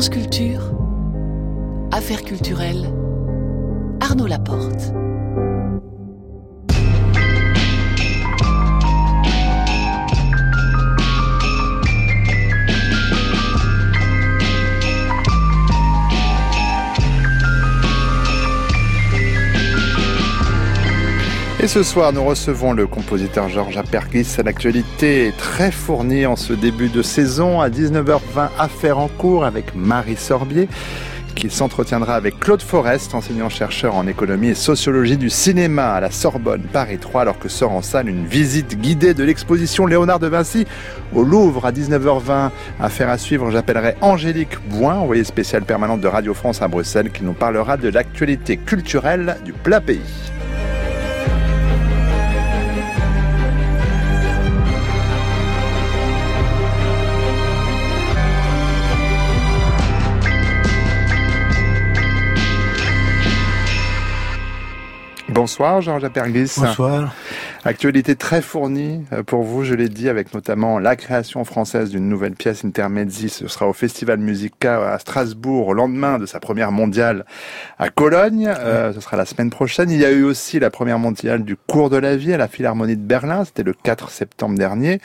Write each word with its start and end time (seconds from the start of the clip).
France 0.00 0.08
Culture, 0.08 0.62
Affaires 1.92 2.22
culturelles, 2.22 2.90
Arnaud 4.00 4.28
Laporte. 4.28 4.94
Et 21.62 21.68
ce 21.68 21.82
soir, 21.82 22.14
nous 22.14 22.24
recevons 22.24 22.72
le 22.72 22.86
compositeur 22.86 23.50
Georges 23.50 23.76
Apergis 23.76 24.36
à 24.38 24.42
l'actualité 24.42 25.34
très 25.36 25.70
fournie 25.70 26.24
en 26.24 26.34
ce 26.34 26.54
début 26.54 26.88
de 26.88 27.02
saison. 27.02 27.60
À 27.60 27.68
19h20, 27.68 28.48
affaire 28.58 28.98
en 28.98 29.08
cours 29.08 29.44
avec 29.44 29.74
Marie 29.74 30.16
Sorbier 30.16 30.68
qui 31.34 31.50
s'entretiendra 31.50 32.16
avec 32.16 32.40
Claude 32.40 32.62
Forest, 32.62 33.14
enseignant-chercheur 33.14 33.94
en 33.94 34.06
économie 34.06 34.48
et 34.48 34.54
sociologie 34.54 35.18
du 35.18 35.28
cinéma 35.28 35.92
à 35.92 36.00
la 36.00 36.10
Sorbonne 36.10 36.62
Paris 36.62 36.98
3, 36.98 37.22
alors 37.22 37.38
que 37.38 37.50
sort 37.50 37.72
en 37.72 37.82
salle 37.82 38.08
une 38.08 38.24
visite 38.24 38.78
guidée 38.80 39.12
de 39.12 39.22
l'exposition 39.22 39.86
Léonard 39.86 40.18
de 40.18 40.28
Vinci 40.28 40.66
au 41.14 41.22
Louvre 41.22 41.66
à 41.66 41.72
19h20. 41.72 42.50
Affaire 42.80 43.10
à 43.10 43.18
suivre, 43.18 43.50
j'appellerai 43.50 43.96
Angélique 44.00 44.56
Boin, 44.70 44.94
envoyée 44.94 45.24
spéciale 45.24 45.64
permanente 45.64 46.00
de 46.00 46.08
Radio 46.08 46.32
France 46.32 46.62
à 46.62 46.68
Bruxelles, 46.68 47.10
qui 47.10 47.22
nous 47.22 47.34
parlera 47.34 47.76
de 47.76 47.90
l'actualité 47.90 48.56
culturelle 48.56 49.36
du 49.44 49.52
plat 49.52 49.82
pays. 49.82 50.00
Bonsoir 65.40 65.80
Georges 65.80 66.04
Apergis. 66.04 66.52
Bonsoir. 66.58 67.14
Actualité 67.64 68.14
très 68.14 68.42
fournie 68.42 69.06
euh, 69.10 69.22
pour 69.22 69.42
vous, 69.42 69.64
je 69.64 69.74
l'ai 69.74 69.88
dit, 69.88 70.10
avec 70.10 70.34
notamment 70.34 70.78
la 70.78 70.96
création 70.96 71.46
française 71.46 71.88
d'une 71.88 72.10
nouvelle 72.10 72.34
pièce 72.34 72.62
Intermezzi. 72.62 73.30
Ce 73.30 73.48
sera 73.48 73.66
au 73.66 73.72
Festival 73.72 74.18
Musica 74.18 74.92
à 74.92 74.98
Strasbourg 74.98 75.68
au 75.68 75.72
lendemain 75.72 76.18
de 76.18 76.26
sa 76.26 76.40
première 76.40 76.72
mondiale 76.72 77.24
à 77.78 77.88
Cologne. 77.88 78.52
Euh, 78.54 78.92
ce 78.92 79.00
sera 79.00 79.16
la 79.16 79.24
semaine 79.24 79.48
prochaine. 79.48 79.90
Il 79.90 79.98
y 79.98 80.04
a 80.04 80.10
eu 80.10 80.24
aussi 80.24 80.60
la 80.60 80.68
première 80.68 80.98
mondiale 80.98 81.42
du 81.42 81.56
cours 81.56 81.88
de 81.88 81.96
la 81.96 82.18
vie 82.18 82.34
à 82.34 82.36
la 82.36 82.46
Philharmonie 82.46 82.98
de 82.98 83.02
Berlin. 83.02 83.46
C'était 83.46 83.62
le 83.62 83.72
4 83.72 84.10
septembre 84.10 84.58
dernier 84.58 85.00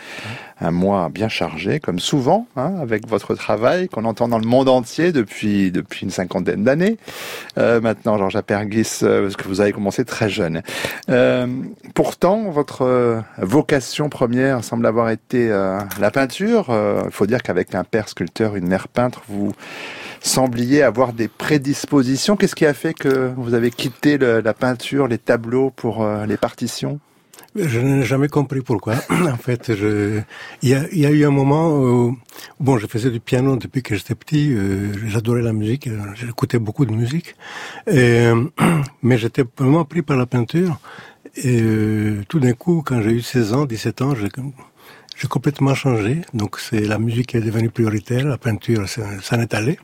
un 0.62 0.72
mois 0.72 1.10
bien 1.10 1.28
chargé, 1.28 1.80
comme 1.80 2.00
souvent, 2.00 2.48
hein, 2.56 2.76
avec 2.82 3.08
votre 3.08 3.36
travail 3.36 3.90
qu'on 3.90 4.06
entend 4.06 4.28
dans 4.28 4.40
le 4.40 4.48
monde 4.48 4.70
entier 4.70 5.12
depuis 5.12 5.72
depuis 5.72 6.04
une 6.04 6.12
cinquantaine 6.12 6.64
d'années. 6.64 6.98
Euh, 7.58 7.82
maintenant, 7.82 8.18
Georges 8.18 8.36
Apergis, 8.36 9.00
euh, 9.04 9.24
parce 9.24 9.36
que 9.36 9.48
vous 9.48 9.62
avez 9.62 9.74
commencé 9.74 10.06
très 10.06 10.30
jeune. 10.30 10.62
Euh, 11.10 11.48
pourtant, 11.94 12.50
votre 12.52 12.84
euh, 12.84 13.22
vocation 13.40 14.10
première 14.10 14.64
semble 14.64 14.86
avoir 14.86 15.10
été 15.10 15.50
euh, 15.52 15.80
la 16.00 16.12
peinture. 16.12 16.68
Il 17.06 17.12
faut 17.12 17.26
dire 17.26 17.44
qu'avec 17.44 17.76
un 17.76 17.84
père 17.84 18.10
sculpteur, 18.10 18.56
une 18.56 18.68
mère 18.68 18.88
peintre, 18.88 19.24
vous 19.28 19.52
sembliez 20.22 20.84
avoir 20.84 21.14
des 21.14 21.28
prédispositions. 21.28 22.36
Qu'est-ce 22.36 22.56
qui 22.56 22.66
a 22.66 22.74
fait 22.74 22.94
que 22.94 23.34
vous 23.38 23.54
avez 23.54 23.72
quitté 23.72 24.18
la 24.18 24.54
peinture, 24.54 25.08
les 25.08 25.18
tableaux 25.18 25.70
pour 25.70 26.06
les 26.28 26.38
partitions? 26.38 27.00
Je 27.56 27.80
n'ai 27.80 28.04
jamais 28.04 28.28
compris 28.28 28.62
pourquoi. 28.62 28.96
en 29.10 29.38
fait, 29.38 29.76
je... 29.76 30.22
il, 30.62 30.70
y 30.70 30.74
a, 30.74 30.84
il 30.92 31.00
y 31.00 31.06
a 31.06 31.12
eu 31.12 31.26
un 31.26 31.32
moment 31.32 31.70
où, 31.78 32.18
bon, 32.60 32.78
je 32.78 32.88
faisais 32.88 33.10
du 33.10 33.20
piano 33.20 33.56
depuis 33.56 33.82
que 33.82 33.96
j'étais 33.96 34.16
petit. 34.16 34.54
Euh, 34.54 34.92
J'adorais 35.08 35.42
la 35.42 35.54
musique. 35.54 35.90
J'écoutais 36.16 36.60
beaucoup 36.60 36.86
de 36.86 36.92
musique. 36.92 37.36
Mais 37.88 39.18
j'étais 39.18 39.44
vraiment 39.58 39.86
pris 39.86 40.02
par 40.02 40.18
la 40.18 40.26
peinture. 40.26 40.80
Et 41.36 41.62
euh, 41.62 42.24
tout 42.30 42.40
d'un 42.40 42.54
coup, 42.54 42.82
quand 42.86 43.02
j'ai 43.02 43.12
eu 43.12 43.22
16 43.22 43.54
ans, 43.54 43.66
17 43.66 44.02
ans, 44.02 44.16
j'ai 44.16 44.30
j'ai 45.18 45.28
complètement 45.28 45.76
changé. 45.76 46.22
Donc 46.34 46.60
c'est 46.60 46.82
la 46.82 47.00
musique 47.00 47.28
qui 47.28 47.38
est 47.38 47.42
devenue 47.42 47.70
prioritaire, 47.70 48.26
la 48.26 48.38
peinture 48.38 48.86
s'en 48.88 49.40
est 49.40 49.54
allée. 49.54 49.80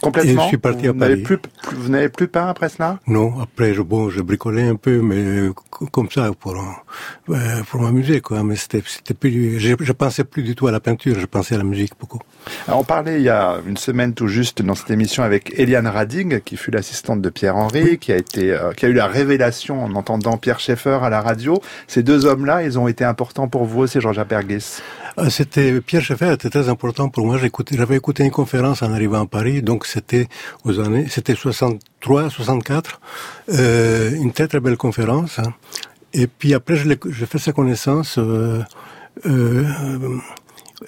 Complètement. 0.00 0.42
Et 0.42 0.44
je 0.44 0.48
suis 0.48 0.58
parti 0.58 0.86
vous 0.86 0.90
à 0.90 0.94
Paris. 0.94 1.22
Plus, 1.22 1.38
vous 1.74 1.88
n'avez 1.88 2.08
plus 2.08 2.28
peint 2.28 2.46
après 2.46 2.68
cela? 2.68 3.00
Non. 3.06 3.40
Après, 3.40 3.74
je, 3.74 3.82
bon, 3.82 4.10
je 4.10 4.20
bricolais 4.22 4.68
un 4.68 4.76
peu, 4.76 5.00
mais 5.00 5.50
comme 5.90 6.08
ça 6.10 6.30
pour 6.38 6.54
euh, 6.54 7.62
pour 7.68 7.80
m'amuser 7.80 8.20
quoi. 8.20 8.44
Mais 8.44 8.54
c'était 8.54 8.82
c'était 8.86 9.14
plus. 9.14 9.58
Je, 9.58 9.74
je 9.80 9.92
pensais 9.92 10.24
plus 10.24 10.44
du 10.44 10.54
tout 10.54 10.68
à 10.68 10.72
la 10.72 10.80
peinture. 10.80 11.18
Je 11.18 11.26
pensais 11.26 11.56
à 11.56 11.58
la 11.58 11.64
musique 11.64 11.92
beaucoup. 11.98 12.20
Alors, 12.68 12.80
on 12.80 12.84
parlait 12.84 13.16
il 13.16 13.24
y 13.24 13.28
a 13.28 13.58
une 13.66 13.76
semaine 13.76 14.14
tout 14.14 14.28
juste 14.28 14.62
dans 14.62 14.76
cette 14.76 14.90
émission 14.90 15.24
avec 15.24 15.58
Eliane 15.58 15.88
Rading, 15.88 16.40
qui 16.40 16.56
fut 16.56 16.70
l'assistante 16.70 17.20
de 17.20 17.28
Pierre 17.28 17.56
Henry, 17.56 17.82
oui. 17.82 17.98
qui 17.98 18.12
a 18.12 18.16
été 18.16 18.52
euh, 18.52 18.72
qui 18.72 18.86
a 18.86 18.88
eu 18.88 18.92
la 18.92 19.08
révélation 19.08 19.82
en 19.82 19.94
entendant 19.96 20.36
Pierre 20.36 20.60
Schaeffer 20.60 21.00
à 21.02 21.10
la 21.10 21.20
radio. 21.20 21.60
Ces 21.88 22.04
deux 22.04 22.24
hommes-là, 22.24 22.62
ils 22.62 22.78
ont 22.78 22.86
été 22.86 23.04
importants 23.04 23.48
pour 23.48 23.64
vous 23.64 23.80
aussi, 23.80 24.00
Georges 24.00 24.18
Ah, 25.16 25.30
c'était 25.30 25.80
Pierre 25.80 26.02
Schaeffer 26.02 26.32
était 26.32 26.50
très 26.50 26.68
important 26.68 27.08
pour 27.08 27.26
moi. 27.26 27.38
J'avais 27.72 27.96
écouté 27.96 28.24
une 28.24 28.30
conférence 28.30 28.82
en 28.82 28.92
arrivant 28.92 29.22
à 29.22 29.26
Paris, 29.26 29.62
donc 29.62 29.86
c'était 29.86 30.28
aux 30.64 30.78
années, 30.78 31.06
c'était 31.08 31.34
63, 31.34 32.30
64, 32.30 33.00
euh, 33.48 34.12
une 34.12 34.32
très 34.32 34.46
très 34.46 34.60
belle 34.60 34.76
conférence. 34.76 35.38
Hein. 35.38 35.52
Et 36.12 36.26
puis 36.26 36.54
après, 36.54 36.76
j'ai 36.76 37.26
fait 37.26 37.38
sa 37.38 37.52
connaissance. 37.52 38.18
Euh, 38.18 38.62
euh, 39.26 39.64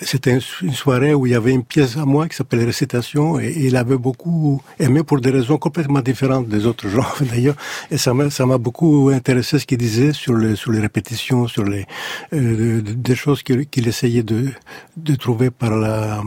c'était 0.01 0.39
une 0.63 0.73
soirée 0.73 1.15
où 1.15 1.27
il 1.27 1.33
y 1.33 1.35
avait 1.35 1.51
une 1.53 1.65
pièce 1.65 1.97
à 1.97 2.05
moi 2.05 2.29
qui 2.29 2.37
s'appelait 2.37 2.65
Récitation 2.65 3.41
et 3.41 3.53
il 3.57 3.77
avait 3.77 3.99
beaucoup 3.99 4.63
aimé 4.79 5.03
pour 5.03 5.21
des 5.21 5.31
raisons 5.31 5.59
complètement 5.59 6.01
différentes 6.01 6.49
des 6.49 6.67
autres 6.67 6.89
gens 6.89 7.07
d'ailleurs. 7.21 7.57
Et 7.91 7.99
ça 7.99 8.15
m'a 8.15 8.59
beaucoup 8.59 9.11
intéressé 9.13 9.59
ce 9.59 9.67
qu'il 9.67 9.79
disait 9.79 10.13
sur 10.13 10.35
les 10.37 10.81
répétitions 10.81 11.49
sur 11.49 11.65
les 11.65 11.87
euh, 12.33 12.81
des 12.83 13.15
choses 13.17 13.43
qu'il 13.43 13.89
essayait 13.89 14.23
de 14.23 14.51
de 14.97 15.15
trouver 15.17 15.51
par 15.51 15.77
la 15.77 16.23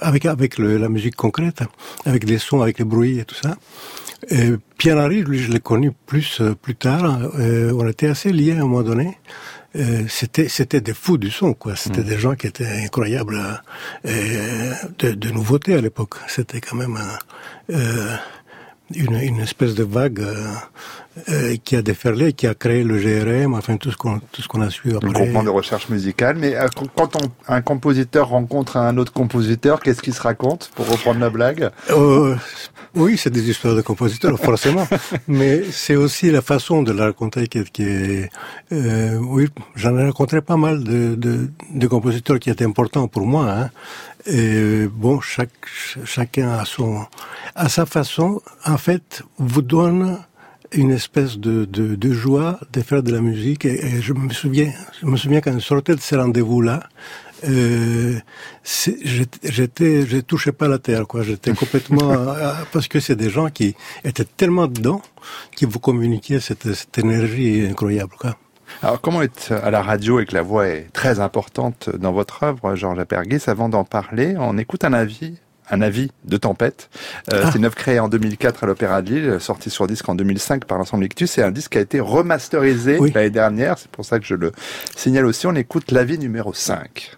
avec 0.00 0.26
avec 0.26 0.58
la 0.58 0.88
musique 0.88 1.16
concrète 1.16 1.62
avec 2.04 2.24
les 2.24 2.38
sons 2.38 2.60
avec 2.60 2.78
les 2.78 2.84
bruits 2.84 3.18
et 3.18 3.24
tout 3.24 3.34
ça. 3.34 3.56
Et 4.30 4.52
Pierre 4.76 4.98
Henry 4.98 5.22
lui 5.22 5.38
je 5.38 5.50
l'ai 5.50 5.60
connu 5.60 5.92
plus 6.06 6.42
plus 6.60 6.74
tard. 6.74 7.30
Euh, 7.38 7.72
on 7.74 7.86
était 7.88 8.08
assez 8.08 8.30
liés 8.32 8.52
à 8.52 8.56
un 8.56 8.66
moment 8.66 8.82
donné 8.82 9.16
euh, 9.76 10.04
c'était 10.08 10.48
c'était 10.48 10.80
des 10.80 10.94
fous 10.94 11.18
du 11.18 11.30
son 11.30 11.52
quoi 11.52 11.76
c'était 11.76 12.00
mmh. 12.00 12.04
des 12.04 12.18
gens 12.18 12.34
qui 12.34 12.46
étaient 12.46 12.66
incroyables 12.84 13.38
euh, 14.06 14.74
de, 14.98 15.12
de 15.12 15.30
nouveautés 15.30 15.74
à 15.74 15.80
l'époque 15.80 16.14
c'était 16.28 16.60
quand 16.60 16.76
même 16.76 16.98
euh, 17.70 18.16
une, 18.94 19.14
une 19.20 19.40
espèce 19.40 19.74
de 19.74 19.84
vague 19.84 20.20
euh, 21.28 21.56
qui 21.64 21.76
a 21.76 21.82
déferlé, 21.82 22.32
qui 22.34 22.46
a 22.46 22.54
créé 22.54 22.84
le 22.84 22.98
GRM, 22.98 23.54
enfin 23.54 23.76
tout 23.78 23.90
ce 23.90 23.96
qu'on 23.96 24.18
tout 24.32 24.42
ce 24.42 24.48
qu'on 24.48 24.60
a 24.60 24.70
su 24.70 24.94
après. 24.94 25.06
Le 25.08 25.12
groupement 25.12 25.42
de 25.42 25.48
recherche 25.50 25.88
musicale. 25.88 26.36
Mais 26.38 26.54
euh, 26.54 26.68
quand 26.94 27.16
on, 27.16 27.30
un 27.52 27.62
compositeur 27.62 28.28
rencontre 28.28 28.76
un 28.76 28.96
autre 28.98 29.12
compositeur, 29.12 29.80
qu'est-ce 29.80 30.02
qu'il 30.02 30.14
se 30.14 30.22
raconte 30.22 30.70
pour 30.74 30.88
reprendre 30.88 31.20
la 31.20 31.30
blague? 31.30 31.70
Euh, 31.90 32.36
Oui, 32.94 33.18
c'est 33.18 33.30
des 33.30 33.50
histoires 33.50 33.74
de 33.74 33.82
compositeurs 33.82 34.38
forcément, 34.38 34.86
mais 35.28 35.62
c'est 35.70 35.96
aussi 35.96 36.30
la 36.30 36.40
façon 36.40 36.82
de 36.82 36.92
la 36.92 37.06
raconter 37.06 37.46
qui, 37.46 37.62
qui 37.64 37.82
est. 37.82 38.30
Euh, 38.72 39.16
oui, 39.16 39.48
j'en 39.74 39.96
ai 39.98 40.04
rencontré 40.04 40.40
pas 40.40 40.56
mal 40.56 40.82
de, 40.84 41.14
de, 41.14 41.50
de 41.74 41.86
compositeurs 41.86 42.38
qui 42.38 42.50
étaient 42.50 42.64
importants 42.64 43.08
pour 43.08 43.26
moi. 43.26 43.50
Hein. 43.50 43.70
Et 44.26 44.86
bon, 44.86 45.20
chaque, 45.20 45.66
chacun 46.04 46.50
a 46.50 46.64
son, 46.64 47.06
à 47.54 47.68
sa 47.68 47.86
façon, 47.86 48.40
en 48.64 48.76
fait, 48.76 49.22
vous 49.38 49.62
donne 49.62 50.18
une 50.72 50.90
espèce 50.90 51.38
de, 51.38 51.64
de, 51.64 51.94
de, 51.94 52.12
joie 52.12 52.58
de 52.72 52.80
faire 52.82 53.02
de 53.02 53.12
la 53.12 53.20
musique. 53.20 53.64
Et, 53.64 53.84
et, 53.84 54.02
je 54.02 54.12
me 54.12 54.32
souviens, 54.32 54.72
je 55.00 55.06
me 55.06 55.16
souviens 55.16 55.40
quand 55.40 55.52
je 55.52 55.60
sortais 55.64 55.94
de 55.94 56.00
ces 56.00 56.16
rendez-vous-là, 56.16 56.88
euh, 57.44 58.18
j'étais, 58.64 60.06
je 60.06 60.18
touchais 60.18 60.52
pas 60.52 60.68
la 60.68 60.78
terre, 60.78 61.06
quoi. 61.06 61.22
J'étais 61.22 61.52
complètement, 61.54 62.34
parce 62.72 62.88
que 62.88 63.00
c'est 63.00 63.16
des 63.16 63.30
gens 63.30 63.50
qui 63.50 63.74
étaient 64.04 64.24
tellement 64.24 64.66
dedans, 64.66 65.02
qui 65.54 65.66
vous 65.66 65.78
communiquaient 65.78 66.40
cette, 66.40 66.72
cette 66.72 66.98
énergie 66.98 67.66
incroyable, 67.68 68.14
quoi. 68.18 68.36
Alors, 68.82 69.00
comment 69.00 69.22
être 69.22 69.52
à 69.52 69.70
la 69.70 69.82
radio 69.82 70.20
et 70.20 70.26
que 70.26 70.34
la 70.34 70.42
voix 70.42 70.68
est 70.68 70.92
très 70.92 71.20
importante 71.20 71.90
dans 71.90 72.12
votre 72.12 72.42
œuvre, 72.42 72.74
Georges 72.74 72.98
Aperguis? 72.98 73.42
Avant 73.46 73.68
d'en 73.68 73.84
parler, 73.84 74.34
on 74.38 74.58
écoute 74.58 74.84
un 74.84 74.92
avis 74.92 75.38
un 75.70 75.80
avis 75.80 76.10
de 76.24 76.36
Tempête. 76.36 76.90
Euh, 77.32 77.42
ah. 77.42 77.50
C'est 77.50 77.58
une 77.58 77.64
œuvre 77.64 77.74
créée 77.74 77.98
en 77.98 78.08
2004 78.08 78.64
à 78.64 78.66
l'Opéra 78.66 79.02
de 79.02 79.10
Lille, 79.10 79.40
sortie 79.40 79.70
sur 79.70 79.86
disque 79.86 80.08
en 80.08 80.14
2005 80.14 80.64
par 80.64 80.78
l'ensemble 80.78 81.04
Ictus. 81.04 81.30
C'est 81.30 81.42
un 81.42 81.50
disque 81.50 81.72
qui 81.72 81.78
a 81.78 81.80
été 81.80 82.00
remasterisé 82.00 82.98
oui. 82.98 83.12
l'année 83.14 83.30
dernière. 83.30 83.78
C'est 83.78 83.90
pour 83.90 84.04
ça 84.04 84.18
que 84.18 84.24
je 84.24 84.34
le 84.34 84.52
signale 84.96 85.26
aussi. 85.26 85.46
On 85.46 85.54
écoute 85.54 85.90
l'avis 85.90 86.18
numéro 86.18 86.52
5. 86.52 87.16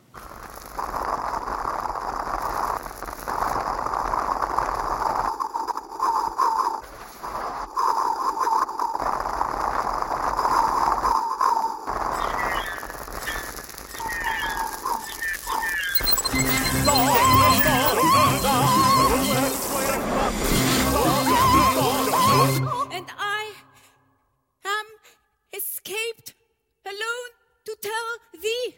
Tell 27.80 28.08
thee 28.42 28.74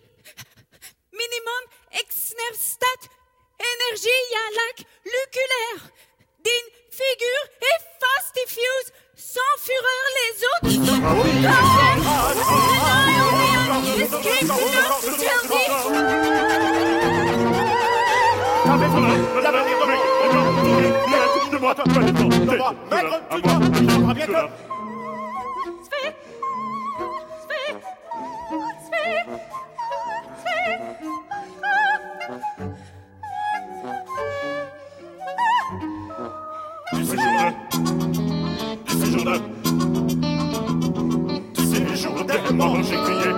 minimum 1.12 1.62
exnerstat 2.00 3.00
énergie 3.58 4.20
y 4.32 4.34
a 4.42 4.44
lac 4.58 4.76
luculaire 5.04 5.82
d'une 6.44 6.70
figure 6.90 7.44
efface 7.74 8.28
diffuse 8.34 8.88
sans 9.16 9.54
fureur 9.58 10.04
les 10.18 10.32
autres 10.50 10.76
I 14.92 15.04
tell 15.06 15.48
thee 15.48 15.60
tellement 42.60 42.82
j'ai 42.82 42.96
crié. 42.96 43.34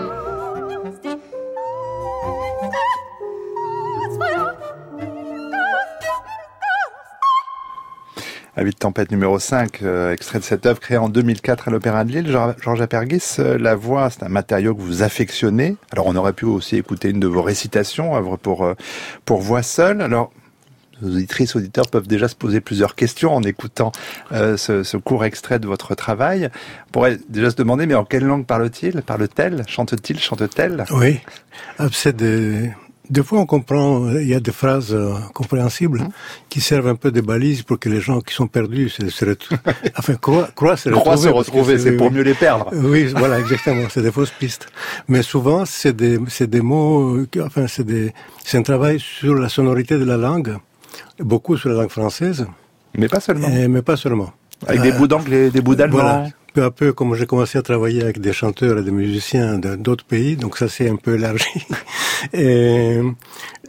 De 8.57 8.71
tempête 8.71 9.11
numéro 9.11 9.39
5, 9.39 9.83
euh, 9.83 10.13
extrait 10.13 10.39
de 10.39 10.45
cette 10.45 10.67
œuvre 10.67 10.79
créée 10.79 10.99
en 10.99 11.09
2004 11.09 11.69
à 11.69 11.71
l'Opéra 11.71 12.05
de 12.05 12.13
Lille. 12.13 12.31
Geor- 12.31 12.55
Georges 12.63 12.81
Apergis, 12.83 13.37
euh, 13.39 13.57
la 13.59 13.75
voix, 13.75 14.11
c'est 14.11 14.23
un 14.25 14.29
matériau 14.29 14.75
que 14.75 14.81
vous 14.83 15.03
affectionnez. 15.03 15.77
Alors 15.91 16.07
on 16.07 16.15
aurait 16.17 16.33
pu 16.35 16.45
aussi 16.45 16.77
écouter 16.77 17.09
une 17.11 17.19
de 17.19 17.27
vos 17.27 17.43
récitations, 17.43 18.15
œuvre 18.15 18.37
pour, 18.37 18.65
euh, 18.65 18.75
pour 19.25 19.41
voix 19.41 19.63
seule. 19.63 20.01
Alors, 20.03 20.33
nos 21.03 21.15
auditrices, 21.17 21.55
auditeurs 21.57 21.89
peuvent 21.89 22.07
déjà 22.09 22.29
se 22.29 22.35
poser 22.37 22.61
plusieurs 22.61 22.95
questions 22.95 23.35
en 23.35 23.43
écoutant 23.43 23.93
euh, 24.33 24.57
ce, 24.57 24.83
ce 24.83 24.97
court 24.97 25.25
extrait 25.25 25.59
de 25.59 25.67
votre 25.67 25.95
travail. 25.95 26.49
On 26.89 26.91
pourrait 26.93 27.19
déjà 27.29 27.51
se 27.51 27.57
demander, 27.57 27.87
mais 27.87 27.95
en 27.95 28.05
quelle 28.05 28.25
langue 28.25 28.47
parle-t-il? 28.47 29.03
Parle-t-elle? 29.03 29.65
Chante-t-il? 29.67 30.19
Chante-t-elle? 30.21 30.85
Oui, 30.91 31.21
Ah, 31.79 31.87
c'est 31.93 32.17
des... 32.17 32.71
Des 33.11 33.23
fois, 33.23 33.41
on 33.41 33.47
comprend, 33.47 34.09
il 34.13 34.29
y 34.29 34.33
a 34.35 34.41
des 34.41 34.53
phrases 34.53 34.95
euh, 34.95 35.13
compréhensibles 35.35 36.01
Mmh. 36.03 36.09
qui 36.49 36.61
servent 36.63 36.87
un 36.87 36.95
peu 36.95 37.11
de 37.11 37.21
balises 37.21 37.63
pour 37.63 37.79
que 37.79 37.89
les 37.91 38.01
gens 38.01 38.21
qui 38.21 38.33
sont 38.33 38.47
perdus 38.47 38.89
se, 38.89 39.11
se 39.11 39.25
retrouvent. 39.27 39.59
Enfin, 39.99 40.15
croient, 40.15 40.49
croient 40.55 40.77
se 40.79 40.85
se 40.85 40.95
retrouver. 40.95 41.05
parce 41.11 41.23
que 41.25 41.29
retrouver, 41.31 41.79
c'est 41.79 41.93
pour 41.97 42.11
mieux 42.11 42.23
les 42.23 42.33
perdre. 42.35 42.71
Oui, 42.73 43.13
voilà, 43.15 43.39
exactement. 43.41 43.87
C'est 43.91 44.03
des 44.03 44.13
fausses 44.13 44.31
pistes. 44.31 44.69
Mais 45.09 45.23
souvent, 45.23 45.65
c'est 45.67 45.95
des, 45.95 46.19
c'est 46.29 46.49
des 46.49 46.63
mots, 46.63 47.19
enfin, 47.45 47.67
c'est 47.67 47.85
des, 47.85 48.13
c'est 48.45 48.57
un 48.57 48.63
travail 48.63 48.99
sur 49.01 49.35
la 49.35 49.49
sonorité 49.51 49.99
de 49.99 50.05
la 50.05 50.17
langue, 50.17 50.57
beaucoup 51.19 51.57
sur 51.57 51.69
la 51.71 51.77
langue 51.77 51.91
française, 51.91 52.47
Mais 52.97 53.09
pas 53.09 53.21
seulement. 53.21 53.49
et- 53.49 53.69
mais 53.69 53.83
pas 53.83 53.97
seulement. 53.97 54.33
Avec 54.67 54.83
des 54.83 54.93
Euh, 54.93 54.99
bouts 54.99 55.09
d'anglais, 55.09 55.51
des 55.51 55.61
bouts 55.61 55.75
d'allemand. 55.75 55.99
Voilà. 55.99 56.27
Peu 56.55 56.65
à 56.65 56.71
peu, 56.71 56.93
comme 56.93 57.15
j'ai 57.15 57.25
commencé 57.25 57.57
à 57.57 57.63
travailler 57.63 58.03
avec 58.03 58.21
des 58.21 58.35
chanteurs 58.35 58.79
et 58.79 58.83
des 58.83 58.91
musiciens 58.91 59.59
d'autres 59.59 60.05
pays, 60.05 60.37
donc 60.37 60.59
ça 60.59 60.69
s'est 60.69 60.89
un 60.89 60.97
peu 60.97 61.15
élargi. 61.15 61.49
Et 62.35 63.01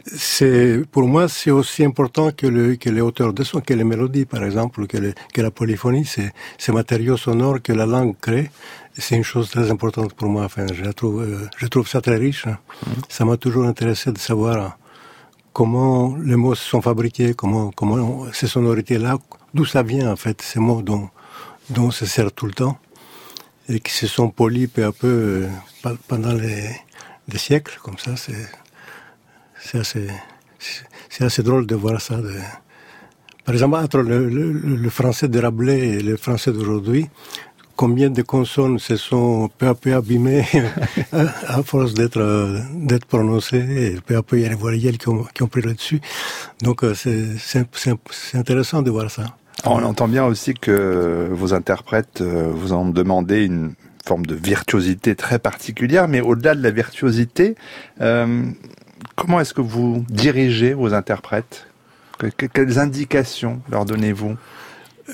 c'est, 0.06 0.82
pour 0.92 1.04
moi, 1.08 1.28
c'est 1.28 1.50
aussi 1.50 1.84
important 1.84 2.30
que, 2.30 2.46
le, 2.46 2.76
que 2.76 2.90
les 2.90 3.00
auteurs 3.00 3.32
de 3.32 3.42
son, 3.42 3.60
que 3.60 3.72
les 3.74 3.84
mélodies, 3.84 4.26
par 4.26 4.44
exemple, 4.44 4.86
que, 4.86 4.98
la 5.40 5.50
polyphonie, 5.50 6.04
c'est 6.04 6.32
ces 6.58 6.72
matériaux 6.72 7.16
sonores 7.16 7.62
que 7.62 7.72
la 7.72 7.86
langue 7.86 8.14
crée. 8.20 8.50
C'est 8.96 9.16
une 9.16 9.24
chose 9.24 9.48
très 9.50 9.70
importante 9.70 10.12
pour 10.14 10.28
moi. 10.28 10.44
Enfin, 10.44 10.66
je 10.72 10.82
la 10.84 10.92
trouve, 10.92 11.22
euh, 11.22 11.48
je 11.56 11.66
trouve 11.66 11.88
ça 11.88 12.00
très 12.00 12.16
riche. 12.16 12.46
hein. 12.46 12.58
Ça 13.08 13.24
m'a 13.24 13.36
toujours 13.36 13.64
intéressé 13.64 14.12
de 14.12 14.18
savoir 14.18 14.78
comment 15.54 16.16
les 16.18 16.36
mots 16.36 16.54
sont 16.54 16.82
fabriqués, 16.82 17.32
comment, 17.34 17.70
comment 17.70 18.26
ces 18.32 18.48
sonorités-là, 18.48 19.16
d'où 19.54 19.64
ça 19.64 19.82
vient 19.82 20.12
en 20.12 20.16
fait, 20.16 20.42
ces 20.42 20.60
mots 20.60 20.82
dont, 20.82 21.08
dont 21.70 21.86
on 21.86 21.90
se 21.90 22.04
sert 22.04 22.30
tout 22.32 22.46
le 22.46 22.52
temps 22.52 22.76
et 23.70 23.80
qui 23.80 23.92
se 23.92 24.06
sont 24.06 24.28
polis 24.28 24.68
peu 24.68 24.84
à 24.84 24.92
peu 24.92 25.48
euh, 25.86 25.94
pendant 26.08 26.34
les, 26.34 26.68
les 27.28 27.38
siècles, 27.38 27.78
comme 27.82 27.98
ça, 27.98 28.14
c'est, 28.16 29.78
assez, 29.78 30.08
assez 31.20 31.42
drôle 31.42 31.66
de 31.66 31.74
voir 31.74 32.00
ça. 32.00 32.16
Par 33.44 33.54
exemple, 33.54 33.76
entre 33.76 33.98
le, 33.98 34.28
le- 34.28 34.52
le 34.86 34.90
français 34.90 35.28
de 35.28 35.38
Rabelais 35.40 35.80
et 35.96 36.00
le 36.02 36.16
français 36.16 36.52
d'aujourd'hui, 36.52 37.06
combien 37.76 38.10
de 38.10 38.22
consonnes 38.22 38.78
se 38.78 38.96
sont 38.96 39.50
peu 39.58 39.66
à 39.68 39.74
peu 39.74 39.94
abîmées 39.94 40.44
à, 41.12 41.58
à 41.58 41.62
force 41.62 41.94
d'être 41.94 42.20
euh, 42.20 42.60
d'être 42.74 43.04
prononcées 43.06 43.58
et 43.96 44.00
peu 44.00 44.16
à 44.16 44.22
peu 44.22 44.38
il 44.38 44.42
y 44.42 44.46
a 44.46 44.48
les 44.48 44.54
voyelles 44.54 44.98
qui 44.98 45.08
ont, 45.08 45.24
qui 45.34 45.42
ont 45.42 45.48
pris 45.48 45.62
là-dessus. 45.62 46.00
Donc 46.62 46.84
euh, 46.84 46.94
c'est 46.94 48.36
intéressant 48.38 48.82
de 48.82 48.90
voir 48.90 49.10
ça. 49.10 49.24
On 49.64 49.82
entend 49.82 50.08
bien 50.08 50.24
aussi 50.26 50.54
que 50.54 51.28
vos 51.32 51.54
interprètes 51.54 52.20
euh, 52.20 52.50
vous 52.52 52.72
ont 52.72 52.88
demandé 52.88 53.44
une 53.44 53.74
forme 54.06 54.26
de 54.26 54.34
virtuosité 54.34 55.14
très 55.14 55.38
particulière, 55.38 56.08
mais 56.08 56.20
au-delà 56.20 56.54
de 56.54 56.62
la 56.62 56.70
virtuosité, 56.70 57.54
euh, 58.02 58.42
comment 59.16 59.40
est-ce 59.40 59.54
que 59.54 59.62
vous 59.62 60.04
dirigez 60.10 60.74
vos 60.74 60.92
interprètes? 60.92 61.66
Que- 62.18 62.26
que- 62.26 62.46
Quelles 62.46 62.78
indications 62.78 63.60
leur 63.70 63.86
donnez-vous? 63.86 64.34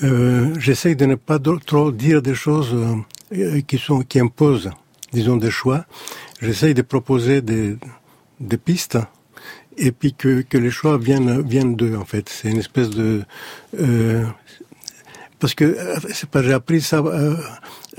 Euh, 0.03 0.53
J'essaye 0.59 0.95
de 0.95 1.05
ne 1.05 1.15
pas 1.15 1.39
trop 1.65 1.91
dire 1.91 2.21
des 2.21 2.35
choses 2.35 2.73
euh, 3.33 3.61
qui 3.61 3.77
sont 3.77 4.01
qui 4.01 4.19
imposent, 4.19 4.69
disons, 5.11 5.37
des 5.37 5.51
choix. 5.51 5.85
J'essaye 6.41 6.73
de 6.73 6.81
proposer 6.81 7.41
des, 7.41 7.77
des 8.39 8.57
pistes 8.57 8.97
et 9.77 9.91
puis 9.91 10.13
que, 10.13 10.41
que 10.41 10.57
les 10.57 10.71
choix 10.71 10.97
viennent 10.97 11.41
viennent 11.41 11.75
d'eux 11.75 11.95
en 11.95 12.05
fait. 12.05 12.29
C'est 12.29 12.49
une 12.49 12.57
espèce 12.57 12.89
de 12.89 13.23
euh, 13.79 14.25
parce 15.39 15.53
que 15.55 15.65
euh, 15.65 16.41
j'ai 16.43 16.53
appris 16.53 16.81
ça 16.81 16.97
euh, 16.97 17.35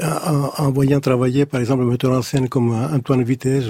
en, 0.00 0.50
en 0.58 0.70
voyant 0.70 1.00
travailler 1.00 1.44
par 1.46 1.60
exemple 1.60 1.82
un 1.82 1.86
metteur 1.86 2.12
en 2.12 2.22
scène 2.22 2.48
comme 2.48 2.72
Antoine 2.72 3.22
Vitesse, 3.22 3.64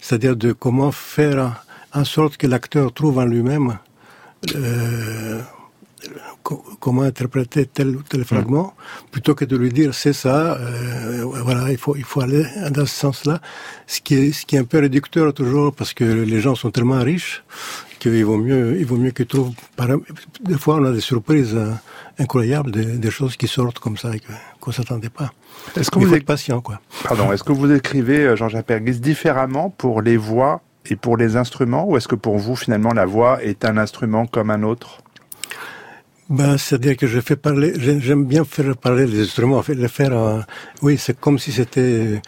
c'est-à-dire 0.00 0.36
de 0.36 0.52
comment 0.52 0.92
faire 0.92 1.62
en 1.92 2.04
sorte 2.04 2.36
que 2.36 2.46
l'acteur 2.46 2.92
trouve 2.92 3.18
en 3.18 3.24
lui-même 3.24 3.78
euh, 4.54 5.40
comment 6.80 7.02
interpréter 7.02 7.66
tel 7.66 7.88
ou 7.96 8.02
tel 8.02 8.24
fragment, 8.24 8.74
plutôt 9.10 9.34
que 9.34 9.44
de 9.44 9.56
lui 9.56 9.70
dire 9.70 9.94
c'est 9.94 10.12
ça, 10.12 10.56
euh, 10.58 11.24
voilà, 11.42 11.70
il 11.70 11.78
faut 11.78 11.96
il 11.96 12.04
faut 12.04 12.20
aller 12.20 12.44
dans 12.70 12.86
ce 12.86 12.94
sens-là. 12.94 13.40
Ce 13.86 14.00
qui 14.00 14.14
est 14.14 14.32
ce 14.32 14.44
qui 14.46 14.56
est 14.56 14.58
un 14.58 14.64
peu 14.64 14.78
réducteur 14.80 15.32
toujours 15.32 15.74
parce 15.74 15.92
que 15.94 16.04
les 16.04 16.40
gens 16.40 16.54
sont 16.54 16.70
tellement 16.70 17.00
riches 17.02 17.42
qu'il 17.98 18.24
vaut 18.24 18.36
mieux 18.38 18.76
il 18.78 18.86
vaut 18.86 18.96
mieux 18.96 19.10
qu'ils 19.12 19.26
trouvent. 19.26 19.52
Par, 19.76 19.88
des 20.40 20.58
fois, 20.58 20.76
on 20.76 20.84
a 20.84 20.92
des 20.92 21.00
surprises 21.00 21.54
euh, 21.54 21.70
incroyables, 22.18 22.70
des, 22.70 22.84
des 22.84 23.10
choses 23.10 23.36
qui 23.36 23.48
sortent 23.48 23.78
comme 23.78 23.96
ça 23.96 24.10
et 24.14 24.20
qu'on 24.60 24.72
s'attendait 24.72 25.08
pas. 25.10 25.32
Est-ce 25.76 25.90
que 25.90 25.98
il 25.98 26.04
vous 26.04 26.10
faut 26.10 26.16
êtes- 26.16 26.26
patient, 26.26 26.60
quoi. 26.60 26.80
Pardon, 27.04 27.32
est-ce 27.32 27.42
que 27.44 27.52
vous 27.52 27.70
écrivez, 27.72 28.20
euh, 28.26 28.36
Georges 28.36 28.56
Apergis, 28.56 29.00
différemment 29.00 29.70
pour 29.70 30.02
les 30.02 30.16
voix 30.16 30.60
et 30.86 30.96
pour 30.96 31.16
les 31.16 31.36
instruments, 31.36 31.88
ou 31.88 31.96
est-ce 31.96 32.08
que 32.08 32.14
pour 32.14 32.36
vous, 32.36 32.56
finalement, 32.56 32.92
la 32.92 33.06
voix 33.06 33.42
est 33.42 33.64
un 33.64 33.78
instrument 33.78 34.26
comme 34.26 34.50
un 34.50 34.62
autre? 34.64 34.98
Ben, 36.30 36.56
c'est-à-dire 36.56 36.96
que 36.96 37.06
je 37.06 37.20
fais 37.20 37.36
parler, 37.36 37.74
j'ai- 37.78 38.00
j'aime 38.00 38.24
bien 38.24 38.44
faire 38.44 38.76
parler 38.76 39.06
les 39.06 39.22
instruments, 39.24 39.62
les 39.68 39.88
faire, 39.88 40.12
euh, 40.16 40.40
oui, 40.82 40.96
c'est 40.98 41.18
comme 41.20 41.38
si 41.38 41.52
c'était, 41.52 41.80
euh, 41.80 42.18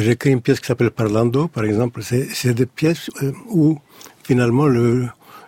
j'écris 0.00 0.30
une 0.30 0.40
pièce 0.40 0.58
qui 0.60 0.66
s'appelle 0.66 0.90
Parlando, 0.90 1.46
par 1.48 1.64
exemple, 1.64 2.02
c'est, 2.02 2.52
des 2.54 2.66
pièces 2.66 3.10
euh, 3.22 3.32
où, 3.48 3.78
finalement, 4.24 4.66
le, 4.66 5.06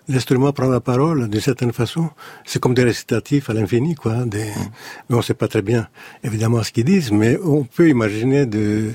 l'instrument 0.09 0.53
prend 0.53 0.69
la 0.69 0.81
parole 0.81 1.29
d'une 1.29 1.41
certaine 1.41 1.73
façon. 1.73 2.11
C'est 2.45 2.61
comme 2.61 2.75
des 2.75 2.85
récitatifs 2.85 3.51
à 3.51 3.55
l'infini, 3.55 3.95
quoi. 3.97 4.25
Des, 4.25 4.47
mais 5.11 5.17
on 5.17 5.23
sait 5.23 5.35
pas 5.35 5.49
très 5.49 5.63
bien, 5.63 5.89
évidemment, 6.23 6.63
ce 6.63 6.71
qu'ils 6.73 6.85
disent, 6.85 7.11
mais 7.11 7.39
on 7.43 7.65
peut 7.65 7.89
imaginer 7.89 8.47
de, 8.47 8.93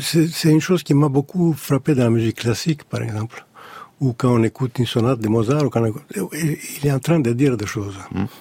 c'est 0.00 0.50
une 0.50 0.60
chose 0.62 0.82
qui 0.82 0.94
m'a 0.94 1.08
beaucoup 1.10 1.52
frappé 1.52 1.94
dans 1.94 2.04
la 2.04 2.10
musique 2.10 2.38
classique, 2.38 2.84
par 2.84 3.02
exemple 3.02 3.45
ou 4.00 4.12
quand 4.12 4.30
on 4.34 4.42
écoute 4.42 4.78
une 4.78 4.86
sonate 4.86 5.20
de 5.20 5.28
Mozart, 5.28 5.64
ou 5.64 5.70
quand 5.70 5.82
on 5.82 5.94
il 6.34 6.86
est 6.86 6.92
en 6.92 6.98
train 6.98 7.18
de 7.20 7.32
dire 7.32 7.56
des 7.56 7.66
choses. 7.66 7.96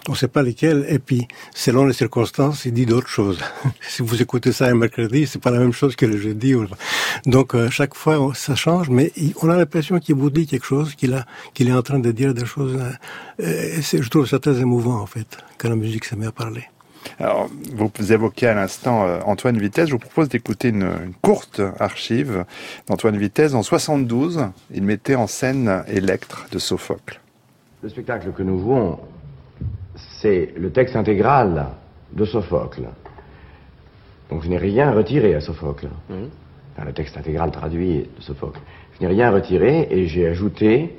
On 0.10 0.12
ne 0.12 0.16
sait 0.18 0.28
pas 0.28 0.44
lesquelles, 0.44 0.86
et 0.90 1.00
puis, 1.00 1.28
selon 1.54 1.86
les 1.86 1.94
circonstances, 1.94 2.66
il 2.66 2.74
dit 2.74 2.86
d'autres 2.86 3.08
choses. 3.08 3.40
si 3.88 4.02
vous 4.02 4.22
écoutez 4.22 4.52
ça 4.52 4.66
un 4.68 4.76
mercredi, 4.76 5.26
c'est 5.28 5.40
pas 5.42 5.52
la 5.52 5.60
même 5.60 5.72
chose 5.72 5.96
que 5.96 6.06
le 6.06 6.18
jeudi. 6.18 6.56
ou- 6.56 6.68
Donc, 7.26 7.56
euh, 7.56 7.70
chaque 7.70 7.96
fois, 7.96 8.32
ça 8.36 8.56
change, 8.56 8.90
mais 8.90 9.12
on 9.42 9.50
a 9.50 9.56
l'impression 9.58 10.00
qu'il 10.00 10.16
vous 10.16 10.30
dit 10.30 10.46
quelque 10.46 10.66
chose, 10.66 10.94
qu'il 10.96 11.14
a, 11.14 11.26
qu'il 11.54 11.70
est 11.70 11.74
en 11.74 11.82
train 11.82 12.00
de 12.00 12.12
dire 12.12 12.34
des 12.34 12.46
choses. 12.46 12.78
euh, 13.40 13.78
et 13.80 13.82
je 13.82 14.10
trouve 14.10 14.28
ça 14.28 14.40
très 14.40 14.60
émouvant, 14.60 15.00
en 15.00 15.06
fait, 15.06 15.38
quand 15.58 15.70
la 15.70 15.76
musique 15.76 16.06
se 16.06 16.16
met 16.16 16.26
à 16.28 16.32
parler. 16.32 16.66
Alors, 17.20 17.50
vous 17.74 18.14
évoquiez 18.14 18.48
à 18.48 18.54
l'instant 18.54 19.06
euh, 19.06 19.20
Antoine 19.26 19.58
Vitesse. 19.58 19.88
Je 19.88 19.94
vous 19.94 20.00
propose 20.00 20.30
d'écouter 20.30 20.70
une, 20.70 20.84
une 20.84 21.14
courte 21.22 21.62
archive 21.80 22.46
d'Antoine 22.88 23.18
Vitesse. 23.18 23.54
En 23.54 23.64
72, 23.64 24.48
il 24.74 24.84
mettait 24.84 25.16
en 25.16 25.28
scène 25.28 25.84
Électre 25.88 26.48
de 26.52 26.60
Sophocle. 26.60 27.22
Le 27.82 27.90
spectacle 27.90 28.32
que 28.32 28.44
nous 28.44 28.60
jouons, 28.60 29.00
c'est 30.22 30.54
le 30.58 30.72
texte 30.72 30.96
intégral 30.96 31.68
de 32.14 32.26
Sophocle. 32.26 32.84
Donc 34.30 34.44
je 34.44 34.50
n'ai 34.50 34.58
rien 34.58 34.92
retiré 34.92 35.36
à 35.36 35.42
Sophocle. 35.42 35.88
Enfin, 36.10 36.86
le 36.86 36.94
texte 36.94 37.18
intégral 37.18 37.52
traduit 37.52 38.10
de 38.18 38.22
Sophocle. 38.22 38.60
Je 38.96 39.06
n'ai 39.06 39.14
rien 39.14 39.32
retiré 39.32 39.88
et 39.92 40.08
j'ai 40.08 40.28
ajouté 40.28 40.96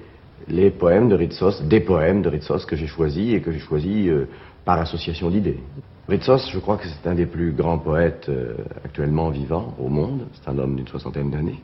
les 0.48 0.70
poèmes 0.70 1.08
de 1.08 1.16
Ritsos, 1.16 1.62
des 1.62 1.80
poèmes 1.80 2.22
de 2.22 2.28
Ritsos 2.28 2.66
que 2.66 2.76
j'ai 2.76 2.86
choisis 2.86 3.34
et 3.34 3.40
que 3.40 3.50
j'ai 3.50 3.58
choisis 3.58 4.08
euh, 4.08 4.28
par 4.66 4.78
association 4.80 5.30
d'idées. 5.30 5.60
Ritsos, 6.06 6.50
je 6.52 6.58
crois 6.58 6.76
que 6.76 6.86
c'est 6.86 7.08
un 7.08 7.14
des 7.14 7.26
plus 7.26 7.52
grands 7.52 7.78
poètes 7.78 8.28
euh, 8.28 8.56
actuellement 8.84 9.30
vivants 9.30 9.74
au 9.78 9.88
monde. 9.88 10.26
C'est 10.34 10.50
un 10.50 10.58
homme 10.58 10.76
d'une 10.76 10.86
soixantaine 10.86 11.30
d'années 11.30 11.62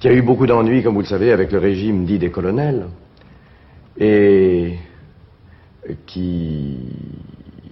qui 0.00 0.08
a 0.08 0.14
eu 0.14 0.22
beaucoup 0.22 0.46
d'ennuis, 0.46 0.82
comme 0.82 0.94
vous 0.94 1.02
le 1.02 1.06
savez, 1.06 1.30
avec 1.30 1.52
le 1.52 1.58
régime 1.58 2.06
dit 2.06 2.18
des 2.18 2.30
colonels 2.30 2.86
et 3.98 4.78
qui 6.06 6.78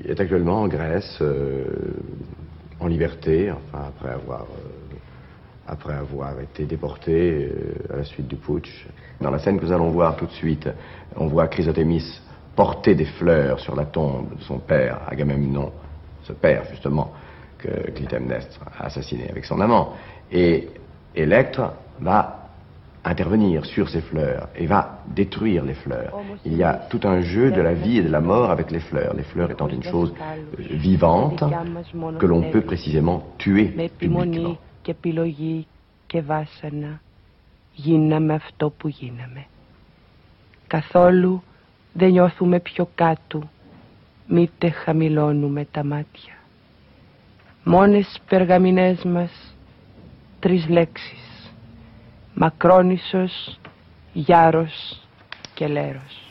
est 0.05 0.21
actuellement 0.21 0.61
en 0.61 0.69
Grèce 0.69 1.19
euh, 1.23 1.65
en 2.81 2.87
liberté, 2.87 3.51
après 3.73 4.11
avoir 4.11 4.43
euh, 4.43 4.97
après 5.67 5.95
avoir 5.95 6.39
été 6.41 6.65
déporté 6.65 7.51
euh, 7.51 7.95
à 7.95 7.97
la 7.97 8.05
suite 8.05 8.29
du 8.29 8.37
putsch. 8.37 8.87
Dans 9.23 9.31
la 9.31 9.39
scène 9.39 9.59
que 9.59 9.65
nous 9.65 9.73
allons 9.73 9.91
voir 9.91 10.17
tout 10.17 10.27
de 10.27 10.33
suite, 10.33 10.69
on 11.17 11.29
voit 11.29 11.49
Chrysothémis 11.49 12.21
porter 12.58 12.96
des 12.96 13.06
fleurs 13.06 13.60
sur 13.60 13.76
la 13.76 13.86
tombe 13.86 14.36
de 14.38 14.44
son 14.44 14.60
père, 14.60 15.02
Agamemnon, 15.08 15.72
ce 16.24 16.34
père 16.34 16.64
justement 16.70 17.12
que 17.58 17.92
Clytemnestre 17.92 18.60
a 18.78 18.86
assassiné 18.86 19.30
avec 19.30 19.46
son 19.46 19.60
amant. 19.60 19.94
Et 20.32 20.70
Électre 21.16 21.74
va 22.00 22.44
intervenir 23.06 23.66
sur 23.66 23.90
ces 23.90 24.02
fleurs 24.02 24.48
et 24.56 24.66
va 24.66 25.00
détruire 25.08 25.64
les 25.66 25.74
fleurs. 25.74 26.14
Il 26.46 26.56
y 26.56 26.64
a 26.64 26.74
tout 26.90 27.02
un 27.04 27.22
jeu 27.22 27.52
de 27.52 27.62
la 27.62 27.74
vie 27.74 27.98
et 27.98 28.02
de 28.04 28.10
la 28.10 28.22
mort 28.22 28.50
avec 28.50 28.72
les 28.72 28.80
fleurs, 28.80 29.14
les 29.14 29.24
fleurs 29.24 29.52
étant 29.52 29.68
une 29.68 29.84
chose 29.84 30.14
euh, 30.22 30.64
vivante 30.72 31.44
que 32.20 32.26
l'on 32.26 32.44
peut 32.50 32.62
précisément 32.62 33.24
tuer 33.38 33.74
με 33.76 33.90
publiquement. 33.90 34.24
επιμονή 34.24 34.60
και 34.82 34.92
επιλογή 34.92 35.68
και 36.08 36.22
βάσανα 36.22 37.02
γίναμε 37.74 38.34
αυτό 38.34 38.70
που 38.70 38.88
γίναμε. 38.88 39.46
Καθόλου 40.68 41.44
δεν 41.94 42.12
νιώθουμε 42.12 42.60
πιο 42.60 42.90
κάτω, 42.96 43.50
μήτε 44.28 44.70
χαμηλώνουμε 44.70 45.68
τα 45.72 45.84
μάτια. 45.84 46.34
Μόνες 47.64 48.22
περγαμινές 48.30 49.04
μας 49.04 49.56
τρεις 50.40 50.70
λέξεις. 50.70 51.52
Μακρόνισσος, 52.34 53.60
Γιάρος 54.14 55.02
και 55.54 55.68
Λέρος. 55.68 56.24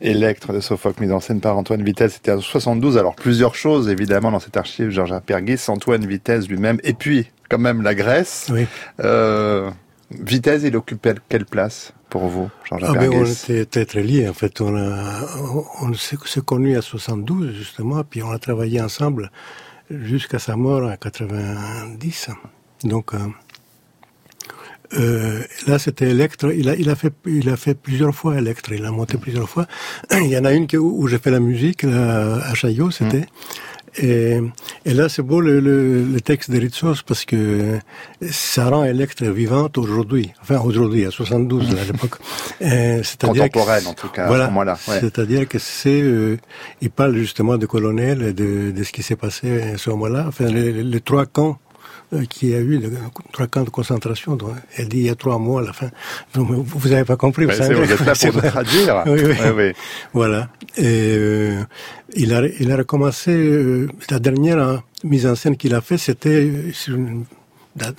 Électre 0.00 0.52
de 0.52 0.60
Sophocle, 0.60 1.00
mise 1.00 1.12
en 1.12 1.20
scène 1.20 1.40
par 1.40 1.56
Antoine 1.56 1.82
Vitesse, 1.82 2.14
c'était 2.14 2.32
en 2.32 2.40
72. 2.40 2.98
Alors, 2.98 3.14
plusieurs 3.14 3.54
choses, 3.54 3.88
évidemment, 3.88 4.30
dans 4.32 4.40
cet 4.40 4.56
archive, 4.56 4.90
Georges 4.90 5.12
Apergis, 5.12 5.64
Antoine 5.68 6.04
Vitesse 6.04 6.48
lui-même, 6.48 6.78
et 6.82 6.94
puis, 6.94 7.30
quand 7.48 7.58
même, 7.58 7.80
la 7.80 7.94
Grèce. 7.94 8.50
Oui. 8.52 8.66
Euh, 9.00 9.70
Vitesse, 10.10 10.62
il 10.64 10.76
occupait 10.76 11.14
quelle 11.28 11.46
place 11.46 11.94
Pour 12.09 12.27
vous, 12.27 12.49
Georges 12.67 12.83
Ah 12.87 12.93
ben, 12.93 13.09
on 13.13 13.25
était 13.25 13.65
très 13.65 13.85
très 13.85 14.03
liés. 14.03 14.27
En 14.27 14.33
fait, 14.33 14.61
on, 14.61 14.75
a, 14.75 15.21
on 15.81 15.93
s'est 15.93 16.17
s'est 16.25 16.41
connus 16.41 16.77
à 16.77 16.81
72 16.81 17.53
justement, 17.55 18.03
puis 18.03 18.23
on 18.23 18.31
a 18.31 18.39
travaillé 18.39 18.81
ensemble 18.81 19.31
jusqu'à 19.89 20.39
sa 20.39 20.55
mort 20.55 20.83
en 20.89 20.95
90. 20.95 22.29
Donc 22.83 23.13
euh, 23.13 23.17
euh, 24.93 25.41
là, 25.67 25.77
c'était 25.77 26.09
Electre. 26.09 26.51
Il 26.53 26.67
a, 26.69 26.75
il 26.75 26.89
a 26.89 26.95
fait, 26.95 27.13
il 27.27 27.47
a 27.49 27.57
fait 27.57 27.75
plusieurs 27.75 28.15
fois 28.15 28.37
Electre. 28.37 28.71
Il 28.71 28.85
a 28.85 28.91
monté 28.91 29.17
plusieurs 29.17 29.47
fois. 29.47 29.67
Il 30.11 30.27
y 30.29 30.37
en 30.37 30.45
a 30.45 30.53
une 30.53 30.65
que- 30.67 30.77
où 30.77 31.07
j'ai 31.07 31.19
fait 31.19 31.29
la 31.31 31.39
musique 31.39 31.83
là, 31.83 32.37
à 32.43 32.53
Chaillot, 32.55 32.89
c'était. 32.91 33.25
Et, 33.97 34.39
et 34.85 34.93
là, 34.93 35.09
c'est 35.09 35.21
beau 35.21 35.41
le, 35.41 35.59
le, 35.59 36.03
le 36.03 36.21
texte 36.21 36.51
de 36.51 36.59
Ritsos 36.59 37.01
parce 37.05 37.25
que 37.25 37.79
ça 38.29 38.69
rend 38.69 38.83
Electre 38.83 39.25
vivante 39.25 39.77
aujourd'hui. 39.77 40.31
Enfin, 40.41 40.59
aujourd'hui, 40.59 41.05
à 41.05 41.11
72 41.11 41.73
là, 41.73 41.81
à 41.81 41.85
l'époque. 41.91 42.15
Contemporaine, 43.49 43.87
en 43.87 43.93
tout 43.93 44.09
cas, 44.09 44.27
Voilà. 44.27 44.47
ouais. 44.87 44.99
C'est-à-dire 44.99 45.47
que 45.47 45.59
c'est, 45.59 46.01
euh, 46.01 46.37
il 46.81 46.89
parle 46.89 47.15
justement 47.17 47.57
de 47.57 47.65
colonel 47.65 48.21
et 48.21 48.33
de, 48.33 48.71
de 48.71 48.83
ce 48.83 48.91
qui 48.91 49.03
s'est 49.03 49.15
passé 49.15 49.61
à 49.73 49.77
ce 49.77 49.89
moment-là. 49.91 50.25
Enfin, 50.27 50.45
les 50.45 51.01
trois 51.01 51.25
camps 51.25 51.57
euh, 52.13 52.25
qu'il 52.25 52.49
y 52.49 52.55
a 52.55 52.59
eu, 52.59 52.81
trois 53.31 53.47
camps 53.47 53.63
de 53.63 53.69
concentration. 53.69 54.37
Elle 54.77 54.89
dit 54.89 54.97
il 54.97 55.05
y 55.05 55.09
a 55.09 55.15
trois 55.15 55.37
mois 55.37 55.61
à 55.61 55.65
la 55.65 55.73
fin. 55.73 55.89
Vous 56.33 56.63
vous 56.63 56.91
avez 56.91 57.05
pas 57.05 57.17
compris. 57.17 57.45
Ben, 57.45 57.53
vous 57.53 57.57
savez. 57.63 57.75
vous 57.75 57.91
êtes 57.91 57.99
là 58.05 58.13
pour 58.15 58.33
nous 58.43 58.49
traduire. 58.49 59.03
Oui, 59.07 59.19
oui. 59.23 59.33
Oui, 59.43 59.49
oui. 59.55 59.71
Voilà. 60.13 60.49
Et 60.77 61.15
euh, 61.17 61.61
il 62.15 62.33
a 62.33 62.41
il 62.59 62.71
a 62.71 62.77
recommencé 62.77 63.31
euh, 63.31 63.87
la 64.09 64.19
dernière 64.19 64.57
euh, 64.59 64.77
mise 65.03 65.25
en 65.27 65.35
scène 65.35 65.55
qu'il 65.57 65.73
a 65.75 65.81
fait, 65.81 65.97
c'était 65.97 66.29
euh, 66.45 66.71
sur 66.73 66.95
une- 66.95 67.25
euh, 67.81 67.91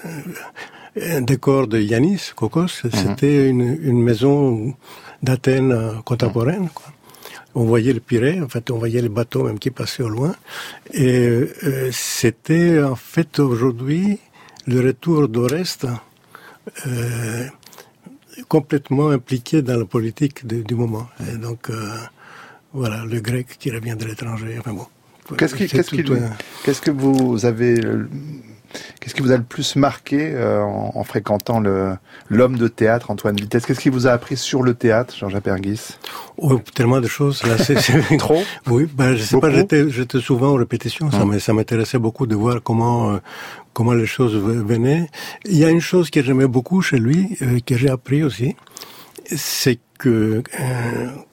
un 1.19 1.21
décor 1.23 1.67
de 1.69 1.79
Yanis 1.79 2.33
Kokos. 2.35 2.67
C'était 2.93 3.49
une, 3.49 3.79
une 3.83 4.03
maison 4.03 4.75
d'Athènes 5.23 5.75
contemporaine. 6.05 6.69
Quoi. 6.75 6.93
On 7.55 7.65
voyait 7.65 7.93
le 7.93 8.01
Pirée, 8.01 8.41
en 8.41 8.49
fait, 8.49 8.71
on 8.71 8.79
voyait 8.79 9.03
les 9.03 9.09
bateaux 9.09 9.45
même 9.45 9.59
qui 9.59 9.71
passaient 9.71 10.03
au 10.05 10.09
loin. 10.09 10.35
Et 10.93 11.19
euh, 11.65 11.91
c'était 11.93 12.81
en 12.83 12.95
fait 12.97 13.39
aujourd'hui 13.41 14.19
le 14.67 14.81
retour 14.81 15.29
d'Oreste. 15.29 15.87
Euh, 16.87 17.47
complètement 18.49 19.11
impliqué 19.11 19.63
dans 19.63 19.77
la 19.79 19.85
politique 19.85 20.47
de- 20.47 20.63
du 20.63 20.75
moment. 20.75 21.09
Et 21.33 21.37
donc, 21.37 21.69
euh, 21.71 21.95
voilà, 22.73 23.05
le 23.05 23.21
grec 23.21 23.47
qui 23.59 23.71
revient 23.71 23.97
de 23.99 24.05
l'étranger. 24.05 24.57
Enfin 24.59 24.73
bon. 24.73 24.87
Qu'est-ce 25.37 25.55
qui, 25.55 25.69
C'est 25.69 25.77
qu'est-ce 25.77 26.81
un- 26.81 26.83
que 26.85 26.91
vous 26.91 27.45
avez, 27.45 27.81
qu'est-ce 29.01 29.15
qui 29.15 29.23
vous 29.23 29.33
a 29.33 29.37
le 29.37 29.43
plus 29.43 29.77
marqué 29.77 30.33
euh, 30.35 30.61
en, 30.63 30.93
en 30.95 31.05
fréquentant 31.05 31.61
l'homme 32.29 32.57
de 32.57 32.69
théâtre, 32.69 33.11
Antoine 33.11 33.37
Vitesse? 33.37 33.67
Qu'est-ce 33.67 33.81
qui 33.81 33.89
vous 33.89 34.07
a 34.07 34.13
appris 34.13 34.37
sur 34.37 34.63
le 34.63 34.75
théâtre, 34.75 35.15
Georges 35.19 35.35
Apergis 35.35 35.97
Oh, 36.39 36.61
tellement 36.75 37.01
de 37.01 37.09
choses. 37.09 37.43
Là, 37.45 37.57
Trop? 38.19 38.43
Oui, 38.69 38.89
ben, 38.93 39.15
je 39.15 39.23
sais 39.23 39.37
Beaucoup? 39.37 39.49
pas, 39.49 39.89
j'étais, 39.91 40.21
souvent 40.21 40.53
en 40.53 40.55
répétition. 40.55 41.11
Ça, 41.11 41.23
Hum. 41.23 41.39
ça 41.39 41.53
m'intéressait 41.53 41.99
beaucoup 41.99 42.27
de 42.27 42.35
voir 42.35 42.63
comment, 42.63 43.13
euh, 43.13 43.19
comment 43.73 43.93
les 43.93 44.07
choses 44.07 44.35
ve- 44.35 44.65
venaient. 44.65 45.09
Il 45.45 45.57
y 45.57 45.65
a 45.65 45.71
une 45.71 45.81
chose 45.81 46.11
que 46.11 46.23
j'aimais 46.23 46.47
beaucoup 46.47 46.83
chez 46.83 46.99
lui, 46.99 47.37
euh, 47.43 47.59
que 47.67 47.77
j'ai 47.77 47.91
appris 47.91 48.23
aussi, 48.23 48.57
c'est 49.37 49.79
que, 49.99 50.43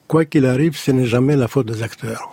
quoi 0.06 0.24
qu'il 0.26 0.44
arrive, 0.46 0.76
ce 0.76 0.90
n'est 0.90 1.06
jamais 1.06 1.36
la 1.36 1.48
faute 1.48 1.66
des 1.66 1.82
acteurs. 1.82 2.30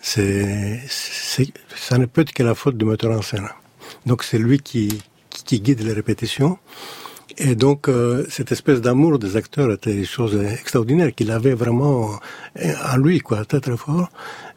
C'est, 0.00 0.80
c'est, 0.88 1.48
ça 1.74 1.98
ne 1.98 2.06
peut 2.06 2.20
être 2.20 2.32
que 2.32 2.44
la 2.44 2.54
faute 2.54 2.76
du 2.78 2.84
metteur 2.84 3.10
en 3.10 3.22
scène. 3.22 3.48
Donc 4.08 4.18
c'est 4.28 4.38
lui 4.48 4.58
qui, 4.68 4.84
qui 5.46 5.56
guide 5.60 5.80
les 5.88 5.92
répétitions. 6.00 6.54
Et 7.40 7.54
donc, 7.54 7.80
euh, 7.88 8.24
cette 8.36 8.50
espèce 8.56 8.80
d'amour 8.86 9.12
des 9.24 9.32
acteurs 9.42 9.70
était 9.76 9.94
une 9.94 10.04
chose 10.18 10.34
extraordinaire 10.60 11.10
qu'il 11.16 11.30
avait 11.38 11.54
vraiment 11.64 11.96
euh, 12.64 12.72
en 12.92 12.96
lui, 12.96 13.20
quoi, 13.20 13.44
très 13.44 13.60
très 13.66 13.76
fort. 13.76 14.08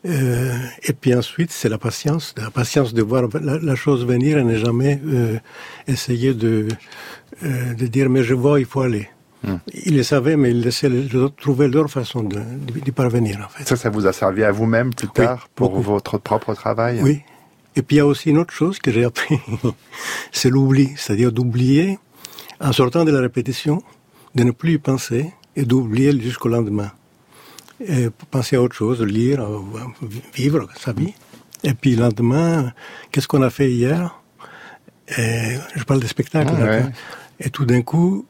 Euh, 0.06 0.58
et 0.90 0.94
puis 1.00 1.14
ensuite, 1.22 1.52
c'est 1.52 1.70
la 1.70 1.78
patience, 1.78 2.26
la 2.46 2.50
patience 2.50 2.92
de 3.00 3.04
voir 3.04 3.24
la, 3.50 3.56
la 3.72 3.76
chose 3.84 4.02
venir 4.14 4.34
et 4.40 4.44
ne 4.44 4.58
jamais 4.68 4.94
euh, 5.06 5.38
essayer 5.96 6.34
de, 6.34 6.54
euh, 7.44 7.74
de 7.82 7.86
dire 7.96 8.10
mais 8.10 8.24
je 8.24 8.34
vois, 8.44 8.60
il 8.60 8.66
faut 8.66 8.82
aller. 8.90 9.08
Il 9.90 9.96
le 9.98 10.04
savait, 10.04 10.36
mais 10.42 10.50
il 10.52 10.62
laissait 10.62 10.88
les 10.98 11.16
autres 11.16 11.36
trouver 11.36 11.68
leur 11.68 11.90
façon 11.90 12.22
de- 12.24 12.42
d'y 12.86 12.92
parvenir, 12.92 13.36
en 13.46 13.50
fait. 13.54 13.64
Ça, 13.68 13.76
ça 13.76 13.90
vous 13.96 14.06
a 14.12 14.14
servi 14.14 14.44
à 14.44 14.52
vous-même 14.52 14.90
plus 14.94 15.08
tard 15.10 15.40
pour 15.56 15.70
beaucoup. 15.72 15.82
votre 15.94 16.14
propre 16.30 16.54
travail? 16.64 16.96
Oui. 17.08 17.16
Et 17.76 17.82
puis 17.82 17.96
il 17.96 18.00
y 18.00 18.02
a 18.02 18.06
aussi 18.06 18.30
une 18.30 18.38
autre 18.38 18.54
chose 18.54 18.80
que 18.80 18.92
j'ai 18.92 19.06
appris, 19.06 19.40
c'est 20.32 20.50
l'oubli, 20.50 20.92
c'est-à-dire 20.98 21.32
d'oublier, 21.32 22.00
en 22.60 22.74
sortant 22.74 23.06
de 23.06 23.12
la 23.12 23.22
répétition, 23.22 23.82
de 24.36 24.44
ne 24.44 24.52
plus 24.52 24.74
y 24.74 24.78
penser 24.78 25.32
et 25.56 25.64
d'oublier 25.64 26.20
jusqu'au 26.20 26.50
lendemain. 26.50 26.92
Et 27.80 28.10
penser 28.30 28.58
à 28.58 28.62
autre 28.62 28.76
chose, 28.76 29.02
lire, 29.02 29.42
euh, 29.42 29.60
vivre 30.34 30.68
sa 30.78 30.94
vie. 30.94 31.14
Et 31.64 31.74
puis 31.74 31.96
le 31.96 32.04
lendemain, 32.04 32.74
qu'est-ce 33.12 33.28
qu'on 33.28 33.42
a 33.42 33.50
fait 33.50 33.72
hier? 33.72 34.22
Et 35.18 35.58
Je 35.76 35.84
parle 35.84 36.00
des 36.00 36.08
spectacles. 36.08 36.54
Ah, 36.58 36.64
ouais. 36.64 36.86
Et 37.40 37.50
tout 37.50 37.66
d'un 37.66 37.82
coup, 37.82 38.26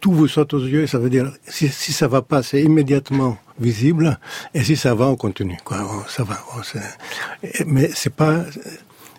tout 0.00 0.12
vous 0.12 0.26
saute 0.26 0.54
aux 0.54 0.64
yeux, 0.64 0.86
ça 0.86 0.98
veut 0.98 1.10
dire, 1.10 1.32
si, 1.46 1.68
si 1.68 1.92
ça 1.92 2.08
va 2.08 2.20
pas, 2.20 2.42
c'est 2.42 2.62
immédiatement 2.62 3.38
visible, 3.58 4.18
et 4.54 4.62
si 4.64 4.76
ça 4.76 4.94
va, 4.94 5.06
on 5.06 5.16
continue, 5.16 5.56
quoi, 5.64 5.78
On- 5.82 6.08
ça 6.08 6.24
va. 6.24 6.38
on- 6.56 7.46
et- 7.46 7.64
mais 7.66 7.90
c'est 7.94 8.12
pas, 8.14 8.40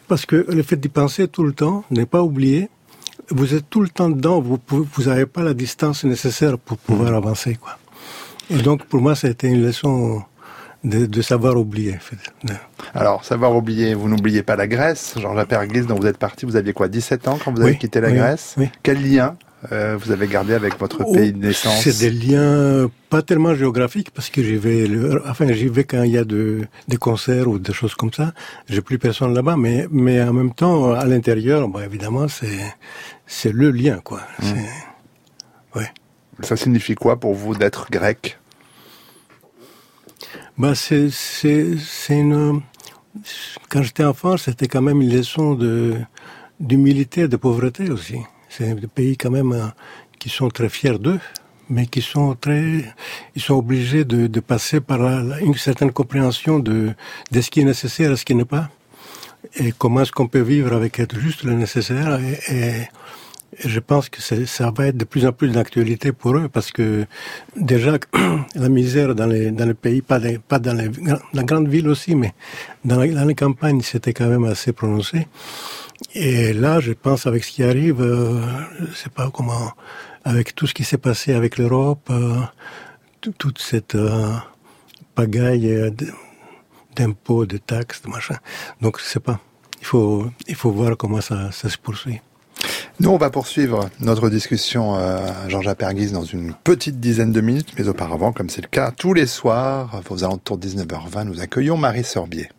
parce 0.08 0.25
que 0.25 0.46
le 0.50 0.63
fait 0.63 0.75
d'y 0.75 0.89
penser 0.89 1.27
tout 1.27 1.44
le 1.44 1.54
temps, 1.54 1.84
ne 1.92 2.04
pas 2.04 2.22
oublier, 2.22 2.70
vous 3.32 3.54
êtes 3.54 3.70
tout 3.70 3.82
le 3.82 3.89
temps 3.89 4.10
dedans, 4.10 4.39
vous 4.42 4.58
pouvez- 4.58 4.88
vous 4.94 5.04
n'avez 5.04 5.25
pas 5.25 5.42
la 5.44 5.54
distance 5.54 6.04
nécessaire 6.04 6.58
pour 6.58 6.77
pouvoir 6.77 7.12
Mm. 7.12 7.15
avancer, 7.15 7.56
quoi. 7.56 7.77
Et 8.50 8.58
donc, 8.62 8.86
pour 8.86 9.01
moi, 9.01 9.15
ça 9.15 9.27
a 9.27 9.32
été 9.32 9.48
une 9.48 9.63
leçon 9.63 10.22
de, 10.84 11.08
de 11.08 11.22
savoir 11.24 11.58
oublier, 11.58 11.98
Alors, 12.94 13.25
savoir 13.25 13.56
oublier, 13.56 13.96
vous 13.96 14.08
n'oubliez 14.08 14.44
pas 14.44 14.56
la 14.56 14.68
Grèce. 14.68 15.15
Georges 15.18 15.39
Apergis, 15.39 15.82
dont 15.88 15.96
vous 15.96 16.06
êtes 16.06 16.20
parti, 16.20 16.46
vous 16.46 16.56
aviez 16.56 16.74
quoi, 16.74 16.88
17 16.88 17.27
ans 17.27 17.39
quand 17.44 17.51
vous 17.51 17.62
avez 17.62 17.72
Oui, 17.72 17.77
quitté 17.80 18.00
la 18.01 18.10
oui, 18.10 18.18
Grèce? 18.18 18.54
oui. 18.58 18.70
Quel 18.84 19.01
lien 19.01 19.36
euh, 19.72 19.98
vous 19.98 20.12
avez 20.12 20.28
gardé 20.28 20.54
avec 20.54 20.78
votre 20.80 21.02
Oh, 21.08 21.14
pays 21.14 21.34
de 21.34 21.40
naissance 21.40 21.82
C'est 21.84 21.98
des 22.00 22.12
liens 22.12 22.90
pas 23.10 23.22
tellement 23.24 23.56
géographiques 23.56 24.12
parce 24.12 24.30
que 24.30 24.44
j'y 24.44 24.58
vais, 24.58 24.86
le- 24.86 25.24
enfin 25.28 25.52
j'y 25.54 25.68
vais 25.70 25.86
quand 25.86 26.04
il 26.04 26.12
y 26.12 26.18
a 26.18 26.24
de, 26.24 26.68
des 26.88 26.98
concerts 26.98 27.48
ou 27.48 27.58
des 27.58 27.74
choses 27.74 27.96
comme 27.96 28.14
ça. 28.14 28.34
J'ai 28.70 28.82
plus 28.82 29.00
personne 29.00 29.34
là-bas, 29.34 29.56
mais 29.58 29.88
mais 29.90 30.22
en 30.22 30.34
même 30.34 30.54
temps 30.54 30.92
à 30.94 31.06
l'intérieur, 31.06 31.68
bah, 31.68 31.84
évidemment 31.86 32.28
c'est 32.28 32.60
c'est 33.26 33.52
le 33.54 33.72
lien 33.72 34.00
quoi. 34.04 34.22
C'est- 34.42 35.80
ouais. 35.80 35.90
Ça 36.42 36.56
signifie 36.58 36.96
quoi 36.96 37.20
pour 37.20 37.34
vous 37.34 37.56
d'être 37.56 37.90
grec? 37.90 38.38
Bah 40.58 40.76
c'est 40.76 41.10
c'est 41.10 41.76
c'est 41.78 42.20
une 42.20 42.62
quand 43.70 43.82
j'étais 43.82 44.04
enfant 44.04 44.38
c'était 44.38 44.68
quand 44.68 44.82
même 44.82 45.02
une 45.02 45.14
leçon 45.14 45.54
de 45.56 45.96
d'humilité 46.60 47.22
et 47.22 47.28
de 47.28 47.36
pauvreté 47.38 47.90
aussi. 47.90 48.18
C'est 48.58 48.74
des 48.76 48.88
pays 48.88 49.18
quand 49.18 49.32
même 49.32 49.52
euh, 49.54 49.68
qui 50.20 50.30
sont 50.30 50.50
très 50.50 50.70
fiers 50.70 50.98
d'eux, 51.00 51.20
mais 51.70 51.88
qui 51.88 52.02
sont 52.02 52.36
très 52.36 52.86
ils 53.36 53.42
sont 53.42 53.56
obligés 53.56 54.06
de, 54.06 54.40
passer 54.40 54.80
par 54.82 55.02
une 55.42 55.56
certaine 55.56 55.92
compréhension 55.92 56.60
de 56.60 56.94
de 57.32 57.42
ce 57.42 57.50
qui 57.52 57.62
est 57.62 57.66
nécessaire 57.66 58.12
et 58.12 58.16
ce 58.18 58.26
qui 58.26 58.36
n'est 58.36 58.46
pas. 58.46 58.70
Et 59.58 59.74
comment 59.78 60.02
est-ce 60.02 60.12
qu'on 60.14 60.28
peut 60.28 60.42
vivre 60.42 60.74
avec 60.74 60.94
juste 61.20 61.44
le 61.44 61.54
nécessaire 61.54 62.20
et, 62.50 62.88
je 63.64 63.80
pense 63.80 64.10
que 64.10 64.22
ça 64.22 64.72
va 64.72 64.88
être 64.88 64.98
de 64.98 65.06
plus 65.06 65.26
en 65.26 65.32
plus 65.32 65.50
d'actualité 65.50 66.12
pour 66.12 66.36
eux 66.38 66.50
parce 66.50 66.72
que 66.72 67.06
déjà 67.56 67.98
la 68.56 68.70
misère 68.70 69.16
dans 69.16 69.28
les 69.28 69.52
dans 69.52 69.66
les 69.66 69.74
pays, 69.74 70.02
pas, 70.02 70.20
les- 70.20 70.40
pas 70.40 70.60
dans 70.60 70.74
les 70.74 70.90
la 71.34 71.44
grande 71.44 71.68
ville 71.70 71.88
aussi, 71.88 72.16
mais 72.16 72.34
dans, 72.84 72.98
la- 73.00 73.08
dans 73.08 73.26
les 73.26 73.36
campagnes, 73.36 73.82
c'était 73.82 74.14
quand 74.14 74.28
même 74.28 74.46
assez 74.46 74.74
prononcé. 74.74 75.28
Et 76.14 76.54
là, 76.54 76.80
je 76.80 76.92
pense 76.94 77.25
avec 77.25 77.44
ce 77.44 77.52
qui 77.52 77.64
arrive, 77.64 78.02
euh, 78.02 78.42
je 78.90 78.94
sais 78.96 79.10
pas 79.10 79.30
comment, 79.32 79.72
avec 80.24 80.56
tout 80.56 80.68
ce 80.68 80.74
qui 80.74 80.84
s'est 80.84 80.98
passé 80.98 81.34
avec 81.34 81.58
l'Europe, 81.58 82.08
euh, 82.10 82.36
tout- 83.22 83.34
toute 83.38 83.60
cette 83.60 83.96
euh, 83.96 84.34
pagaille 85.16 85.72
euh, 85.72 85.92
d'impôts, 86.96 87.46
de 87.46 87.58
taxes, 87.58 88.02
de 88.02 88.10
machin. 88.10 88.36
Donc, 88.82 89.00
je 89.00 89.06
sais 89.06 89.20
pas. 89.20 89.40
Il 89.82 89.86
faut, 89.86 90.28
il 90.48 90.56
faut 90.56 90.72
voir 90.72 90.98
comment 90.98 91.22
ça, 91.22 91.52
se 91.52 91.78
poursuit. 91.78 92.22
Nous, 93.00 93.10
on 93.10 93.18
va 93.18 93.30
poursuivre 93.30 93.90
notre 94.00 94.30
discussion 94.30 94.96
euh, 94.96 95.20
Georges 95.50 95.68
Aperguis 95.68 96.12
dans 96.12 96.24
une 96.24 96.54
petite 96.64 97.00
dizaine 97.00 97.32
de 97.34 97.42
minutes, 97.42 97.74
mais 97.78 97.88
auparavant, 97.88 98.32
comme 98.32 98.50
c'est 98.50 98.62
le 98.62 98.68
cas 98.70 98.92
tous 98.92 99.14
les 99.14 99.28
soirs, 99.28 100.02
aux 100.10 100.24
alentours 100.24 100.58
de 100.58 100.68
19h20, 100.68 101.24
nous 101.25 101.42
accueillons 101.42 101.78
Marie 101.78 102.06
Sorbier. 102.06 102.50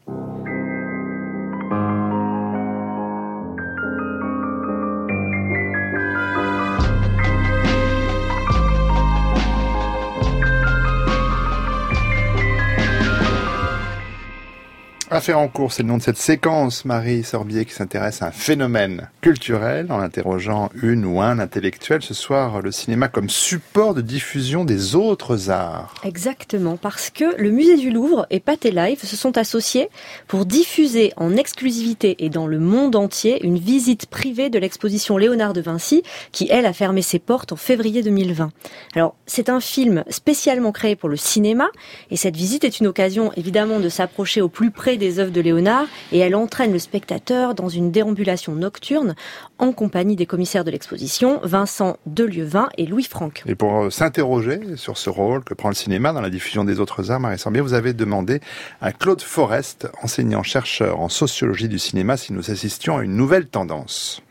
Affaire 15.08 15.38
en 15.38 15.46
cours, 15.46 15.72
c'est 15.72 15.84
le 15.84 15.88
nom 15.88 15.98
de 15.98 16.02
cette 16.02 16.16
séquence, 16.16 16.84
Marie 16.84 17.22
Sorbier, 17.22 17.64
qui 17.64 17.72
s'intéresse 17.72 18.22
à 18.22 18.26
un 18.26 18.30
phénomène 18.32 19.08
culturel 19.20 19.86
en 19.88 20.00
interrogeant 20.00 20.68
une 20.82 21.04
ou 21.04 21.20
un 21.20 21.38
intellectuel. 21.38 22.02
Ce 22.02 22.12
soir, 22.12 22.60
le 22.60 22.72
cinéma 22.72 23.06
comme 23.06 23.30
support 23.30 23.94
de 23.94 24.00
diffusion 24.00 24.64
des 24.64 24.96
autres 24.96 25.48
arts. 25.48 25.94
Exactement, 26.02 26.76
parce 26.76 27.10
que 27.10 27.40
le 27.40 27.52
musée 27.52 27.76
du 27.76 27.92
Louvre 27.92 28.26
et 28.30 28.40
Pathé 28.40 28.72
Live 28.72 28.98
se 29.04 29.14
sont 29.14 29.38
associés 29.38 29.90
pour 30.26 30.44
diffuser 30.44 31.12
en 31.16 31.36
exclusivité 31.36 32.16
et 32.25 32.28
dans 32.28 32.48
le 32.48 32.58
monde 32.58 32.96
entier 32.96 33.46
une 33.46 33.58
visite 33.58 34.06
privée 34.06 34.50
de 34.50 34.58
l'exposition 34.58 35.18
Léonard 35.18 35.52
de 35.52 35.60
Vinci, 35.60 36.02
qui 36.32 36.48
elle 36.50 36.66
a 36.66 36.72
fermé 36.72 37.00
ses 37.00 37.20
portes 37.20 37.52
en 37.52 37.56
février 37.56 38.02
2020. 38.02 38.50
Alors, 38.96 39.14
c'est 39.26 39.50
un 39.50 39.60
film 39.60 40.02
spécialement 40.08 40.73
créé 40.73 40.97
pour 40.97 41.08
le 41.08 41.16
cinéma, 41.16 41.69
et 42.10 42.16
cette 42.16 42.36
visite 42.36 42.64
est 42.64 42.80
une 42.80 42.88
occasion 42.88 43.30
évidemment 43.36 43.78
de 43.78 43.88
s'approcher 43.88 44.40
au 44.40 44.49
plus 44.49 44.73
près 44.73 44.96
des 44.99 45.19
œuvres 45.19 45.32
de 45.32 45.41
Léonard, 45.41 45.87
et 46.13 46.19
elle 46.19 46.35
entraîne 46.35 46.73
le 46.73 46.78
spectateur 46.78 47.54
dans 47.54 47.69
une 47.69 47.91
déambulation 47.91 48.54
nocturne 48.54 49.15
en 49.59 49.73
compagnie 49.73 50.17
des 50.17 50.26
commissaires 50.26 50.65
de 50.65 50.71
l'exposition, 50.71 51.41
Vincent 51.43 51.97
Delieuvin 52.06 52.69
et 52.78 52.87
Louis 52.87 53.04
Franck. 53.04 53.43
Et 53.47 53.54
pour 53.54 53.85
euh, 53.85 53.91
s'interroger 53.91 54.76
sur 54.76 54.99
ce 54.99 55.11
rôle 55.11 55.45
que 55.45 55.54
prend 55.54 55.69
le 55.69 55.75
cinéma 55.75 56.13
dans 56.13 56.21
la 56.21 56.30
diffusion 56.30 56.65
des 56.65 56.80
autres 56.80 57.11
arts, 57.11 57.21
Marie 57.21 57.39
Sorbier, 57.39 57.61
vous 57.61 57.75
avez 57.75 57.93
demandé 57.93 58.41
à 58.80 58.93
Claude 58.93 59.23
Forest, 59.23 59.89
enseignant-chercheur 60.02 61.00
en 61.00 61.09
sociologie 61.09 61.69
du 61.69 61.78
cinéma, 61.78 62.17
si 62.17 62.32
nous 62.32 62.50
assistions 62.50 62.99
à 62.99 63.04
une 63.04 63.17
nouvelle 63.17 63.47
tendance. 63.47 64.23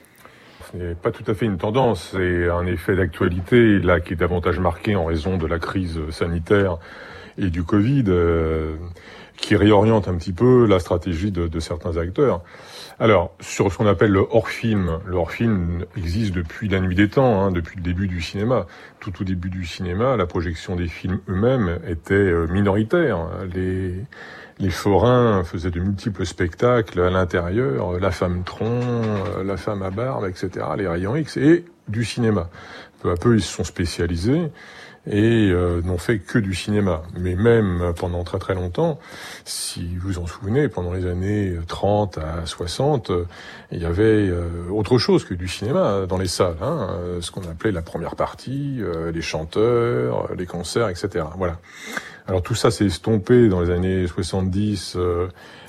Ce 0.72 0.78
n'est 0.78 0.96
pas 0.96 1.12
tout 1.12 1.30
à 1.30 1.34
fait 1.34 1.46
une 1.46 1.58
tendance, 1.58 2.10
c'est 2.14 2.50
un 2.50 2.66
effet 2.66 2.96
d'actualité 2.96 3.80
là 3.80 4.00
qui 4.00 4.14
est 4.14 4.18
davantage 4.18 4.60
marqué 4.60 4.96
en 4.96 5.06
raison 5.06 5.38
de 5.38 5.48
la 5.48 5.60
crise 5.60 6.00
sanitaire 6.12 6.78
et 7.38 7.50
du 7.50 7.64
Covid, 7.64 8.06
euh, 8.08 8.76
qui 9.38 9.56
réoriente 9.56 10.08
un 10.08 10.16
petit 10.16 10.34
peu 10.34 10.66
la 10.66 10.80
stratégie 10.80 11.32
de, 11.32 11.48
de 11.48 11.60
certains 11.60 11.98
acteurs. 11.98 12.42
Alors, 12.98 13.34
sur 13.42 13.72
ce 13.72 13.78
qu'on 13.78 13.88
appelle 13.88 14.12
le 14.12 14.26
hors-film, 14.30 15.00
le 15.06 15.18
hors-film 15.18 15.86
existe 15.98 16.34
depuis 16.34 16.70
la 16.70 16.80
nuit 16.80 16.96
des 16.96 17.10
temps, 17.10 17.44
hein, 17.44 17.52
depuis 17.52 17.76
le 17.76 17.82
début 17.82 18.08
du 18.08 18.22
cinéma. 18.22 18.68
Tout 19.02 19.22
au 19.22 19.26
début 19.26 19.50
du 19.50 19.66
cinéma, 19.66 20.16
la 20.16 20.26
projection 20.26 20.78
des 20.78 20.88
films 20.88 21.20
eux-mêmes 21.28 21.80
était 21.88 22.14
euh, 22.14 22.48
minoritaire. 22.48 23.28
Les, 23.54 23.96
les 24.60 24.70
forains 24.70 25.44
faisaient 25.44 25.72
de 25.72 25.82
multiples 25.82 26.26
spectacles 26.26 27.02
à 27.02 27.10
l'intérieur, 27.10 28.00
la 28.00 28.12
femme 28.12 28.44
tronc, 28.44 28.82
euh, 28.82 29.44
la 29.44 29.58
femme 29.58 29.84
à 29.84 29.90
barbe, 29.90 30.26
etc., 30.28 30.66
les 30.78 30.88
rayons 30.88 31.18
X, 31.18 31.36
et 31.36 31.66
du 31.90 32.06
cinéma. 32.06 32.50
Peu 33.02 33.12
à 33.12 33.16
peu, 33.16 33.36
ils 33.36 33.42
se 33.42 33.52
sont 33.52 33.66
spécialisés 33.66 34.52
et 35.08 35.50
euh, 35.52 35.82
n'ont 35.84 35.98
fait 35.98 36.20
que 36.20 36.40
du 36.40 36.54
cinéma. 36.54 37.04
Mais 37.18 37.36
même 37.36 37.94
pendant 37.96 38.24
très 38.24 38.40
très 38.40 38.56
longtemps, 38.56 39.00
si 39.44 39.96
vous 39.98 40.20
en 40.20 40.28
souvenez, 40.28 40.68
pendant 40.68 40.94
les 40.94 41.06
années 41.06 41.56
30 41.68 42.18
à 42.18 42.46
60, 42.46 43.10
euh, 43.10 43.26
il 43.72 43.82
y 43.82 43.86
avait 43.86 44.04
euh, 44.04 44.70
autre 44.72 44.98
chose 44.98 45.26
que 45.26 45.34
du 45.34 45.48
cinéma 45.48 46.06
dans 46.08 46.18
les 46.18 46.28
salles, 46.28 46.58
hein, 46.62 46.90
euh, 46.92 47.22
ce 47.22 47.32
qu'on 47.32 47.44
appelait 47.44 47.72
la 47.72 47.82
première 47.82 48.16
partie, 48.16 48.78
euh, 48.80 49.12
les 49.12 49.22
chanteurs, 49.22 50.34
les 50.36 50.46
concerts, 50.46 50.90
etc. 50.90 51.26
Voilà. 51.38 51.60
Alors 52.28 52.42
tout 52.42 52.56
ça 52.56 52.72
s'est 52.72 52.86
estompé 52.86 53.50
dans 53.50 53.62
les 53.62 53.70
années 53.70 54.08
70 54.08 54.96
euh, 54.96 55.28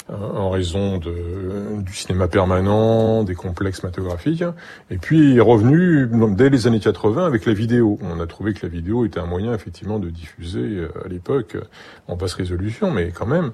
en 0.09 0.51
raison 0.51 0.99
de, 0.99 1.83
du 1.83 1.93
cinéma 1.93 2.29
permanent, 2.29 3.25
des 3.25 3.35
complexes 3.35 3.81
cinématographiques, 3.81 4.45
et 4.91 4.99
puis 4.99 5.41
revenu 5.41 6.09
dès 6.37 6.49
les 6.49 6.67
années 6.67 6.81
80 6.81 7.27
avec 7.27 7.47
la 7.47 7.53
vidéo. 7.53 7.99
On 8.03 8.21
a 8.21 8.27
trouvé 8.27 8.55
que 8.55 8.65
la 8.65 8.69
vidéo 8.69 9.05
était 9.05 9.19
un 9.19 9.27
moyen 9.27 9.53
effectivement 9.53 9.99
de 9.99 10.09
diffuser 10.09 10.61
euh, 10.61 10.89
à 11.05 11.09
l'époque 11.09 11.57
en 12.07 12.17
basse 12.17 12.35
résolution, 12.35 12.91
mais 12.91 13.11
quand 13.11 13.27
même 13.27 13.53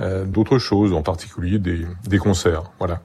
euh, 0.00 0.24
d'autres 0.24 0.58
choses, 0.58 0.92
en 0.92 1.02
particulier 1.02 1.58
des, 1.58 1.86
des 2.06 2.18
concerts. 2.18 2.70
Voilà. 2.78 3.00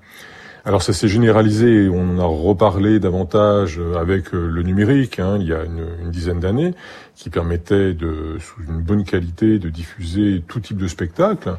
Alors 0.69 0.84
ça 0.84 0.93
s'est 0.93 1.08
généralisé, 1.08 1.89
on 1.89 2.12
en 2.12 2.19
a 2.19 2.25
reparlé 2.25 2.99
davantage 2.99 3.82
avec 3.99 4.36
euh, 4.36 4.47
le 4.47 4.62
numérique, 4.62 5.17
hein, 5.17 5.39
il 5.41 5.47
y 5.47 5.51
a 5.51 5.63
une, 5.63 5.84
une 5.99 6.12
dizaine 6.12 6.39
d'années, 6.39 6.75
qui 7.15 7.32
permettait 7.32 7.95
de, 7.95 8.38
sous 8.39 8.62
une 8.62 8.79
bonne 8.79 9.03
qualité, 9.03 9.58
de 9.58 9.71
diffuser 9.71 10.43
tout 10.47 10.60
type 10.60 10.77
de 10.77 10.88
spectacles, 10.88 11.55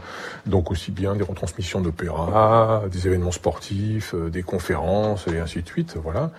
donc 0.47 0.71
aussi 0.71 0.93
bien 0.93 1.17
des 1.17 1.25
retransmissions 1.25 1.81
d'opéra, 1.81 2.85
des 2.89 3.09
événements 3.09 3.33
sportifs, 3.33 4.15
euh, 4.15 4.31
des 4.31 4.45
conférences 4.45 5.27
et 5.27 5.41
ainsi 5.41 5.61
de 5.61 5.67
suite, 5.67 5.97
voilà, 6.01 6.31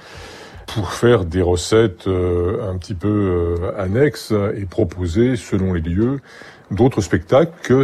pour 0.68 0.94
faire 0.94 1.26
des 1.26 1.42
recettes 1.42 2.08
euh, 2.08 2.72
un 2.72 2.78
petit 2.78 2.94
peu 2.94 3.10
euh, 3.60 3.78
annexes 3.78 4.34
et 4.56 4.66
proposer, 4.66 5.36
selon 5.36 5.74
les 5.74 5.82
lieux, 5.82 6.22
d'autres 6.72 7.02
spectacles 7.02 7.52
que 7.64 7.84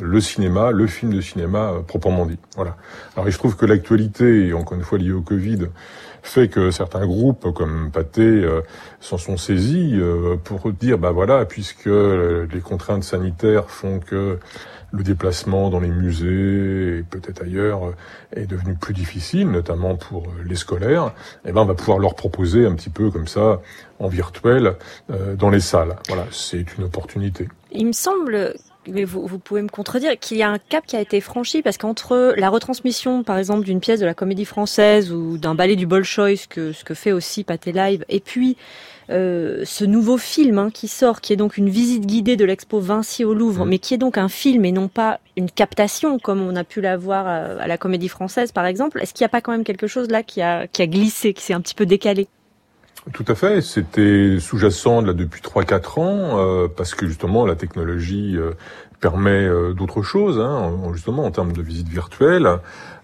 le 0.00 0.20
cinéma, 0.20 0.70
le 0.70 0.86
film 0.86 1.12
de 1.14 1.20
cinéma 1.20 1.72
euh, 1.72 1.80
proprement 1.80 2.26
dit. 2.26 2.38
Voilà. 2.56 2.76
Alors, 3.16 3.30
je 3.30 3.38
trouve 3.38 3.56
que 3.56 3.66
l'actualité, 3.66 4.52
encore 4.52 4.76
une 4.76 4.84
fois 4.84 4.98
liée 4.98 5.12
au 5.12 5.22
Covid, 5.22 5.68
fait 6.22 6.48
que 6.48 6.70
certains 6.70 7.06
groupes 7.06 7.52
comme 7.52 7.90
Pathé 7.92 8.22
euh, 8.22 8.62
s'en 9.00 9.18
sont 9.18 9.36
saisis 9.36 9.92
euh, 9.94 10.36
pour 10.42 10.72
dire, 10.72 10.98
bah 10.98 11.10
voilà, 11.10 11.44
puisque 11.44 11.86
les 11.86 12.60
contraintes 12.62 13.04
sanitaires 13.04 13.70
font 13.70 14.00
que 14.00 14.38
le 14.90 15.02
déplacement 15.02 15.70
dans 15.70 15.80
les 15.80 15.88
musées 15.88 16.98
et 16.98 17.02
peut-être 17.02 17.42
ailleurs 17.42 17.92
est 18.34 18.46
devenu 18.46 18.74
plus 18.76 18.94
difficile, 18.94 19.50
notamment 19.50 19.96
pour 19.96 20.28
les 20.46 20.54
scolaires, 20.54 21.12
eh 21.44 21.50
ben 21.50 21.62
on 21.62 21.64
va 21.64 21.74
pouvoir 21.74 21.98
leur 21.98 22.14
proposer 22.14 22.64
un 22.64 22.74
petit 22.74 22.90
peu 22.90 23.10
comme 23.10 23.26
ça 23.26 23.60
en 23.98 24.06
virtuel 24.06 24.76
dans 25.08 25.50
les 25.50 25.58
salles. 25.58 25.96
Voilà, 26.06 26.26
c'est 26.30 26.64
une 26.78 26.84
opportunité. 26.84 27.48
Il 27.72 27.88
me 27.88 27.92
semble 27.92 28.54
mais 28.88 29.04
vous, 29.04 29.26
vous, 29.26 29.38
pouvez 29.38 29.62
me 29.62 29.68
contredire, 29.68 30.18
qu'il 30.18 30.36
y 30.36 30.42
a 30.42 30.50
un 30.50 30.58
cap 30.58 30.86
qui 30.86 30.96
a 30.96 31.00
été 31.00 31.20
franchi 31.20 31.62
parce 31.62 31.78
qu'entre 31.78 32.34
la 32.36 32.48
retransmission, 32.48 33.22
par 33.22 33.38
exemple, 33.38 33.64
d'une 33.64 33.80
pièce 33.80 34.00
de 34.00 34.06
la 34.06 34.14
Comédie 34.14 34.44
Française 34.44 35.12
ou 35.12 35.38
d'un 35.38 35.54
ballet 35.54 35.76
du 35.76 35.86
Bolchoï, 35.86 36.36
ce 36.36 36.48
que, 36.48 36.72
ce 36.72 36.84
que 36.84 36.94
fait 36.94 37.12
aussi 37.12 37.44
Pathé 37.44 37.72
Live, 37.72 38.04
et 38.08 38.20
puis 38.20 38.56
euh, 39.10 39.62
ce 39.64 39.84
nouveau 39.84 40.16
film 40.16 40.58
hein, 40.58 40.70
qui 40.72 40.88
sort, 40.88 41.20
qui 41.20 41.32
est 41.32 41.36
donc 41.36 41.56
une 41.56 41.68
visite 41.68 42.06
guidée 42.06 42.36
de 42.36 42.44
l'expo 42.44 42.80
Vinci 42.80 43.24
au 43.24 43.34
Louvre, 43.34 43.64
mmh. 43.64 43.68
mais 43.68 43.78
qui 43.78 43.94
est 43.94 43.98
donc 43.98 44.16
un 44.16 44.28
film 44.28 44.64
et 44.64 44.72
non 44.72 44.88
pas 44.88 45.20
une 45.36 45.50
captation 45.50 46.18
comme 46.18 46.40
on 46.40 46.56
a 46.56 46.64
pu 46.64 46.80
l'avoir 46.80 47.26
à, 47.26 47.36
à 47.62 47.66
la 47.66 47.76
Comédie 47.78 48.08
Française, 48.08 48.52
par 48.52 48.66
exemple. 48.66 49.00
Est-ce 49.02 49.12
qu'il 49.12 49.24
n'y 49.24 49.26
a 49.26 49.30
pas 49.30 49.40
quand 49.40 49.52
même 49.52 49.64
quelque 49.64 49.86
chose 49.86 50.08
là 50.08 50.22
qui 50.22 50.40
a, 50.40 50.66
qui 50.66 50.82
a 50.82 50.86
glissé, 50.86 51.34
qui 51.34 51.42
s'est 51.42 51.54
un 51.54 51.60
petit 51.60 51.74
peu 51.74 51.86
décalé? 51.86 52.28
Tout 53.12 53.24
à 53.28 53.34
fait. 53.34 53.60
C'était 53.60 54.38
sous-jacent 54.40 55.02
là 55.02 55.12
depuis 55.12 55.42
3-4 55.42 56.00
ans 56.00 56.38
euh, 56.38 56.68
parce 56.74 56.94
que 56.94 57.06
justement 57.06 57.44
la 57.44 57.54
technologie 57.54 58.34
euh, 58.38 58.52
permet 58.98 59.44
euh, 59.44 59.74
d'autres 59.74 60.00
choses, 60.00 60.40
hein, 60.40 60.72
justement 60.94 61.26
en 61.26 61.30
termes 61.30 61.52
de 61.52 61.60
visite 61.60 61.86
virtuelle. 61.86 62.48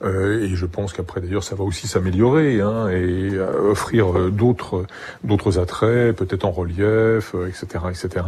Euh, 0.02 0.42
et 0.42 0.56
je 0.56 0.64
pense 0.64 0.94
qu'après 0.94 1.20
d'ailleurs 1.20 1.44
ça 1.44 1.54
va 1.54 1.64
aussi 1.64 1.86
s'améliorer 1.86 2.62
hein, 2.62 2.88
et 2.88 3.38
offrir 3.38 4.30
d'autres 4.30 4.86
d'autres 5.22 5.58
attraits, 5.58 6.16
peut-être 6.16 6.46
en 6.46 6.50
relief, 6.50 7.34
etc., 7.46 7.84
etc. 7.90 8.24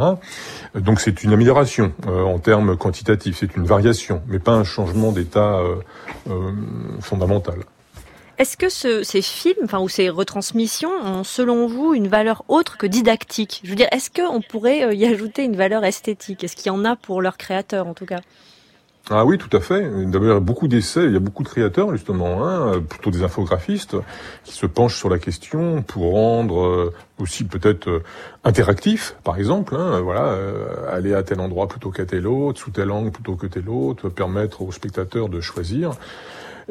Donc 0.75 1.01
c'est 1.01 1.25
une 1.25 1.33
amélioration 1.33 1.95
en 2.07 2.39
termes 2.39 2.77
quantitatifs, 2.77 3.39
c'est 3.41 3.57
une 3.57 3.65
variation, 3.65 4.21
mais 4.29 4.39
pas 4.39 4.53
un 4.53 4.65
changement 4.65 5.11
d'état 5.11 5.59
fondamental. 7.01 7.61
Est-ce 8.43 8.57
que 8.57 8.69
ce, 8.69 9.05
ces 9.05 9.23
films, 9.23 9.69
ou 9.81 9.89
ces 9.89 10.11
retransmissions, 10.11 10.91
ont 10.91 11.23
selon 11.23 11.69
vous 11.69 11.95
une 11.95 12.09
valeur 12.09 12.43
autre 12.49 12.77
que 12.77 12.89
didactique? 12.89 13.61
Je 13.63 13.71
veux 13.71 13.77
dire, 13.77 13.87
est-ce 13.93 14.11
qu'on 14.11 14.41
pourrait 14.41 14.97
y 14.97 15.07
ajouter 15.07 15.45
une 15.45 15.55
valeur 15.55 15.85
esthétique? 15.85 16.43
Est-ce 16.43 16.57
qu'il 16.57 16.67
y 16.67 16.71
en 16.71 16.85
a 16.85 16.97
pour 16.97 17.23
leurs 17.23 17.37
créateurs 17.37 17.87
en 17.87 17.95
tout 17.95 18.05
cas? 18.05 18.19
Ah 19.11 19.25
oui, 19.25 19.39
tout 19.39 19.57
à 19.57 19.61
fait. 19.61 19.83
D'abord, 20.07 20.29
il 20.29 20.33
y 20.33 20.37
a 20.37 20.41
beaucoup 20.41 20.67
d'essais, 20.67 21.05
il 21.05 21.13
y 21.13 21.17
a 21.17 21.21
beaucoup 21.21 21.45
de 21.45 21.49
créateurs 21.49 21.93
justement, 21.93 22.45
hein, 22.45 22.81
plutôt 22.81 23.13
des 23.13 23.23
infographistes, 23.23 23.95
qui 24.43 24.55
se 24.55 24.67
penchent 24.67 24.99
sur 24.99 25.09
la 25.09 25.21
question 25.21 25.83
pour 25.83 26.11
rendre 26.11 26.65
euh, 26.65 26.95
aussi 27.21 27.45
peut-être 27.45 27.89
euh, 27.89 28.03
interactif, 28.43 29.15
par 29.23 29.39
exemple. 29.39 29.77
Hein, 29.77 30.01
voilà, 30.01 30.25
euh, 30.33 30.93
aller 30.93 31.15
à 31.15 31.23
tel 31.23 31.39
endroit 31.39 31.69
plutôt 31.69 31.91
qu'à 31.93 32.07
tel 32.07 32.27
autre, 32.27 32.59
sous 32.59 32.73
tel 32.73 32.91
angle 32.91 33.13
plutôt 33.13 33.37
que 33.37 33.47
tel 33.47 33.69
autre, 33.69 34.09
permettre 34.09 34.63
aux 34.63 34.73
spectateurs 34.73 35.29
de 35.29 35.41
choisir 35.41 35.93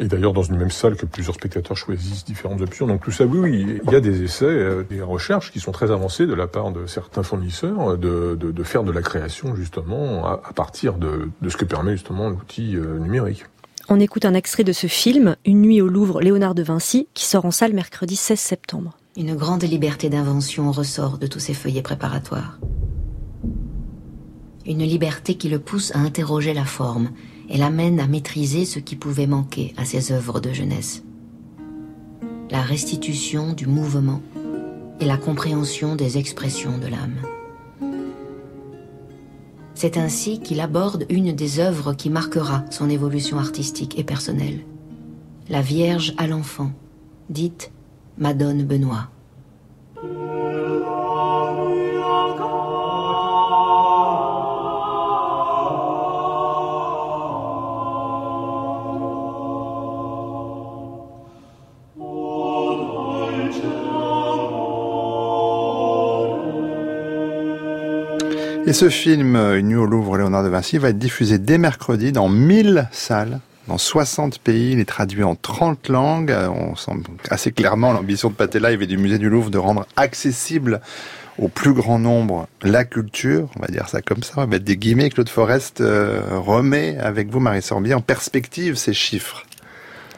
et 0.02 0.08
d'ailleurs 0.08 0.34
dans 0.34 0.44
une 0.44 0.58
même 0.58 0.72
salle 0.72 0.96
que 0.96 1.06
plusieurs 1.06 1.36
spectateurs 1.36 1.78
choisissent 1.78 2.26
différentes 2.26 2.62
options. 2.62 2.88
Donc 2.88 3.04
tout 3.04 3.12
ça, 3.12 3.26
oui, 3.26 3.40
oui 3.40 3.80
il 3.86 3.92
y 3.92 3.96
a 3.96 4.02
des 4.02 4.24
essais, 4.24 4.46
euh, 4.46 4.84
des 4.84 5.02
recherches 5.02 5.52
qui 5.52 5.60
sont 5.60 5.72
très 5.72 5.92
avancées 5.92 6.26
de 6.26 6.34
la 6.34 6.48
part 6.48 6.72
de 6.72 6.88
certains 6.88 7.24
fournisseurs 7.24 7.98
de, 7.98 8.36
de, 8.36 8.52
de 8.52 8.64
faire 8.64 8.84
de 8.84 8.92
la 8.92 9.02
création 9.02 9.56
justement 9.56 10.26
à, 10.26 10.42
à 10.44 10.54
partir 10.54 10.96
de, 10.96 11.30
de, 11.42 11.50
ce 11.50 11.56
que 11.56 11.66
permet 11.66 11.92
justement 11.92 12.30
l'outil 12.30 12.76
euh, 12.76 12.98
numérique. 12.98 13.46
On 13.90 14.00
écoute 14.00 14.26
un 14.26 14.34
extrait 14.34 14.64
de 14.64 14.74
ce 14.74 14.88
film, 14.88 15.36
Une 15.46 15.62
nuit 15.62 15.82
au 15.82 15.88
Louvre, 15.88 16.22
Léonard 16.22 16.56
de 16.56 16.64
Vinci, 16.64 17.08
qui 17.14 17.26
sort 17.26 17.46
en 17.46 17.52
salle 17.52 17.74
mercredi 17.74 18.16
16 18.16 18.40
septembre. 18.40 18.98
Une 19.18 19.36
grande 19.36 19.64
liberté 19.64 20.10
d'invention 20.10 20.72
ressort 20.72 21.18
de 21.18 21.28
tous 21.28 21.40
ces 21.40 21.54
feuillets 21.54 21.82
préparatoires. 21.82 22.58
Une 24.66 24.84
liberté 24.84 25.36
qui 25.36 25.50
le 25.50 25.60
pousse 25.60 25.94
à 25.96 26.00
interroger 26.00 26.54
la 26.54 26.66
forme 26.66 27.10
et 27.52 27.58
l'amène 27.58 28.00
à 28.00 28.08
maîtriser 28.08 28.66
ce 28.66 28.80
qui 28.80 28.96
pouvait 28.96 29.28
manquer 29.28 29.74
à 29.78 29.84
ses 29.84 30.14
œuvres 30.14 30.40
de 30.40 30.54
jeunesse. 30.54 31.04
La 32.50 32.62
restitution 32.62 33.54
du 33.54 33.68
mouvement 33.68 34.22
et 35.00 35.06
la 35.06 35.18
compréhension 35.18 35.96
des 35.96 36.18
expressions 36.18 36.78
de 36.78 36.88
l'âme. 36.88 37.18
C'est 39.76 39.98
ainsi 39.98 40.40
qu'il 40.40 40.62
aborde 40.62 41.06
une 41.10 41.34
des 41.34 41.60
œuvres 41.60 41.94
qui 41.94 42.10
marquera 42.10 42.64
son 42.70 42.90
évolution 42.90 43.38
artistique 43.38 44.00
et 44.00 44.04
personnelle. 44.04 44.62
La 45.50 45.62
Vierge 45.62 46.14
à 46.18 46.28
l'enfant, 46.28 46.72
dite 47.30 47.72
Madone 48.18 48.64
Benoît. 48.64 49.10
Et 68.72 68.74
ce 68.74 68.88
film, 68.88 69.36
euh, 69.36 69.60
Une 69.60 69.68
nuit 69.68 69.76
au 69.76 69.86
Louvre, 69.86 70.16
Léonard 70.16 70.46
de 70.46 70.48
Vinci, 70.48 70.78
va 70.78 70.92
être 70.92 70.98
diffusé 70.98 71.38
dès 71.38 71.58
mercredi 71.58 72.14
dans 72.14 72.30
1000 72.30 72.88
salles 72.94 73.42
dans 73.68 73.78
60 73.78 74.40
pays, 74.40 74.72
il 74.72 74.80
est 74.80 74.86
traduit 74.86 75.24
en 75.24 75.36
30 75.36 75.90
langues. 75.90 76.32
Euh, 76.32 76.48
on 76.48 76.78
sent 76.78 76.94
assez 77.30 77.52
clairement 77.52 77.92
l'ambition 77.92 78.30
de 78.30 78.34
Pathé 78.34 78.62
Live 78.62 78.82
et 78.82 78.88
du 78.88 78.98
Musée 78.98 79.18
du 79.18 79.30
Louvre 79.30 79.50
de 79.50 79.58
rendre 79.58 79.86
accessible 79.98 80.80
au 81.38 81.50
plus 81.50 81.74
grand 81.74 82.00
nombre 82.00 82.48
la 82.62 82.86
culture, 82.86 83.50
on 83.58 83.60
va 83.60 83.68
dire 83.68 83.90
ça 83.90 84.02
comme 84.02 84.24
ça, 84.24 84.36
on 84.38 84.40
va 84.40 84.48
mettre 84.48 84.64
des 84.64 84.78
guillemets, 84.78 85.10
Claude 85.10 85.28
Forest 85.28 85.82
euh, 85.82 86.22
remet 86.32 86.98
avec 86.98 87.30
vous, 87.30 87.42
Marie 87.42 87.62
Sorbier, 87.62 87.94
en 87.94 88.00
perspective 88.00 88.76
ces 88.76 88.94
chiffres. 88.94 89.44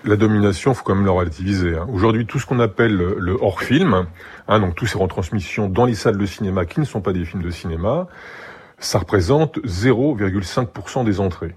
La 0.05 0.15
domination, 0.15 0.75
faut 0.75 0.83
quand 0.83 0.93
même 0.93 1.05
le 1.05 1.11
relativiser. 1.11 1.75
Hein. 1.75 1.87
Aujourd'hui, 1.91 2.27
tout 2.27 2.37
ce 2.37 2.45
qu'on 2.45 2.59
appelle 2.59 2.93
le, 2.93 3.37
hors-film, 3.41 4.05
hein, 4.47 4.59
donc 4.59 4.75
tous 4.75 4.85
ces 4.85 4.97
retransmissions 4.97 5.69
dans 5.69 5.85
les 5.85 5.95
salles 5.95 6.17
de 6.17 6.25
cinéma 6.25 6.65
qui 6.65 6.79
ne 6.79 6.85
sont 6.85 7.01
pas 7.01 7.13
des 7.13 7.25
films 7.25 7.43
de 7.43 7.51
cinéma, 7.51 8.07
ça 8.79 8.99
représente 8.99 9.59
0,5% 9.59 11.03
des 11.05 11.19
entrées. 11.19 11.55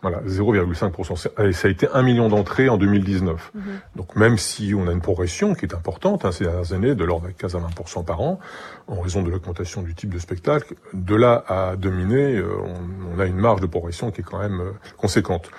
Voilà, 0.00 0.20
0,5%. 0.20 1.16
Ça 1.16 1.28
a 1.36 1.70
été 1.70 1.88
un 1.92 2.02
million 2.02 2.28
d'entrées 2.28 2.68
en 2.68 2.76
2019. 2.76 3.50
Mhm. 3.52 3.62
Donc 3.96 4.14
même 4.14 4.38
si 4.38 4.72
on 4.76 4.86
a 4.86 4.92
une 4.92 5.00
progression 5.00 5.54
qui 5.54 5.64
est 5.64 5.74
importante 5.74 6.24
hein, 6.24 6.30
ces 6.30 6.44
dernières 6.44 6.72
années, 6.72 6.94
de 6.94 7.04
l'ordre 7.04 7.26
de 7.26 7.32
15 7.32 7.56
à 7.56 7.58
20% 7.58 8.04
par 8.04 8.20
an, 8.20 8.38
en 8.86 9.00
raison 9.00 9.22
de 9.22 9.30
l'augmentation 9.30 9.82
du 9.82 9.96
type 9.96 10.14
de 10.14 10.20
spectacle, 10.20 10.76
de 10.94 11.16
là 11.16 11.44
à 11.48 11.74
dominer, 11.74 12.36
euh, 12.36 12.48
on, 12.62 13.16
on, 13.16 13.18
a 13.18 13.26
une 13.26 13.38
marge 13.38 13.60
de 13.60 13.66
progression 13.66 14.12
qui 14.12 14.20
est 14.20 14.24
quand 14.24 14.38
même 14.38 14.60
euh, 14.60 14.70
conséquente. 14.96 15.50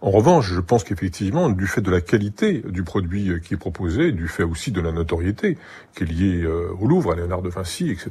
En 0.00 0.10
revanche, 0.10 0.52
je 0.52 0.60
pense 0.60 0.84
qu'effectivement, 0.84 1.48
du 1.48 1.66
fait 1.66 1.80
de 1.80 1.90
la 1.90 2.00
qualité 2.00 2.62
du 2.68 2.84
produit 2.84 3.30
euh, 3.30 3.38
qui 3.38 3.54
est 3.54 3.58
proposé, 3.58 4.12
du 4.12 4.28
fait 4.28 4.44
aussi 4.44 4.70
de 4.70 4.80
la 4.80 4.92
notoriété 4.92 5.58
qui 5.96 6.04
est 6.04 6.06
liée 6.06 6.46
au 6.46 6.86
Louvre, 6.86 7.12
à 7.12 7.16
Léonard 7.16 7.42
de 7.42 7.48
Vinci, 7.48 7.90
etc., 7.90 8.10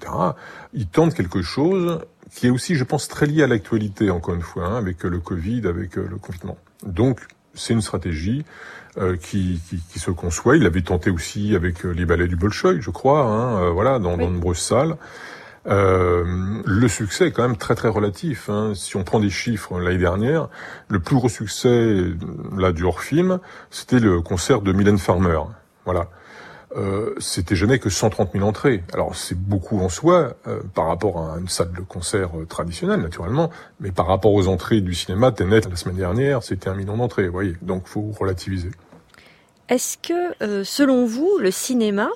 ils 0.73 0.87
tentent 0.87 1.13
quelque 1.13 1.41
chose 1.41 1.99
qui 2.33 2.47
est 2.47 2.49
aussi, 2.49 2.75
je 2.75 2.83
pense, 2.83 3.07
très 3.07 3.25
lié 3.25 3.43
à 3.43 3.47
l'actualité, 3.47 4.09
encore 4.09 4.35
une 4.35 4.41
fois, 4.41 4.65
hein, 4.65 4.77
avec 4.77 5.03
le 5.03 5.19
Covid, 5.19 5.67
avec 5.67 5.97
euh, 5.97 6.07
le 6.09 6.17
confinement. 6.17 6.57
Donc, 6.85 7.21
c'est 7.53 7.73
une 7.73 7.81
stratégie 7.81 8.45
euh, 8.97 9.15
qui, 9.17 9.61
qui, 9.69 9.81
qui, 9.91 9.99
se 9.99 10.11
conçoit. 10.11 10.57
Il 10.57 10.65
avait 10.65 10.81
tenté 10.81 11.09
aussi 11.09 11.55
avec 11.55 11.85
euh, 11.85 11.91
les 11.91 12.05
ballets 12.05 12.27
du 12.27 12.35
Bolchoï, 12.35 12.81
je 12.81 12.91
crois, 12.91 13.23
hein, 13.23 13.69
voilà, 13.71 13.99
dans, 13.99 14.17
dans 14.17 14.27
de 14.27 14.33
nombreuses 14.33 14.59
salles. 14.59 14.97
Euh, 15.67 16.23
le 16.65 16.87
succès 16.87 17.27
est 17.27 17.31
quand 17.31 17.43
même 17.43 17.57
très 17.57 17.75
très 17.75 17.89
relatif. 17.89 18.49
Hein. 18.49 18.73
Si 18.75 18.95
on 18.95 19.03
prend 19.03 19.19
des 19.19 19.29
chiffres 19.29 19.79
l'année 19.79 19.97
dernière, 19.97 20.49
le 20.87 20.99
plus 20.99 21.15
gros 21.15 21.29
succès 21.29 22.03
là 22.57 22.71
du 22.71 22.83
hors-film, 22.83 23.39
c'était 23.69 23.99
le 23.99 24.21
concert 24.21 24.61
de 24.61 24.71
Mylène 24.71 24.97
Farmer. 24.97 25.39
Voilà 25.85 26.09
euh, 26.75 27.15
c'était 27.17 27.55
jamais 27.55 27.79
que 27.79 27.89
130 27.89 28.33
000 28.33 28.45
entrées. 28.45 28.83
Alors 28.93 29.15
c'est 29.15 29.37
beaucoup 29.37 29.79
en 29.79 29.89
soi 29.89 30.35
euh, 30.47 30.59
par 30.73 30.87
rapport 30.87 31.17
à 31.19 31.39
une 31.39 31.47
salle 31.47 31.71
de 31.71 31.81
concert 31.81 32.37
euh, 32.37 32.45
traditionnelle 32.45 33.01
naturellement, 33.01 33.49
mais 33.79 33.91
par 33.91 34.07
rapport 34.07 34.33
aux 34.33 34.47
entrées 34.47 34.81
du 34.81 34.93
cinéma, 34.93 35.33
net 35.39 35.69
la 35.69 35.75
semaine 35.75 35.95
dernière, 35.95 36.43
c'était 36.43 36.69
un 36.69 36.75
million 36.75 36.97
d'entrées, 36.97 37.27
vous 37.27 37.33
voyez. 37.33 37.55
Donc 37.61 37.87
faut 37.87 38.11
relativiser. 38.19 38.71
Est-ce 39.69 39.97
que, 39.97 40.43
euh, 40.43 40.63
selon 40.63 41.05
vous, 41.05 41.37
le 41.39 41.51
cinéma 41.51 42.09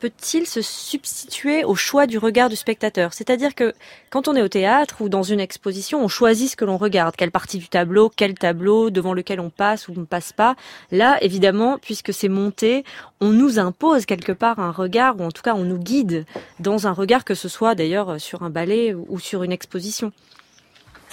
peut-il 0.00 0.46
se 0.46 0.62
substituer 0.62 1.64
au 1.64 1.74
choix 1.74 2.06
du 2.06 2.18
regard 2.18 2.48
du 2.48 2.56
spectateur? 2.56 3.12
C'est-à-dire 3.12 3.54
que 3.54 3.72
quand 4.10 4.28
on 4.28 4.36
est 4.36 4.42
au 4.42 4.48
théâtre 4.48 4.96
ou 5.00 5.08
dans 5.08 5.22
une 5.22 5.40
exposition, 5.40 6.02
on 6.02 6.08
choisit 6.08 6.50
ce 6.50 6.56
que 6.56 6.64
l'on 6.64 6.76
regarde, 6.76 7.16
quelle 7.16 7.30
partie 7.30 7.58
du 7.58 7.68
tableau, 7.68 8.10
quel 8.14 8.34
tableau 8.34 8.90
devant 8.90 9.14
lequel 9.14 9.40
on 9.40 9.50
passe 9.50 9.88
ou 9.88 9.94
ne 9.94 10.04
passe 10.04 10.32
pas. 10.32 10.56
Là, 10.90 11.18
évidemment, 11.22 11.78
puisque 11.78 12.12
c'est 12.12 12.28
monté, 12.28 12.84
on 13.20 13.30
nous 13.30 13.58
impose 13.58 14.06
quelque 14.06 14.32
part 14.32 14.58
un 14.58 14.72
regard, 14.72 15.18
ou 15.20 15.24
en 15.24 15.30
tout 15.30 15.42
cas 15.42 15.54
on 15.54 15.64
nous 15.64 15.78
guide 15.78 16.24
dans 16.60 16.86
un 16.86 16.92
regard, 16.92 17.24
que 17.24 17.34
ce 17.34 17.48
soit 17.48 17.74
d'ailleurs 17.74 18.20
sur 18.20 18.42
un 18.42 18.50
ballet 18.50 18.94
ou 18.94 19.18
sur 19.18 19.42
une 19.42 19.52
exposition. 19.52 20.12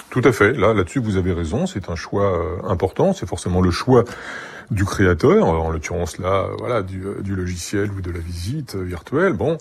Tout 0.09 0.21
à 0.25 0.31
fait. 0.31 0.53
Là, 0.53 0.73
là-dessus, 0.73 0.99
vous 0.99 1.17
avez 1.17 1.33
raison. 1.33 1.65
C'est 1.65 1.89
un 1.89 1.95
choix 1.95 2.37
euh, 2.37 2.69
important. 2.69 3.13
C'est 3.13 3.25
forcément 3.25 3.61
le 3.61 3.71
choix 3.71 4.03
du 4.71 4.85
créateur, 4.85 5.45
en 5.45 5.69
l'occurrence 5.69 6.17
là, 6.17 6.47
voilà, 6.57 6.81
du, 6.81 7.03
du, 7.21 7.35
logiciel 7.35 7.91
ou 7.91 8.01
de 8.01 8.11
la 8.11 8.19
visite 8.19 8.75
virtuelle. 8.75 9.33
Bon, 9.33 9.57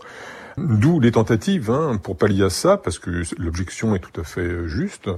D'où 0.58 1.00
les 1.00 1.12
tentatives 1.12 1.70
hein, 1.70 1.98
pour 2.02 2.16
pallier 2.16 2.44
à 2.44 2.50
ça, 2.50 2.76
parce 2.76 2.98
que 2.98 3.22
l'objection 3.38 3.94
est 3.94 3.98
tout 3.98 4.20
à 4.20 4.24
fait 4.24 4.68
juste, 4.68 5.08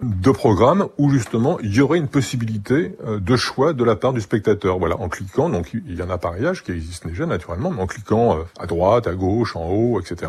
de 0.00 0.30
programmes 0.30 0.88
où 0.98 1.10
justement 1.10 1.58
il 1.60 1.74
y 1.74 1.80
aurait 1.80 1.98
une 1.98 2.08
possibilité 2.08 2.96
euh, 3.06 3.18
de 3.18 3.36
choix 3.36 3.72
de 3.72 3.84
la 3.84 3.96
part 3.96 4.12
du 4.12 4.20
spectateur. 4.20 4.78
Voilà, 4.78 4.98
en 4.98 5.08
cliquant, 5.08 5.48
donc 5.48 5.72
il 5.72 5.94
y 5.94 6.00
a 6.00 6.04
un 6.04 6.10
appareillage 6.10 6.64
qui 6.64 6.72
existe 6.72 7.06
déjà 7.06 7.26
naturellement, 7.26 7.70
mais 7.70 7.82
en 7.82 7.86
cliquant 7.86 8.38
euh, 8.38 8.42
à 8.58 8.66
droite, 8.66 9.06
à 9.06 9.14
gauche, 9.14 9.56
en 9.56 9.68
haut, 9.68 10.00
etc 10.00 10.28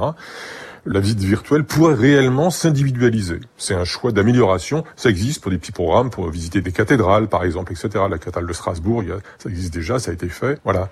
la 0.85 0.99
visite 0.99 1.19
virtuelle 1.19 1.63
pourrait 1.63 1.93
réellement 1.93 2.49
s'individualiser. 2.49 3.39
C'est 3.57 3.75
un 3.75 3.83
choix 3.83 4.11
d'amélioration. 4.11 4.83
Ça 4.95 5.09
existe 5.09 5.41
pour 5.41 5.51
des 5.51 5.57
petits 5.57 5.71
programmes, 5.71 6.09
pour 6.09 6.29
visiter 6.29 6.61
des 6.61 6.71
cathédrales, 6.71 7.27
par 7.27 7.43
exemple, 7.43 7.73
etc. 7.73 8.05
La 8.09 8.17
cathédrale 8.17 8.47
de 8.47 8.53
Strasbourg, 8.53 9.03
ça 9.37 9.49
existe 9.49 9.73
déjà, 9.73 9.99
ça 9.99 10.11
a 10.11 10.13
été 10.13 10.29
fait. 10.29 10.59
Voilà. 10.63 10.89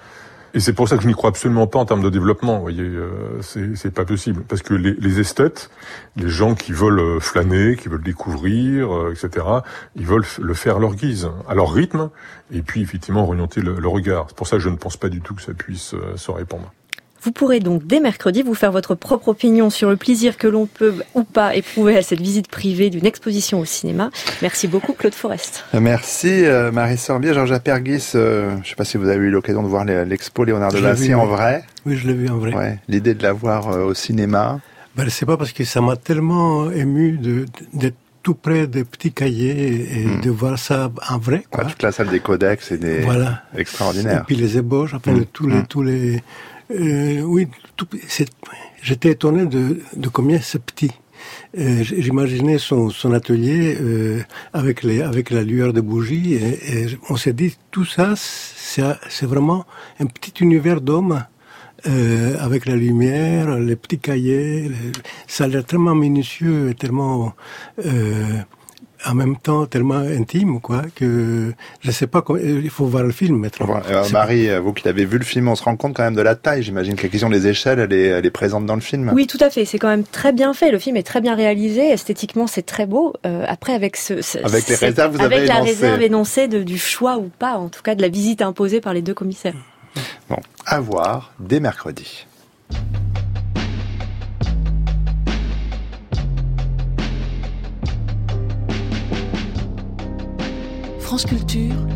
Et 0.53 0.59
c'est 0.59 0.73
pour 0.73 0.87
ça 0.87 0.97
que 0.97 1.03
je 1.03 1.07
n'y 1.07 1.13
crois 1.13 1.29
absolument 1.29 1.67
pas 1.67 1.79
en 1.79 1.85
termes 1.85 2.01
de 2.01 2.09
développement. 2.09 2.55
Vous 2.55 2.61
voyez, 2.61 2.83
euh, 2.83 3.41
c'est 3.41 3.93
pas 3.93 4.05
possible 4.05 4.43
parce 4.47 4.61
que 4.61 4.73
les, 4.73 4.93
les, 4.93 5.19
esthètes, 5.19 5.69
les 6.15 6.29
gens 6.29 6.55
qui 6.55 6.71
veulent 6.71 6.99
euh, 6.99 7.19
flâner, 7.19 7.75
qui 7.75 7.89
veulent 7.89 8.03
découvrir, 8.03 8.95
euh, 8.95 9.13
etc., 9.13 9.45
ils 9.95 10.05
veulent 10.05 10.25
le 10.39 10.53
faire 10.53 10.77
à 10.77 10.79
leur 10.79 10.95
guise, 10.95 11.29
à 11.47 11.55
leur 11.55 11.71
rythme, 11.71 12.09
et 12.51 12.61
puis 12.61 12.81
effectivement 12.81 13.23
orienter 13.23 13.61
le, 13.61 13.75
le 13.75 13.87
regard. 13.87 14.25
C'est 14.29 14.37
pour 14.37 14.47
ça 14.47 14.57
que 14.57 14.63
je 14.63 14.69
ne 14.69 14.77
pense 14.77 14.97
pas 14.97 15.09
du 15.09 15.21
tout 15.21 15.35
que 15.35 15.41
ça 15.41 15.53
puisse 15.53 15.95
se 16.15 16.31
répandre. 16.31 16.71
Vous 17.27 17.33
pourrez 17.33 17.59
donc 17.59 17.85
dès 17.85 17.99
mercredi 17.99 18.41
vous 18.41 18.53
faire 18.53 18.71
votre 18.71 18.95
propre 18.95 19.27
opinion 19.27 19.69
sur 19.69 19.89
le 19.89 19.97
plaisir 19.97 20.37
que 20.37 20.47
l'on 20.47 20.65
peut 20.65 20.93
ou 21.13 21.25
pas 21.25 21.57
éprouver 21.57 21.97
à 21.97 22.01
cette 22.01 22.21
visite 22.21 22.47
privée 22.47 22.89
d'une 22.89 23.05
exposition 23.05 23.59
au 23.59 23.65
cinéma. 23.65 24.11
Merci 24.41 24.69
beaucoup 24.69 24.93
Claude 24.93 25.13
Forest. 25.13 25.65
Merci 25.73 26.45
euh, 26.45 26.71
Marie 26.71 26.95
Sorbier, 26.97 27.33
Georges 27.33 27.51
Apergis. 27.51 28.11
euh, 28.15 28.51
je 28.51 28.55
ne 28.59 28.63
sais 28.63 28.75
pas 28.75 28.85
si 28.85 28.95
vous 28.95 29.09
avez 29.09 29.25
eu 29.25 29.29
l'occasion 29.29 29.61
de 29.61 29.67
voir 29.67 29.83
l'expo 29.83 30.45
Léonard 30.45 30.71
de 30.71 30.77
Vinci 30.77 31.13
en 31.13 31.25
vrai. 31.25 31.65
Oui, 31.85 31.97
je 31.97 32.07
l'ai 32.07 32.13
vu 32.13 32.29
en 32.29 32.37
vrai. 32.37 32.55
Ouais, 32.55 32.79
L'idée 32.87 33.13
de 33.13 33.21
la 33.23 33.33
voir 33.33 33.67
euh, 33.73 33.83
au 33.83 33.93
cinéma. 33.93 34.61
Ben, 34.95 35.09
c'est 35.09 35.25
pas 35.25 35.35
parce 35.35 35.51
que 35.51 35.65
ça 35.65 35.81
m'a 35.81 35.97
tellement 35.97 36.71
ému 36.71 37.17
de- 37.17 37.45
d'être 37.73 37.97
tout 38.23 38.35
près 38.35 38.67
des 38.67 38.85
petits 38.85 39.11
cahiers 39.11 39.99
et 39.99 40.05
Hmm. 40.05 40.21
de 40.21 40.29
voir 40.29 40.57
ça 40.57 40.89
en 41.09 41.17
vrai. 41.17 41.43
Quoi. 41.51 41.65
toute 41.65 41.83
la 41.83 41.91
salle 41.91 42.07
des 42.07 42.21
codex 42.21 42.71
et 42.71 42.77
des 42.77 42.99
Voilà. 43.01 43.41
extraordinaire. 43.57 44.21
Et 44.21 44.23
puis 44.25 44.37
les 44.37 44.57
ébauches, 44.57 44.93
Mm. 44.93 44.99
le- 45.17 45.25
tous 45.25 45.47
les, 45.47 45.55
Mm. 45.57 45.65
tous 45.67 45.81
les, 45.83 46.23
euh, 46.71 47.21
oui, 47.21 47.47
j'étais 48.81 49.11
étonné 49.11 49.45
de, 49.45 49.79
de 49.95 50.09
combien 50.09 50.39
c'est 50.41 50.61
petit. 50.61 50.91
Euh, 51.57 51.83
J'imaginais 51.83 52.57
son, 52.57 52.89
son 52.89 53.13
atelier 53.13 53.77
euh, 53.79 54.21
avec 54.53 54.83
les, 54.83 55.01
avec 55.01 55.29
la 55.31 55.43
lueur 55.43 55.73
de 55.73 55.81
bougies 55.81 56.33
et, 56.35 56.83
et 56.83 56.87
on 57.09 57.15
s'est 57.15 57.33
dit 57.33 57.57
tout 57.71 57.85
ça, 57.85 58.13
c'est 58.15 59.25
vraiment 59.25 59.65
un 59.99 60.05
petit 60.05 60.33
univers 60.43 60.81
d'hommes. 60.81 61.23
Euh, 61.85 62.35
avec 62.39 62.65
la 62.65 62.75
lumière, 62.75 63.59
les 63.59 63.75
petits 63.75 63.99
cahiers, 63.99 64.71
ça 65.27 65.43
a 65.43 65.47
l'air 65.47 65.63
tellement 65.63 65.93
minutieux 65.93 66.71
et 66.71 66.73
tellement 66.73 67.33
euh, 67.85 68.25
en 69.05 69.13
même 69.13 69.37
temps 69.37 69.65
tellement 69.65 69.95
intime, 69.95 70.59
quoi, 70.59 70.81
que 70.95 71.53
je 71.81 71.91
sais 71.91 72.07
pas, 72.07 72.21
comment- 72.21 72.39
il 72.39 72.69
faut 72.69 72.85
voir 72.85 73.03
le 73.03 73.11
film 73.11 73.37
maintenant. 73.37 73.79
Alors, 73.87 74.05
C'est- 74.05 74.11
Marie, 74.13 74.49
euh, 74.49 74.59
vous 74.59 74.73
qui 74.73 74.83
l'avez 74.85 75.05
vu 75.05 75.17
le 75.17 75.23
film, 75.23 75.47
on 75.47 75.55
se 75.55 75.63
rend 75.63 75.75
compte 75.75 75.95
quand 75.95 76.03
même 76.03 76.15
de 76.15 76.21
la 76.21 76.35
taille. 76.35 76.63
J'imagine 76.63 76.95
que 76.95 77.03
la 77.03 77.09
question 77.09 77.29
des 77.29 77.47
échelles, 77.47 77.79
elle 77.79 77.93
est, 77.93 78.07
elle 78.07 78.25
est 78.25 78.31
présente 78.31 78.65
dans 78.65 78.75
le 78.75 78.81
film. 78.81 79.11
Oui, 79.13 79.27
tout 79.27 79.37
à 79.41 79.49
fait. 79.49 79.65
C'est 79.65 79.77
quand 79.79 79.87
même 79.89 80.03
très 80.03 80.33
bien 80.33 80.53
fait. 80.53 80.71
Le 80.71 80.79
film 80.79 80.97
est 80.97 81.03
très 81.03 81.21
bien 81.21 81.35
réalisé. 81.35 81.89
Esthétiquement, 81.91 82.47
c'est 82.47 82.65
très 82.65 82.85
beau. 82.85 83.13
Euh, 83.25 83.45
après, 83.47 83.73
avec 83.73 83.97
ce, 83.97 84.21
ce- 84.21 84.39
Avec 84.39 84.67
les 84.67 84.75
cette- 84.75 84.89
réserves, 84.89 85.15
vous 85.15 85.23
avec 85.23 85.37
avez 85.39 85.47
la 85.47 85.59
réserve 85.61 86.01
énoncée 86.01 86.47
de, 86.47 86.63
du 86.63 86.77
choix 86.77 87.17
ou 87.17 87.29
pas, 87.37 87.53
en 87.57 87.69
tout 87.69 87.81
cas 87.83 87.95
de 87.95 88.01
la 88.01 88.09
visite 88.09 88.41
imposée 88.41 88.81
par 88.81 88.93
les 88.93 89.01
deux 89.01 89.13
commissaires. 89.13 89.53
Bon, 90.29 90.37
à 90.65 90.79
voir 90.79 91.33
dès 91.39 91.59
mercredi. 91.59 92.25
France 101.07 101.25
Culture, 101.25 101.87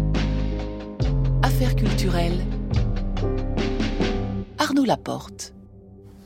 Affaires 1.43 1.75
culturelles, 1.75 2.45
Arnaud 4.57 4.85
Laporte. 4.85 5.53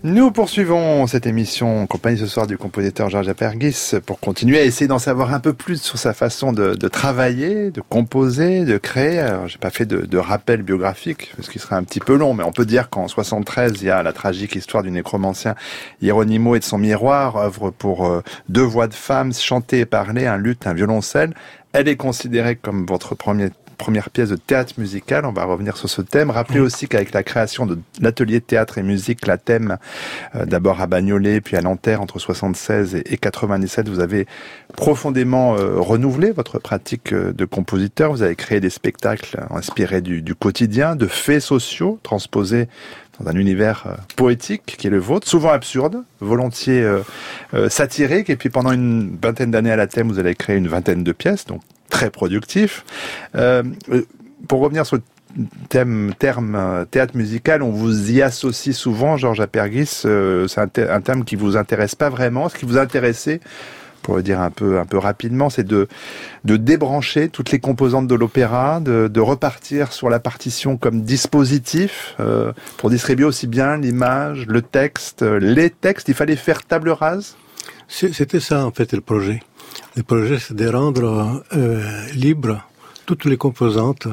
Nous 0.07 0.29
poursuivons 0.29 1.07
cette 1.07 1.25
émission 1.25 1.81
en 1.81 1.87
compagnie 1.87 2.19
ce 2.19 2.27
soir 2.27 2.45
du 2.45 2.59
compositeur 2.59 3.09
Georges 3.09 3.27
Apergis 3.27 3.93
pour 4.05 4.19
continuer 4.19 4.59
à 4.59 4.63
essayer 4.63 4.87
d'en 4.87 4.99
savoir 4.99 5.33
un 5.33 5.39
peu 5.39 5.51
plus 5.51 5.81
sur 5.81 5.97
sa 5.97 6.13
façon 6.13 6.53
de, 6.53 6.75
de 6.75 6.87
travailler, 6.87 7.71
de 7.71 7.81
composer, 7.81 8.65
de 8.65 8.77
créer. 8.77 9.17
Alors, 9.17 9.47
j'ai 9.47 9.57
pas 9.57 9.71
fait 9.71 9.87
de, 9.87 10.05
de 10.05 10.17
rappel 10.19 10.61
biographique, 10.61 11.33
ce 11.41 11.49
qui 11.49 11.57
serait 11.57 11.75
un 11.75 11.83
petit 11.83 11.99
peu 11.99 12.15
long, 12.15 12.35
mais 12.35 12.43
on 12.43 12.51
peut 12.51 12.67
dire 12.67 12.91
qu'en 12.91 13.07
73, 13.07 13.81
il 13.81 13.87
y 13.87 13.89
a 13.89 14.03
la 14.03 14.13
tragique 14.13 14.55
histoire 14.55 14.83
du 14.83 14.91
nécromancien 14.91 15.55
Hieronimo 16.03 16.55
et 16.55 16.59
de 16.59 16.63
son 16.63 16.77
miroir, 16.77 17.37
œuvre 17.37 17.71
pour 17.71 18.05
euh, 18.05 18.21
deux 18.47 18.61
voix 18.61 18.85
de 18.85 18.93
femmes, 18.93 19.33
chanter 19.33 19.79
et 19.79 19.85
parler, 19.87 20.27
un 20.27 20.37
luth, 20.37 20.67
un 20.67 20.75
violoncelle. 20.75 21.33
Elle 21.73 21.87
est 21.87 21.97
considérée 21.97 22.57
comme 22.57 22.85
votre 22.85 23.15
premier 23.15 23.49
première 23.75 24.09
pièce 24.09 24.29
de 24.29 24.35
théâtre 24.35 24.73
musical. 24.77 25.25
On 25.25 25.31
va 25.31 25.45
revenir 25.45 25.77
sur 25.77 25.89
ce 25.89 26.01
thème. 26.01 26.29
Rappelez 26.29 26.59
aussi 26.59 26.87
qu'avec 26.87 27.13
la 27.13 27.23
création 27.23 27.65
de 27.65 27.79
l'atelier 28.01 28.41
théâtre 28.41 28.77
et 28.77 28.83
musique, 28.83 29.27
la 29.27 29.37
thème, 29.37 29.77
euh, 30.35 30.45
d'abord 30.45 30.81
à 30.81 30.87
Bagnolet, 30.87 31.41
puis 31.41 31.57
à 31.57 31.61
Nanterre, 31.61 32.01
entre 32.01 32.19
76 32.19 32.95
et, 32.95 33.13
et 33.13 33.17
97, 33.17 33.89
vous 33.89 33.99
avez 33.99 34.27
profondément 34.75 35.55
euh, 35.55 35.79
renouvelé 35.79 36.31
votre 36.31 36.59
pratique 36.59 37.13
euh, 37.13 37.33
de 37.33 37.45
compositeur. 37.45 38.11
Vous 38.11 38.23
avez 38.23 38.35
créé 38.35 38.59
des 38.59 38.69
spectacles 38.69 39.45
inspirés 39.49 40.01
du, 40.01 40.21
du 40.21 40.35
quotidien, 40.35 40.95
de 40.95 41.07
faits 41.07 41.41
sociaux, 41.41 41.99
transposés 42.03 42.67
dans 43.19 43.29
un 43.29 43.35
univers 43.35 43.83
euh, 43.87 43.95
poétique 44.15 44.75
qui 44.77 44.87
est 44.87 44.89
le 44.89 44.99
vôtre, 44.99 45.27
souvent 45.27 45.49
absurde, 45.49 46.03
volontiers 46.19 46.81
euh, 46.81 46.99
euh, 47.53 47.69
satirique. 47.69 48.29
Et 48.29 48.35
puis 48.35 48.49
pendant 48.49 48.71
une 48.71 49.17
vingtaine 49.21 49.51
d'années 49.51 49.71
à 49.71 49.75
la 49.75 49.87
thème, 49.87 50.07
vous 50.07 50.19
avez 50.19 50.35
créé 50.35 50.57
une 50.57 50.67
vingtaine 50.67 51.03
de 51.03 51.11
pièces, 51.11 51.45
donc 51.45 51.61
très 51.89 52.09
productif. 52.09 52.83
Euh, 53.35 53.63
euh, 53.89 54.03
pour 54.47 54.59
revenir 54.59 54.85
sur 54.85 54.97
le 54.97 55.01
thème, 55.69 56.13
terme 56.17 56.55
euh, 56.55 56.85
théâtre 56.85 57.15
musical, 57.15 57.61
on 57.63 57.71
vous 57.71 58.11
y 58.11 58.21
associe 58.21 58.75
souvent, 58.75 59.17
Georges 59.17 59.41
Apergis. 59.41 59.85
c'est 59.87 60.57
un, 60.57 60.69
un 60.89 61.01
terme 61.01 61.23
qui 61.23 61.35
vous 61.35 61.57
intéresse 61.57 61.95
pas 61.95 62.09
vraiment. 62.09 62.49
Ce 62.49 62.55
qui 62.55 62.65
vous 62.65 62.77
intéressait, 62.77 63.39
pour 64.01 64.17
le 64.17 64.23
dire 64.23 64.39
un 64.39 64.51
peu, 64.51 64.79
un 64.79 64.85
peu 64.85 64.99
rapidement, 64.99 65.49
c'est 65.49 65.63
de, 65.63 65.87
de 66.43 66.57
débrancher 66.57 67.29
toutes 67.29 67.51
les 67.51 67.59
composantes 67.59 68.07
de 68.07 68.15
l'opéra, 68.15 68.79
de, 68.79 69.07
de 69.07 69.19
repartir 69.19 69.93
sur 69.93 70.09
la 70.09 70.19
partition 70.19 70.77
comme 70.77 71.01
dispositif 71.01 72.15
pour 72.77 72.91
distribuer 72.91 73.25
aussi 73.25 73.47
bien 73.47 73.77
l'image, 73.77 74.45
le 74.47 74.61
texte, 74.61 75.23
les 75.23 75.71
textes. 75.71 76.07
Il 76.07 76.13
fallait 76.13 76.35
faire 76.35 76.63
table 76.63 76.91
rase? 76.91 77.35
C'était 77.87 78.39
ça 78.39 78.65
en 78.65 78.71
fait 78.71 78.93
le 78.93 79.01
projet. 79.01 79.41
Le 79.95 80.03
projet 80.03 80.39
c'est 80.39 80.53
de 80.55 80.67
rendre 80.67 81.43
euh, 81.53 82.07
libre 82.13 82.61
toutes 83.05 83.25
les 83.25 83.37
composantes 83.37 84.07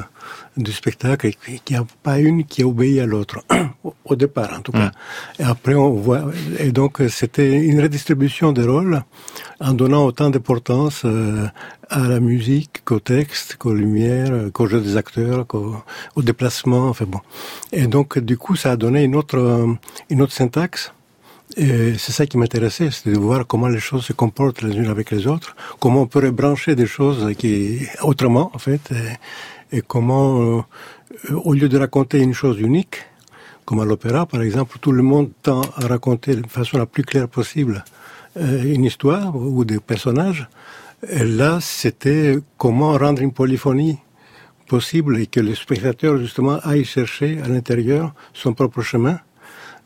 du 0.58 0.70
spectacle 0.70 1.26
et 1.28 1.32
qu'il 1.64 1.76
n'y 1.76 1.76
a 1.82 1.86
pas 2.02 2.18
une 2.18 2.44
qui 2.44 2.62
obéit 2.62 3.00
à 3.00 3.06
l'autre, 3.06 3.40
au- 4.04 4.14
départ 4.16 4.52
en 4.58 4.60
tout 4.60 4.72
cas. 4.72 4.90
Et 5.38 5.44
après 5.44 5.74
on 5.74 5.90
voit, 5.92 6.24
et 6.58 6.72
donc 6.72 7.00
c'était 7.08 7.58
une 7.64 7.80
redistribution 7.80 8.52
des 8.52 8.62
rôles 8.64 9.02
en 9.60 9.72
donnant 9.72 10.04
autant 10.04 10.28
d'importance 10.28 11.02
euh, 11.06 11.46
à 11.88 12.06
la 12.06 12.20
musique 12.20 12.82
qu'au 12.84 13.00
texte, 13.00 13.56
qu'aux 13.56 13.72
lumières, 13.74 14.50
qu'au 14.52 14.66
jeu 14.66 14.80
des 14.82 14.98
acteurs, 14.98 15.46
qu'au 15.46 15.74
au 16.14 16.22
déplacement, 16.22 16.88
enfin 16.90 17.06
bon. 17.08 17.20
Et 17.72 17.86
donc 17.86 18.18
du 18.18 18.36
coup 18.36 18.56
ça 18.56 18.72
a 18.72 18.76
donné 18.76 19.02
une 19.04 19.16
autre, 19.16 19.66
une 20.10 20.20
autre 20.22 20.32
syntaxe. 20.34 20.92
C'est 21.54 22.12
ça 22.12 22.26
qui 22.26 22.38
m'intéressait, 22.38 22.90
c'était 22.90 23.12
de 23.12 23.18
voir 23.18 23.46
comment 23.46 23.68
les 23.68 23.78
choses 23.78 24.06
se 24.06 24.14
comportent 24.14 24.62
les 24.62 24.74
unes 24.74 24.86
avec 24.86 25.10
les 25.10 25.26
autres, 25.26 25.54
comment 25.80 26.02
on 26.02 26.06
peut 26.06 26.20
rebrancher 26.20 26.74
des 26.74 26.86
choses 26.86 27.34
qui 27.36 27.86
autrement 28.02 28.50
en 28.54 28.58
fait, 28.58 28.90
et, 28.90 29.76
et 29.76 29.82
comment, 29.82 30.40
euh, 30.40 30.62
au 31.44 31.52
lieu 31.52 31.68
de 31.68 31.78
raconter 31.78 32.20
une 32.20 32.32
chose 32.32 32.58
unique, 32.58 33.02
comme 33.66 33.80
à 33.80 33.84
l'opéra 33.84 34.24
par 34.24 34.40
exemple, 34.40 34.78
tout 34.80 34.92
le 34.92 35.02
monde 35.02 35.30
tend 35.42 35.60
à 35.76 35.86
raconter 35.86 36.36
de 36.36 36.46
façon 36.46 36.78
la 36.78 36.86
plus 36.86 37.02
claire 37.02 37.28
possible 37.28 37.84
euh, 38.38 38.62
une 38.64 38.84
histoire 38.84 39.36
ou 39.36 39.64
des 39.66 39.78
personnages. 39.78 40.48
Et 41.08 41.24
là, 41.24 41.58
c'était 41.60 42.38
comment 42.56 42.96
rendre 42.96 43.20
une 43.20 43.32
polyphonie 43.32 43.98
possible 44.68 45.20
et 45.20 45.26
que 45.26 45.40
le 45.40 45.54
spectateur 45.54 46.16
justement 46.16 46.58
aille 46.60 46.84
chercher 46.84 47.40
à 47.44 47.48
l'intérieur 47.48 48.14
son 48.32 48.54
propre 48.54 48.80
chemin. 48.80 49.18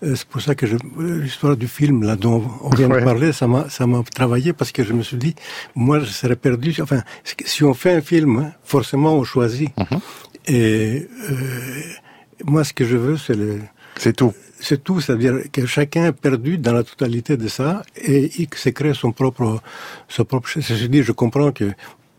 Euh, 0.03 0.15
C'est 0.15 0.29
pour 0.29 0.41
ça 0.43 0.55
que 0.55 0.67
je- 0.67 0.77
l'histoire 1.23 1.57
du 1.57 1.69
film 1.69 2.03
là 2.03 2.17
dont 2.17 2.43
on 2.63 2.69
vient 2.71 2.89
Ouais. 2.91 3.01
de 3.01 3.05
parler, 3.05 3.33
ça 3.33 3.47
m'a 3.47 3.69
ça 3.71 3.87
m'a 3.87 4.03
travaillé 4.15 4.53
parce 4.53 4.71
que 4.73 4.85
je 4.85 4.93
me 4.93 5.03
suis 5.03 5.17
dit, 5.17 5.35
moi 5.75 6.01
je 6.01 6.07
serais 6.21 6.37
perdu. 6.37 6.75
Enfin, 6.81 7.03
si 7.25 7.65
on 7.65 7.73
fait 7.75 7.95
un 7.95 8.01
film, 8.03 8.39
hein, 8.39 8.53
forcément 8.63 9.15
on 9.15 9.25
choisit. 9.25 9.71
Et 10.47 11.09
euh, 11.31 11.35
moi, 12.45 12.63
ce 12.65 12.73
que 12.73 12.85
je 12.85 12.97
veux, 12.97 13.17
c'est 13.17 13.35
le. 13.35 13.61
C'est 13.97 14.15
tout. 14.15 14.33
C'est 14.61 14.83
tout, 14.85 15.01
c'est-à-dire 15.01 15.35
que 15.53 15.67
chacun 15.67 16.07
est 16.07 16.13
perdu 16.13 16.57
dans 16.59 16.73
la 16.73 16.83
totalité 16.85 17.37
de 17.37 17.49
ça 17.49 17.83
et 17.97 18.31
il 18.39 18.49
se 18.55 18.71
crée 18.71 18.95
son 18.95 19.13
propre, 19.13 19.61
son 20.09 20.25
propre. 20.25 20.49
Ceci 20.49 20.89
dit, 20.89 21.03
je 21.03 21.13
comprends 21.13 21.53
que 21.53 21.73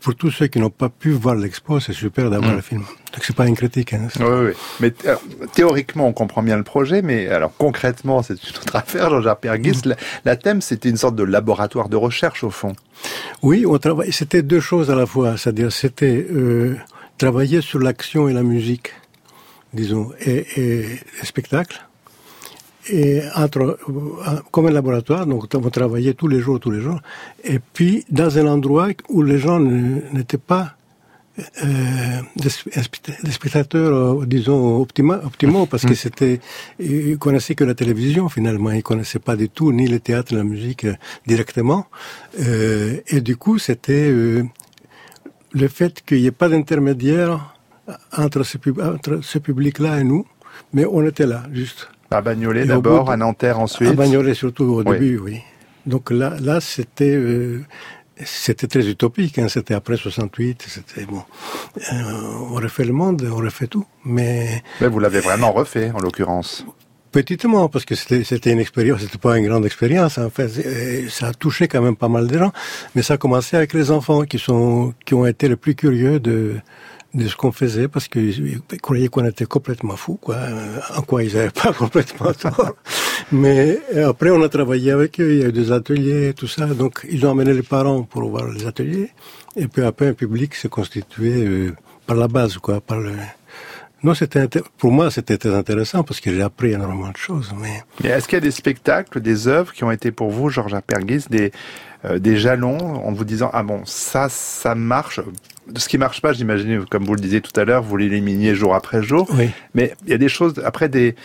pour 0.07 0.15
tous 0.15 0.31
ceux 0.31 0.47
qui 0.47 0.59
n'ont 0.59 0.69
pas 0.69 0.87
pu 0.87 1.09
voir 1.11 1.35
l'expo, 1.35 1.81
c'est 1.81 1.91
super 1.91 2.29
d'avoir 2.29 2.53
Mm. 2.53 2.55
le 2.55 2.61
film. 2.61 2.81
Donc 3.13 3.21
c'est 3.25 3.35
pas 3.35 3.45
une 3.45 3.57
critique. 3.57 3.91
Hein, 3.93 4.07
Oui, 4.21 4.25
oui. 4.47 4.51
Mais 4.79 4.93
théoriquement, 5.53 6.07
on 6.07 6.13
comprend 6.13 6.41
bien 6.41 6.55
le 6.55 6.63
projet, 6.63 7.01
mais 7.01 7.27
alors 7.27 7.51
concrètement, 7.57 8.23
c'est 8.23 8.35
une 8.41 8.55
autre 8.61 8.73
affaire, 8.83 9.09
Georges 9.09 9.27
Apergis. 9.27 9.81
La, 9.83 9.97
la 10.23 10.35
thème, 10.37 10.61
c'était 10.61 10.87
une 10.89 10.95
sorte 10.95 11.15
de 11.17 11.23
laboratoire 11.23 11.89
de 11.89 11.97
recherche, 11.97 12.45
au 12.45 12.51
fond. 12.51 12.73
Oui, 13.41 13.65
on 13.67 13.77
travaille. 13.79 14.13
C'était 14.13 14.43
deux 14.43 14.61
choses 14.61 14.89
à 14.89 14.95
la 14.95 15.05
fois, 15.05 15.35
c'est-à-dire 15.37 15.73
c'était 15.73 16.25
euh, 16.31 16.77
travailler 17.17 17.59
sur 17.59 17.79
l'action 17.79 18.29
et 18.29 18.33
la 18.33 18.43
musique, 18.43 18.93
disons, 19.73 20.11
et, 20.21 20.45
et 20.55 20.81
le 21.19 21.25
spectacle. 21.25 21.85
Et 22.89 23.21
entre, 23.35 23.61
euh, 23.89 24.39
comme 24.51 24.67
un 24.67 24.71
laboratoire, 24.71 25.25
donc 25.25 25.45
on 25.53 25.69
travaillait 25.69 26.13
tous 26.13 26.27
les 26.27 26.39
jours, 26.39 26.59
tous 26.59 26.71
les 26.71 26.81
jours, 26.81 27.01
et 27.43 27.59
puis 27.59 28.05
dans 28.09 28.37
un 28.39 28.47
endroit 28.47 28.87
où 29.09 29.21
les 29.23 29.39
gens 29.39 29.59
n'étaient 29.59 30.37
pas 30.37 30.73
euh, 31.63 32.21
des, 32.35 32.49
spe- 32.49 33.23
des 33.23 33.31
spectateurs, 33.31 33.93
euh, 34.21 34.25
disons, 34.25 34.77
optima, 34.81 35.19
optimaux, 35.23 35.65
parce 35.67 35.85
que 35.85 35.93
c'était, 35.93 36.39
ils 36.79 37.17
connaissaient 37.17 37.55
que 37.55 37.63
la 37.63 37.75
télévision 37.75 38.27
finalement, 38.29 38.71
ils 38.71 38.81
connaissaient 38.83 39.19
pas 39.19 39.35
du 39.35 39.49
tout 39.49 39.71
ni 39.71 39.87
le 39.87 39.99
théâtre, 39.99 40.31
ni 40.33 40.37
la 40.37 40.43
musique 40.43 40.85
euh, 40.85 40.95
directement, 41.27 41.85
Euh, 42.39 43.01
et 43.07 43.21
du 43.21 43.35
coup 43.37 43.57
c'était 43.59 44.09
le 45.51 45.67
fait 45.67 46.03
qu'il 46.05 46.19
n'y 46.21 46.27
ait 46.27 46.31
pas 46.31 46.49
d'intermédiaire 46.49 47.53
entre 48.15 48.43
ce, 48.43 48.57
pub- 48.57 48.81
entre 48.81 49.19
ce 49.21 49.37
public-là 49.39 49.99
et 49.99 50.03
nous, 50.03 50.25
mais 50.73 50.85
on 50.85 51.05
était 51.05 51.25
là, 51.27 51.43
juste. 51.53 51.89
À 52.11 52.21
Bagnolet 52.21 52.65
d'abord, 52.65 53.05
de- 53.05 53.11
à 53.11 53.17
Nanterre 53.17 53.59
ensuite. 53.59 53.89
À 53.89 53.93
Bagnolet 53.93 54.33
surtout 54.33 54.63
au 54.65 54.83
Oui. 54.83 54.91
début, 54.99 55.17
oui. 55.19 55.41
Donc 55.85 56.09
là, 56.11 56.35
là 56.39 56.59
c'était 56.61 57.13
euh, 57.15 57.61
c'était 58.23 58.67
très 58.67 58.87
utopique. 58.87 59.37
Hein. 59.39 59.47
C'était 59.49 59.73
après 59.73 59.97
68. 59.97 60.65
C'était 60.67 61.05
bon. 61.05 61.21
Euh, 61.93 61.93
on 62.51 62.55
refait 62.55 62.85
le 62.85 62.93
monde, 62.93 63.27
on 63.31 63.35
refait 63.37 63.67
tout. 63.67 63.85
Mais 64.05 64.63
Mais 64.81 64.87
vous 64.87 64.99
l'avez 64.99 65.19
vraiment 65.19 65.51
refait, 65.51 65.91
en 65.91 65.99
l'occurrence. 65.99 66.65
petitement, 67.11 67.67
parce 67.69 67.85
que 67.85 67.95
c'était 67.95 68.51
une 68.51 68.59
expérience. 68.59 69.01
C'était 69.01 69.17
pas 69.17 69.37
une 69.37 69.47
grande 69.47 69.65
expérience. 69.65 70.17
En 70.17 70.29
fait, 70.29 70.49
Et 70.65 71.09
ça 71.09 71.27
a 71.27 71.33
touché 71.33 71.67
quand 71.67 71.81
même 71.81 71.95
pas 71.95 72.09
mal 72.09 72.27
de 72.27 72.37
gens. 72.37 72.51
Mais 72.95 73.01
ça 73.01 73.15
a 73.15 73.17
commencé 73.17 73.55
avec 73.57 73.73
les 73.73 73.91
enfants 73.91 74.23
qui 74.23 74.39
sont 74.39 74.93
qui 75.05 75.13
ont 75.13 75.25
été 75.25 75.47
les 75.49 75.55
plus 75.57 75.75
curieux 75.75 76.19
de 76.19 76.55
de 77.13 77.27
ce 77.27 77.35
qu'on 77.35 77.51
faisait 77.51 77.87
parce 77.87 78.07
qu'ils 78.07 78.59
croyaient 78.81 79.07
qu'on 79.07 79.25
était 79.25 79.45
complètement 79.45 79.95
fous, 79.95 80.19
quoi. 80.21 80.37
En 80.95 81.01
quoi 81.01 81.23
ils 81.23 81.33
n'avaient 81.33 81.49
pas 81.49 81.73
complètement 81.77 82.33
tort. 82.33 82.75
Mais 83.31 83.79
après, 84.05 84.29
on 84.29 84.41
a 84.41 84.49
travaillé 84.49 84.91
avec 84.91 85.19
eux, 85.19 85.33
il 85.33 85.39
y 85.39 85.43
a 85.43 85.47
eu 85.47 85.51
des 85.51 85.71
ateliers, 85.71 86.33
tout 86.35 86.47
ça. 86.47 86.65
Donc, 86.67 87.05
ils 87.09 87.25
ont 87.25 87.31
amené 87.31 87.53
les 87.53 87.63
parents 87.63 88.03
pour 88.03 88.29
voir 88.29 88.47
les 88.47 88.65
ateliers. 88.65 89.09
Et 89.55 89.67
puis 89.67 89.83
après, 89.83 90.07
un 90.07 90.13
public 90.13 90.53
s'est 90.55 90.69
constitué 90.69 91.45
euh, 91.45 91.75
par 92.05 92.17
la 92.17 92.27
base, 92.27 92.57
quoi. 92.57 92.81
Par 92.81 92.99
le... 92.99 93.13
Non, 94.03 94.13
c'était 94.13 94.47
pour 94.77 94.91
moi, 94.91 95.09
c'était 95.09 95.37
très 95.37 95.55
intéressant 95.55 96.03
parce 96.03 96.19
que 96.19 96.31
j'ai 96.31 96.43
appris 96.43 96.73
énormément 96.73 97.09
de 97.09 97.17
choses. 97.17 97.51
Mais 97.59 97.83
Mais 98.03 98.09
est-ce 98.09 98.27
qu'il 98.27 98.35
y 98.35 98.41
a 98.41 98.41
des 98.41 98.51
spectacles, 98.51 99.19
des 99.21 99.47
œuvres 99.47 99.73
qui 99.73 99.83
ont 99.83 99.91
été 99.91 100.11
pour 100.11 100.29
vous, 100.29 100.49
Georges 100.49 100.75
Apergis, 100.75 101.25
des, 101.29 101.51
euh, 102.05 102.19
des 102.19 102.37
jalons 102.37 102.77
en 102.77 103.11
vous 103.11 103.25
disant 103.25 103.49
ah 103.53 103.63
bon 103.63 103.81
ça 103.85 104.29
ça 104.29 104.75
marche. 104.75 105.19
Ce 105.75 105.87
qui 105.89 105.97
marche 105.97 106.21
pas, 106.21 106.33
j'imagine, 106.33 106.85
comme 106.85 107.03
vous 107.05 107.15
le 107.15 107.19
disiez 107.19 107.41
tout 107.41 107.57
à 107.59 107.65
l'heure, 107.65 107.83
vous 107.83 107.97
l'éliminiez 107.97 108.55
jour 108.55 108.73
après 108.73 109.03
jour. 109.03 109.27
oui. 109.37 109.49
Mais 109.75 109.93
il 110.05 110.11
y 110.11 110.13
a 110.13 110.17
des 110.17 110.29
choses 110.29 110.61
après 110.63 110.89
des, 110.89 111.15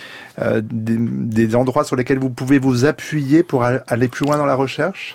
euh, 0.41 0.61
des 0.63 0.97
des 0.99 1.57
endroits 1.57 1.85
sur 1.85 1.97
lesquels 1.97 2.19
vous 2.19 2.31
pouvez 2.31 2.59
vous 2.59 2.85
appuyer 2.85 3.43
pour 3.43 3.65
aller 3.65 4.09
plus 4.09 4.27
loin 4.27 4.37
dans 4.37 4.47
la 4.47 4.55
recherche? 4.55 5.15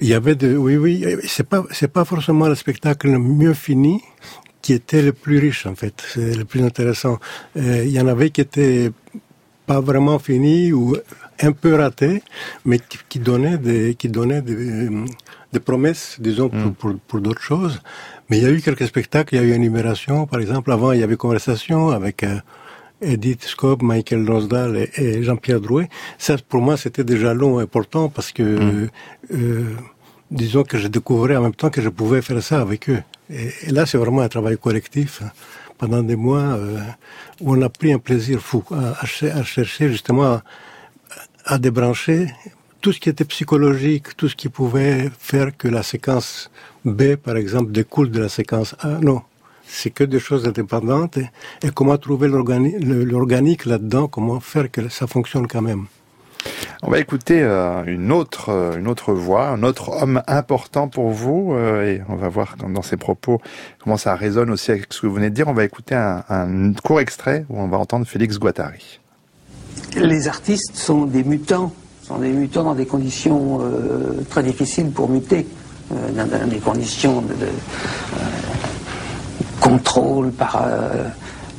Il 0.00 0.08
y 0.08 0.14
avait 0.14 0.34
de, 0.36 0.56
oui, 0.56 0.76
oui, 0.76 1.04
c'est 1.26 1.48
pas, 1.48 1.64
c'est 1.72 1.92
pas 1.92 2.04
forcément 2.04 2.46
le 2.46 2.54
spectacle 2.54 3.10
le 3.10 3.18
mieux 3.18 3.54
fini 3.54 4.00
qui 4.62 4.72
était 4.74 5.02
le 5.02 5.12
plus 5.12 5.38
riche, 5.38 5.66
en 5.66 5.74
fait. 5.74 6.04
C'est 6.12 6.36
le 6.36 6.44
plus 6.44 6.62
intéressant. 6.62 7.18
Euh, 7.56 7.84
il 7.84 7.90
y 7.90 8.00
en 8.00 8.06
avait 8.06 8.30
qui 8.30 8.40
étaient 8.40 8.92
pas 9.66 9.80
vraiment 9.80 10.18
finis 10.18 10.72
ou 10.72 10.96
un 11.40 11.52
peu 11.52 11.74
ratés, 11.74 12.22
mais 12.64 12.78
qui, 12.78 12.98
qui 13.08 13.18
donnaient 13.18 13.58
des, 13.58 13.94
qui 13.94 14.08
donnaient 14.08 14.42
des, 14.42 14.54
euh, 14.54 15.04
des 15.52 15.60
promesses, 15.60 16.16
disons, 16.20 16.48
pour, 16.48 16.72
pour, 16.74 16.94
pour 17.08 17.20
d'autres 17.20 17.42
choses. 17.42 17.80
Mais 18.28 18.38
il 18.38 18.42
y 18.44 18.46
a 18.46 18.50
eu 18.50 18.60
quelques 18.60 18.86
spectacles, 18.86 19.34
il 19.34 19.38
y 19.40 19.44
a 19.44 19.46
eu 19.46 19.54
une 19.54 19.62
libération, 19.62 20.26
par 20.26 20.40
exemple. 20.40 20.70
Avant, 20.72 20.92
il 20.92 21.00
y 21.00 21.02
avait 21.02 21.16
conversation 21.16 21.90
avec, 21.90 22.22
euh, 22.24 22.38
Edith 23.00 23.44
Scope, 23.44 23.82
Michael 23.82 24.24
Lonsdal 24.24 24.76
et, 24.76 24.90
et 24.96 25.22
Jean-Pierre 25.22 25.60
Drouet. 25.60 25.88
Ça, 26.18 26.36
pour 26.48 26.60
moi, 26.60 26.76
c'était 26.76 27.04
des 27.04 27.16
jalons 27.16 27.58
importants 27.60 28.08
parce 28.08 28.32
que, 28.32 28.88
euh, 29.32 29.64
disons 30.30 30.64
que 30.64 30.78
je 30.78 30.88
découvrais 30.88 31.36
en 31.36 31.42
même 31.42 31.54
temps 31.54 31.70
que 31.70 31.80
je 31.80 31.88
pouvais 31.90 32.22
faire 32.22 32.42
ça 32.42 32.60
avec 32.60 32.90
eux. 32.90 33.02
Et, 33.30 33.50
et 33.66 33.70
là, 33.70 33.86
c'est 33.86 33.98
vraiment 33.98 34.22
un 34.22 34.28
travail 34.28 34.58
collectif 34.58 35.22
hein, 35.22 35.30
pendant 35.78 36.02
des 36.02 36.16
mois 36.16 36.40
euh, 36.40 36.78
où 37.40 37.54
on 37.54 37.62
a 37.62 37.68
pris 37.68 37.92
un 37.92 37.98
plaisir 37.98 38.40
fou 38.40 38.64
à, 38.72 39.00
à 39.00 39.06
cher- 39.06 39.36
à 39.36 39.44
chercher 39.44 39.88
justement 39.90 40.24
à, 40.24 40.42
à 41.48 41.58
débrancher 41.58 42.28
tout 42.82 42.92
ce 42.92 43.00
qui 43.00 43.08
était 43.08 43.24
psychologique, 43.24 44.16
tout 44.16 44.28
ce 44.28 44.36
qui 44.36 44.48
pouvait 44.50 45.10
faire 45.18 45.56
que 45.56 45.66
la 45.66 45.82
séquence 45.82 46.50
B, 46.84 47.16
par 47.16 47.36
exemple, 47.36 47.72
découle 47.72 48.10
de 48.10 48.20
la 48.20 48.28
séquence 48.28 48.76
A. 48.80 48.98
Non, 49.00 49.22
c'est 49.66 49.90
que 49.90 50.04
des 50.04 50.20
choses 50.20 50.46
indépendantes. 50.46 51.16
Et, 51.16 51.70
comment 51.74 51.96
trouver 51.96 52.28
l'organique 52.28 53.64
là-dedans, 53.64 54.08
comment 54.08 54.40
faire 54.40 54.70
que 54.70 54.88
ça 54.90 55.06
fonctionne 55.06 55.46
quand 55.48 55.62
même. 55.62 55.86
On 56.82 56.90
va 56.90 57.00
écouter 57.00 57.42
euh, 57.42 57.82
une 57.86 58.12
autre 58.12 58.50
euh, 58.50 58.78
une 58.78 58.86
autre 58.86 59.12
voix, 59.12 59.48
un 59.48 59.64
autre 59.64 59.88
homme 59.88 60.22
important 60.28 60.86
pour 60.86 61.10
vous, 61.10 61.52
euh, 61.52 61.84
et 61.84 62.02
on 62.08 62.14
va 62.14 62.28
voir 62.28 62.54
dans, 62.56 62.68
dans 62.68 62.82
ses 62.82 62.96
propos 62.96 63.40
comment 63.82 63.96
ça 63.96 64.14
résonne 64.14 64.50
aussi 64.50 64.70
avec 64.70 64.86
ce 64.90 65.00
que 65.00 65.08
vous 65.08 65.14
venez 65.14 65.30
de 65.30 65.34
dire. 65.34 65.48
On 65.48 65.54
va 65.54 65.64
écouter 65.64 65.96
un, 65.96 66.24
un 66.28 66.72
court 66.74 67.00
extrait 67.00 67.44
où 67.48 67.60
on 67.60 67.66
va 67.66 67.78
entendre 67.78 68.06
Félix 68.06 68.38
Guattari. 68.38 69.00
Les 69.96 70.28
artistes 70.28 70.76
sont 70.76 71.04
des 71.06 71.24
mutants, 71.24 71.72
sont 72.02 72.18
des 72.18 72.30
mutants 72.30 72.64
dans 72.64 72.74
des 72.74 72.86
conditions 72.86 73.58
euh, 73.60 74.22
très 74.30 74.42
difficiles 74.42 74.90
pour 74.90 75.08
muter, 75.08 75.46
euh, 75.92 76.10
dans, 76.12 76.48
des 76.48 76.58
conditions 76.58 77.20
de, 77.22 77.32
euh, 77.32 78.16
contrôle 79.60 80.30
par 80.32 80.64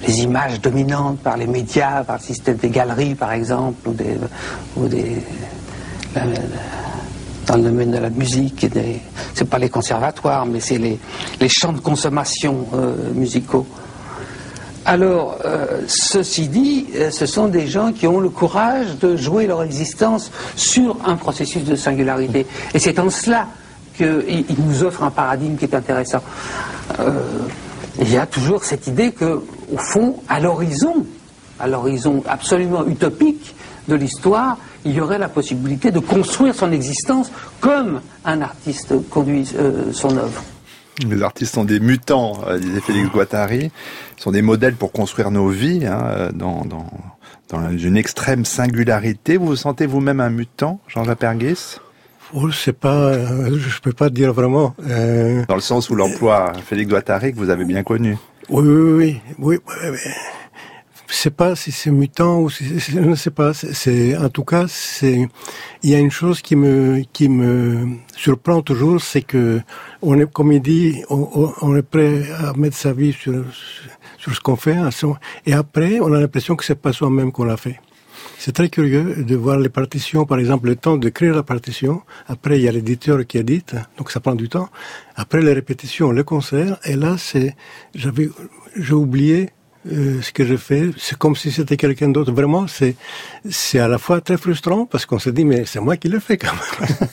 les 0.07 0.21
images 0.21 0.61
dominantes, 0.61 1.19
par 1.19 1.37
les 1.37 1.47
médias, 1.47 2.03
par 2.03 2.17
le 2.17 2.23
système 2.23 2.55
des 2.57 2.69
galeries 2.69 3.15
par 3.15 3.33
exemple, 3.33 3.89
ou 3.89 3.93
des, 3.93 4.17
ou 4.77 4.87
des 4.87 5.17
dans 7.45 7.55
le 7.57 7.63
domaine 7.63 7.91
de 7.91 7.97
la 7.97 8.09
musique, 8.09 8.69
des- 8.71 8.99
c'est 9.33 9.49
pas 9.49 9.57
les 9.59 9.69
conservatoires, 9.69 10.45
mais 10.45 10.59
c'est 10.59 10.77
les, 10.77 10.99
les 11.39 11.49
champs 11.49 11.73
de 11.73 11.79
consommation 11.79 12.65
musicaux. 13.15 13.65
Alors, 14.89 15.37
euh, 15.45 15.83
ceci 15.87 16.47
dit, 16.47 16.87
euh, 16.95 17.11
ce 17.11 17.27
sont 17.27 17.47
des 17.47 17.67
gens 17.67 17.91
qui 17.91 18.07
ont 18.07 18.19
le 18.19 18.29
courage 18.29 18.97
de 18.99 19.15
jouer 19.15 19.45
leur 19.45 19.61
existence 19.61 20.31
sur 20.55 20.97
un 21.05 21.15
processus 21.15 21.63
de 21.63 21.75
singularité. 21.75 22.47
Et 22.73 22.79
c'est 22.79 22.97
en 22.97 23.11
cela 23.11 23.45
qu'ils 23.95 24.45
nous 24.57 24.83
offrent 24.83 25.03
un 25.03 25.11
paradigme 25.11 25.57
qui 25.57 25.65
est 25.65 25.75
intéressant. 25.75 26.23
Euh, 27.01 27.11
il 28.01 28.11
y 28.11 28.17
a 28.17 28.25
toujours 28.25 28.63
cette 28.63 28.87
idée 28.87 29.11
que, 29.11 29.43
au 29.71 29.77
fond, 29.77 30.15
à 30.27 30.39
l'horizon, 30.39 31.05
à 31.59 31.67
l'horizon 31.67 32.23
absolument 32.27 32.83
utopique 32.87 33.53
de 33.87 33.93
l'histoire, 33.93 34.57
il 34.85 34.93
y 34.93 35.01
aurait 35.01 35.19
la 35.19 35.29
possibilité 35.29 35.91
de 35.91 35.99
construire 35.99 36.55
son 36.55 36.71
existence 36.71 37.31
comme 37.61 38.01
un 38.25 38.41
artiste 38.41 38.95
conduit 39.11 39.47
son 39.91 40.17
œuvre. 40.17 40.41
Les 41.07 41.21
artistes 41.23 41.53
sont 41.53 41.63
des 41.63 41.79
mutants, 41.79 42.39
euh, 42.47 42.59
disait 42.59 42.81
Félix 42.81 43.09
Guattari, 43.09 43.71
sont 44.17 44.31
des 44.31 44.41
modèles 44.41 44.75
pour 44.75 44.91
construire 44.91 45.31
nos 45.31 45.47
vies 45.49 45.85
hein, 45.85 46.03
euh, 46.07 46.31
dans, 46.31 46.65
dans, 46.65 46.87
dans 47.49 47.69
une 47.71 47.95
extrême 47.97 48.45
singularité. 48.45 49.37
Vous 49.37 49.47
vous 49.47 49.55
sentez 49.55 49.85
vous-même 49.85 50.19
un 50.19 50.29
mutant, 50.29 50.79
Jean-Jacques 50.87 51.19
Perguis 51.19 51.77
Oh, 52.33 52.51
c'est 52.51 52.73
pas, 52.77 52.95
euh, 52.95 53.57
je 53.57 53.79
peux 53.81 53.93
pas 53.93 54.09
dire 54.09 54.33
vraiment. 54.33 54.75
Euh, 54.87 55.43
Dans 55.47 55.55
le 55.55 55.61
sens 55.61 55.89
où 55.89 55.95
l'emploi 55.95 56.53
Félix 56.63 56.89
Guattari 56.89 57.31
que 57.33 57.37
vous 57.37 57.49
avez 57.49 57.65
bien 57.65 57.81
connu. 57.83 58.17
Oui, 58.49 58.67
oui, 58.67 58.93
oui, 58.93 59.21
oui. 59.39 59.57
oui, 59.67 59.89
oui. 59.91 60.11
C'est 61.11 61.35
pas 61.35 61.55
si 61.55 61.71
c'est 61.71 61.89
mutant 61.91 62.39
ou 62.41 62.49
si 62.49 62.79
je 62.79 62.99
ne 62.99 63.15
sais 63.15 63.31
pas. 63.31 63.53
C'est- 63.53 64.15
en 64.17 64.29
tout 64.29 64.43
cas, 64.43 64.65
c'est 64.67 65.27
il 65.83 65.89
y 65.89 65.95
a 65.95 65.99
une 65.99 66.11
chose 66.11 66.41
qui 66.41 66.55
me 66.55 67.01
qui 67.13 67.27
me 67.29 67.87
surprend 68.15 68.61
toujours, 68.61 69.01
c'est 69.01 69.23
que 69.23 69.59
on 70.01 70.19
est 70.19 70.31
comme 70.31 70.51
il 70.51 70.61
dit, 70.61 71.01
on, 71.09 71.75
est 71.75 71.81
prêt 71.81 72.23
à 72.45 72.53
mettre 72.53 72.77
sa 72.77 72.93
vie 72.93 73.13
sur 73.13 73.43
sur 74.19 74.33
ce 74.35 74.39
qu'on 74.39 74.55
fait, 74.55 74.77
son- 74.91 75.15
et 75.45 75.53
après 75.53 75.99
on 75.99 76.13
a 76.13 76.19
l'impression 76.19 76.55
que 76.55 76.63
c'est 76.63 76.79
pas 76.85 76.93
soi-même 76.93 77.31
qu'on 77.31 77.45
l'a 77.45 77.57
fait. 77.57 77.79
C'est 78.37 78.53
très 78.53 78.69
curieux 78.69 79.23
de 79.23 79.35
voir 79.35 79.57
les 79.59 79.69
partitions, 79.69 80.25
par 80.25 80.39
exemple, 80.39 80.67
le 80.67 80.75
temps 80.75 80.95
d'écrire 80.97 81.33
la 81.35 81.43
partition. 81.43 82.01
Après, 82.27 82.57
il 82.59 82.63
y 82.63 82.67
a 82.69 82.71
l'éditeur 82.71 83.25
qui 83.27 83.37
édite, 83.37 83.75
donc 83.97 84.11
ça 84.11 84.19
prend 84.21 84.35
du 84.35 84.47
temps. 84.49 84.69
Après, 85.15 85.41
les 85.41 85.53
répétitions, 85.53 86.11
les 86.11 86.23
concerts. 86.23 86.77
Et 86.85 86.95
là, 86.95 87.15
c'est, 87.17 87.55
j'avais, 87.95 88.29
j'ai 88.77 88.93
oublié 88.93 89.49
euh, 89.87 90.21
ce 90.21 90.31
que 90.31 90.45
je 90.45 90.57
fais. 90.57 90.91
C'est 90.97 91.17
comme 91.17 91.35
si 91.35 91.51
c'était 91.51 91.77
quelqu'un 91.77 92.09
d'autre. 92.09 92.31
Vraiment, 92.31 92.67
c'est, 92.67 92.95
c'est 93.49 93.79
à 93.79 93.87
la 93.87 93.97
fois 93.97 94.19
très 94.19 94.37
frustrant 94.37 94.85
parce 94.85 95.05
qu'on 95.05 95.19
se 95.19 95.29
dit, 95.29 95.45
mais 95.45 95.65
c'est 95.65 95.79
moi 95.79 95.95
qui 95.97 96.09
le 96.09 96.19
fais 96.19 96.37
quand 96.37 96.53
même. 96.53 97.07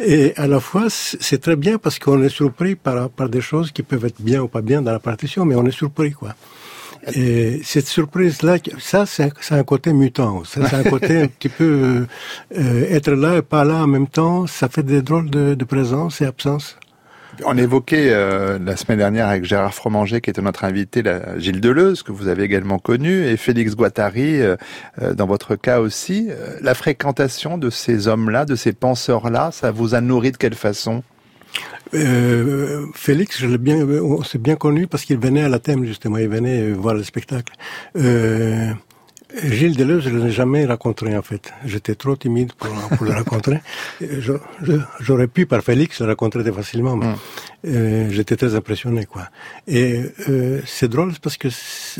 Et 0.00 0.34
à 0.36 0.46
la 0.46 0.60
fois, 0.60 0.86
c'est 0.88 1.40
très 1.40 1.56
bien 1.56 1.78
parce 1.78 1.98
qu'on 1.98 2.22
est 2.22 2.28
surpris 2.28 2.74
par, 2.74 3.08
par 3.10 3.28
des 3.28 3.40
choses 3.40 3.70
qui 3.70 3.82
peuvent 3.82 4.04
être 4.04 4.20
bien 4.20 4.42
ou 4.42 4.48
pas 4.48 4.62
bien 4.62 4.82
dans 4.82 4.92
la 4.92 4.98
partition, 4.98 5.44
mais 5.44 5.54
on 5.54 5.64
est 5.64 5.70
surpris, 5.70 6.12
quoi. 6.12 6.34
Et 7.14 7.60
cette 7.62 7.86
surprise-là, 7.86 8.58
ça, 8.78 9.06
c'est 9.06 9.30
un, 9.50 9.62
côté 9.62 9.92
mutant. 9.92 10.42
Ça, 10.44 10.68
c'est 10.68 10.76
un 10.76 10.82
côté 10.90 11.22
un 11.22 11.28
petit 11.28 11.48
peu 11.48 12.06
euh, 12.56 12.86
être 12.90 13.12
là 13.12 13.36
et 13.36 13.42
pas 13.42 13.64
là 13.64 13.84
en 13.84 13.86
même 13.86 14.08
temps. 14.08 14.46
Ça 14.46 14.68
fait 14.68 14.82
des 14.82 15.02
drôles 15.02 15.30
de, 15.30 15.54
de 15.54 15.64
présence 15.64 16.20
et 16.20 16.26
absence. 16.26 16.76
On 17.44 17.56
évoquait 17.56 18.10
euh, 18.10 18.58
la 18.58 18.76
semaine 18.76 18.98
dernière 18.98 19.28
avec 19.28 19.44
Gérard 19.44 19.74
Fromanger, 19.74 20.20
qui 20.20 20.30
était 20.30 20.42
notre 20.42 20.64
invité, 20.64 21.02
la, 21.02 21.38
Gilles 21.38 21.60
Deleuze, 21.60 22.02
que 22.02 22.12
vous 22.12 22.28
avez 22.28 22.42
également 22.42 22.78
connu, 22.78 23.26
et 23.26 23.36
Félix 23.36 23.76
Guattari, 23.76 24.40
euh, 24.40 24.56
euh, 25.02 25.14
dans 25.14 25.26
votre 25.26 25.54
cas 25.56 25.80
aussi. 25.80 26.28
Euh, 26.30 26.56
la 26.60 26.74
fréquentation 26.74 27.58
de 27.58 27.70
ces 27.70 28.08
hommes-là, 28.08 28.44
de 28.44 28.56
ces 28.56 28.72
penseurs-là, 28.72 29.50
ça 29.52 29.70
vous 29.70 29.94
a 29.94 30.00
nourri 30.00 30.32
de 30.32 30.36
quelle 30.36 30.54
façon? 30.54 31.02
Euh, 31.94 32.86
Félix, 32.94 33.38
je 33.38 33.46
l'ai 33.46 33.58
bien, 33.58 33.86
on 33.86 34.22
s'est 34.22 34.38
bien 34.38 34.56
connu 34.56 34.86
parce 34.86 35.04
qu'il 35.04 35.18
venait 35.18 35.42
à 35.42 35.48
la 35.48 35.58
thème 35.58 35.84
justement, 35.84 36.18
il 36.18 36.28
venait 36.28 36.72
voir 36.72 36.94
le 36.94 37.02
spectacle. 37.02 37.52
Gilles 39.44 39.76
Deleuze, 39.76 40.04
je 40.04 40.10
ne 40.10 40.24
l'ai 40.24 40.30
jamais 40.30 40.64
rencontré 40.64 41.16
en 41.16 41.22
fait. 41.22 41.52
J'étais 41.64 41.94
trop 41.94 42.16
timide 42.16 42.52
pour, 42.54 42.70
pour 42.96 43.04
le 43.06 43.12
rencontrer. 43.12 43.60
J'aurais 45.00 45.28
pu 45.28 45.46
par 45.46 45.62
Félix 45.62 46.00
le 46.00 46.08
rencontrer 46.08 46.42
très 46.42 46.52
facilement, 46.52 46.96
mais 46.96 47.12
euh, 47.66 48.08
j'étais 48.10 48.36
très 48.36 48.54
impressionné 48.54 49.04
quoi. 49.04 49.28
Et 49.66 50.02
euh, 50.28 50.60
c'est 50.64 50.88
drôle 50.88 51.12
parce 51.22 51.36
que, 51.36 51.48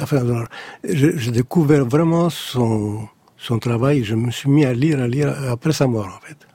enfin, 0.01 0.47
je 0.85 1.31
découvre 1.31 1.77
vraiment 1.81 2.31
son 2.31 3.09
son 3.39 3.59
travail. 3.59 4.05
Je 4.05 4.15
me 4.15 4.31
suis 4.31 4.51
mis 4.51 4.65
à 4.65 4.75
lire, 4.75 5.01
à 5.01 5.07
lire 5.07 5.35
après 5.51 5.73
sa 5.73 5.87
mort, 5.87 6.07
en 6.07 6.27
fait. 6.27 6.48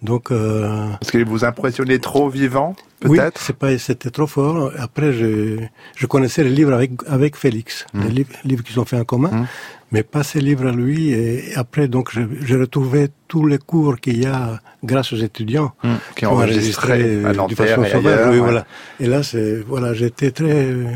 Donc, 0.00 0.30
euh, 0.30 0.86
Parce 1.00 1.10
qu'il 1.10 1.24
vous 1.24 1.44
impressionnait 1.44 1.98
trop 1.98 2.28
vivant, 2.28 2.76
oui, 3.04 3.16
peut-être 3.18 3.40
c'est 3.40 3.56
pas, 3.56 3.76
c'était 3.78 4.10
trop 4.10 4.28
fort. 4.28 4.70
Après, 4.78 5.12
je, 5.12 5.58
je 5.96 6.06
connaissais 6.06 6.44
les 6.44 6.50
livres 6.50 6.72
avec 6.72 6.92
avec 7.08 7.34
Félix, 7.36 7.84
Mm. 7.92 8.02
les 8.04 8.10
livres, 8.10 8.30
livres 8.44 8.62
qu'ils 8.62 8.78
ont 8.78 8.84
fait 8.84 8.96
en 8.98 9.04
commun, 9.04 9.46
mais 9.90 10.04
pas 10.04 10.22
ces 10.22 10.40
livres 10.40 10.68
à 10.68 10.72
lui. 10.72 11.10
Et 11.10 11.52
après, 11.56 11.88
donc, 11.88 12.12
je- 12.12 12.20
j'ai 12.46 12.54
retrouvé 12.56 13.08
tous 13.26 13.44
les 13.44 13.58
cours 13.58 13.98
qu'il 13.98 14.18
y 14.22 14.26
a 14.26 14.60
grâce 14.84 15.12
aux 15.12 15.16
étudiants 15.16 15.72
Mm. 15.82 15.88
Qui 16.14 16.26
ont 16.26 16.32
enregistré 16.32 16.92
à 17.24 17.30
euh, 17.30 17.48
façon 17.56 17.82
et 17.84 17.90
sauvage. 17.90 18.06
ailleurs, 18.06 18.26
oui, 18.28 18.34
ouais. 18.34 18.38
voilà. 18.38 18.66
Et 19.00 19.06
là, 19.08 19.24
c'est 19.24 19.56
voilà, 19.66 19.94
j'étais 19.94 20.30
très 20.30 20.64
euh, 20.66 20.86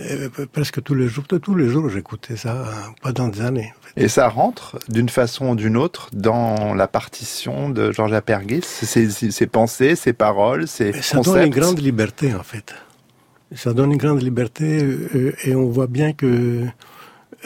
euh, 0.00 0.28
presque 0.52 0.82
tous 0.82 0.94
les 0.94 1.06
jours, 1.08 1.24
tous 1.28 1.54
les 1.54 1.68
jours, 1.68 1.88
j'écoutais 1.88 2.36
ça 2.36 2.54
pendant 3.02 3.28
des 3.28 3.40
années. 3.40 3.72
Et 3.96 4.08
ça 4.08 4.28
rentre 4.28 4.78
d'une 4.88 5.08
façon 5.08 5.50
ou 5.50 5.56
d'une 5.56 5.76
autre 5.76 6.08
dans 6.12 6.74
la 6.74 6.86
partition 6.88 7.68
de 7.70 7.92
Georges 7.92 8.12
Apergis, 8.12 8.62
ses, 8.62 9.10
ses- 9.10 9.46
pensées, 9.46 9.96
ses 9.96 10.12
paroles, 10.12 10.68
ses 10.68 10.92
Ça 11.02 11.16
concepts. 11.16 11.34
donne 11.36 11.46
une 11.46 11.50
grande 11.60 11.80
liberté, 11.80 12.34
en 12.34 12.42
fait. 12.42 12.74
Ça 13.54 13.72
donne 13.72 13.90
une 13.92 13.98
grande 13.98 14.22
liberté 14.22 14.82
euh, 14.82 15.34
et 15.44 15.54
on 15.56 15.68
voit 15.68 15.88
bien 15.88 16.12
que 16.12 16.64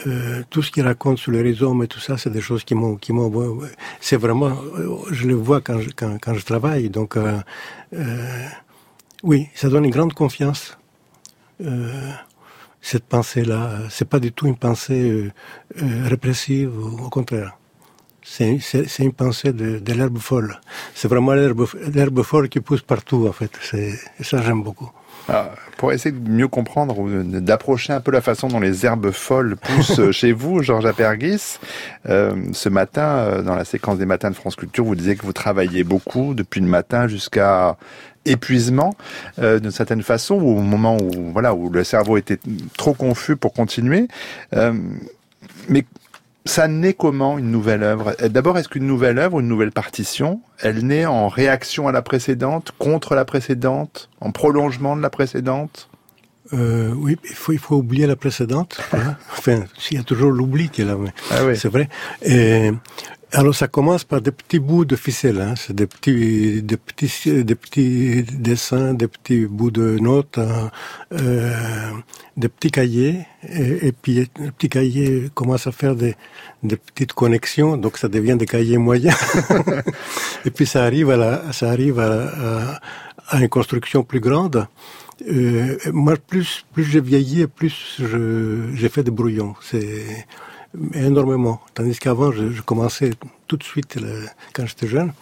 euh, 0.05 0.43
tout 0.51 0.61
ce 0.61 0.69
qu'il 0.71 0.83
raconte 0.83 1.17
sur 1.17 1.31
les 1.31 1.41
rhizomes 1.41 1.81
et 1.83 1.87
tout 1.87 1.99
ça, 1.99 2.17
c'est 2.17 2.29
des 2.29 2.41
choses 2.41 2.63
qui 2.63 2.75
m'ont, 2.75 2.95
qui 2.95 3.11
m'ont, 3.11 3.31
euh, 3.63 3.67
c'est 3.99 4.17
vraiment, 4.17 4.55
je 5.11 5.25
le 5.27 5.33
vois 5.33 5.61
quand 5.61 5.79
je, 5.79 5.89
quand, 5.95 6.17
quand 6.21 6.33
je 6.35 6.45
travaille. 6.45 6.89
Donc, 6.89 7.17
euh, 7.17 7.39
oui, 9.23 9.47
ça 9.55 9.69
donne 9.69 9.85
une 9.85 9.91
grande 9.91 10.13
confiance. 10.13 10.77
Cette 12.85 13.05
pensée-là, 13.05 13.79
c'est 13.89 14.07
pas 14.07 14.19
du 14.19 14.31
tout 14.31 14.45
une 14.45 14.57
pensée 14.57 15.09
euh, 15.09 15.31
euh, 15.81 16.07
répressive, 16.07 16.71
au 16.77 17.09
contraire. 17.09 17.57
C'est, 18.21 18.59
une 18.99 19.11
pensée 19.11 19.53
de, 19.53 19.79
de 19.79 19.93
l'herbe 19.93 20.19
folle. 20.19 20.59
C'est 20.93 21.07
vraiment 21.07 21.33
l'herbe, 21.33 22.21
folle 22.21 22.47
qui 22.47 22.59
pousse 22.59 22.83
partout, 22.83 23.25
en 23.27 23.31
fait. 23.31 23.49
Et 23.73 24.23
ça, 24.23 24.39
j'aime 24.43 24.61
beaucoup. 24.61 24.91
Ah, 25.27 25.49
pour 25.77 25.93
essayer 25.93 26.13
de 26.13 26.29
mieux 26.29 26.47
comprendre 26.47 26.99
ou 26.99 27.23
d'approcher 27.23 27.91
un 27.91 28.01
peu 28.01 28.11
la 28.11 28.21
façon 28.21 28.49
dont 28.49 28.59
les 28.59 28.85
herbes 28.85 29.09
folles 29.09 29.55
poussent 29.55 30.11
chez 30.11 30.31
vous, 30.31 30.61
Georges 30.61 30.85
Apergis, 30.85 31.57
euh, 32.07 32.35
ce 32.53 32.69
matin, 32.69 33.41
dans 33.41 33.55
la 33.55 33.65
séquence 33.65 33.97
des 33.97 34.05
matins 34.05 34.29
de 34.29 34.35
France 34.35 34.55
Culture, 34.55 34.85
vous 34.85 34.93
disiez 34.93 35.15
que 35.15 35.25
vous 35.25 35.33
travailliez 35.33 35.83
beaucoup 35.83 36.35
depuis 36.35 36.61
le 36.61 36.67
matin 36.67 37.07
jusqu'à 37.07 37.77
épuisement, 38.25 38.95
euh, 39.39 39.59
d'une 39.59 39.71
certaine 39.71 40.03
façon, 40.03 40.35
ou 40.35 40.57
au 40.57 40.61
moment 40.61 40.97
où 40.97 41.31
voilà 41.31 41.53
où 41.53 41.69
le 41.69 41.83
cerveau 41.83 42.17
était 42.17 42.39
trop 42.77 42.93
confus 42.93 43.35
pour 43.35 43.53
continuer. 43.53 44.07
Euh, 44.53 44.73
mais 45.69 45.85
ça 46.45 46.67
naît 46.67 46.93
comment 46.93 47.37
une 47.37 47.49
nouvelle 47.49 47.83
œuvre? 47.83 48.15
D'abord, 48.29 48.57
est-ce 48.57 48.69
qu'une 48.69 48.85
nouvelle 48.85 49.17
œuvre, 49.17 49.39
une 49.39 49.47
nouvelle 49.47 49.71
partition, 49.71 50.41
elle 50.61 50.85
naît 50.85 51.05
en 51.05 51.27
réaction 51.27 51.87
à 51.87 51.91
la 51.91 52.01
précédente, 52.01 52.71
contre 52.77 53.15
la 53.15 53.25
précédente, 53.25 54.09
en 54.21 54.31
prolongement 54.31 54.95
de 54.95 55.01
la 55.01 55.09
précédente? 55.09 55.89
Euh, 56.53 56.91
oui, 56.95 57.17
il 57.23 57.35
faut, 57.35 57.51
il 57.53 57.59
faut 57.59 57.75
oublier 57.75 58.07
la 58.07 58.15
précédente. 58.15 58.77
hein. 58.93 59.15
Enfin, 59.37 59.63
il 59.91 59.97
y 59.97 59.99
a 59.99 60.03
toujours 60.03 60.31
l'oubli 60.31 60.69
qui 60.69 60.81
est 60.81 60.85
là, 60.85 60.95
mais 60.97 61.11
Ah 61.31 61.45
oui. 61.45 61.57
c'est 61.57 61.69
vrai. 61.69 61.89
Et, 62.23 62.71
alors, 63.31 63.53
ça 63.55 63.67
commence 63.67 64.03
par 64.05 64.21
des 64.21 64.31
petits 64.31 64.59
bouts 64.59 64.85
de 64.85 64.95
ficelle. 64.95 65.41
Hein. 65.41 65.55
C'est 65.57 65.75
des 65.75 65.87
petits, 65.87 66.61
des 66.61 66.77
petits, 66.77 67.43
des 67.43 67.55
petits 67.55 68.23
dessins, 68.23 68.93
des 68.93 69.07
petits 69.07 69.45
bouts 69.45 69.71
de 69.71 69.97
notes, 69.99 70.37
hein, 70.37 70.71
euh, 71.11 71.51
des 72.37 72.47
petits 72.47 72.71
cahiers. 72.71 73.25
Et, 73.49 73.87
et 73.87 73.91
puis, 73.91 74.13
les 74.13 74.51
petits 74.51 74.69
cahiers 74.69 75.29
commencent 75.33 75.67
à 75.67 75.73
faire 75.73 75.95
des, 75.95 76.15
des 76.63 76.77
petites 76.77 77.13
connexions, 77.13 77.75
donc 77.75 77.97
ça 77.97 78.07
devient 78.07 78.37
des 78.37 78.45
cahiers 78.45 78.77
moyens. 78.77 79.17
et 80.45 80.51
puis, 80.51 80.65
ça 80.65 80.83
arrive 80.83 81.09
à 81.09 81.17
la, 81.17 81.51
ça 81.51 81.69
arrive 81.71 81.99
à, 81.99 82.27
à, 82.27 82.79
à 83.29 83.41
une 83.41 83.49
construction 83.49 84.03
plus 84.03 84.19
grande. 84.21 84.67
Euh, 85.29 85.77
moi, 85.93 86.15
plus 86.17 86.65
plus 86.73 86.83
j'ai 86.83 87.01
vieilli, 87.01 87.47
plus 87.47 87.95
je 87.99 88.69
j'ai 88.73 88.89
fait 88.89 89.03
des 89.03 89.11
brouillons. 89.11 89.55
C'est 89.61 90.03
énormément. 90.93 91.61
Tandis 91.73 91.97
qu'avant, 91.99 92.31
je, 92.31 92.51
je 92.51 92.61
commençais 92.61 93.11
tout 93.47 93.55
de 93.57 93.63
suite 93.63 93.95
le- 93.95 94.25
quand 94.53 94.65
j'étais 94.65 94.87
jeune. 94.87 95.13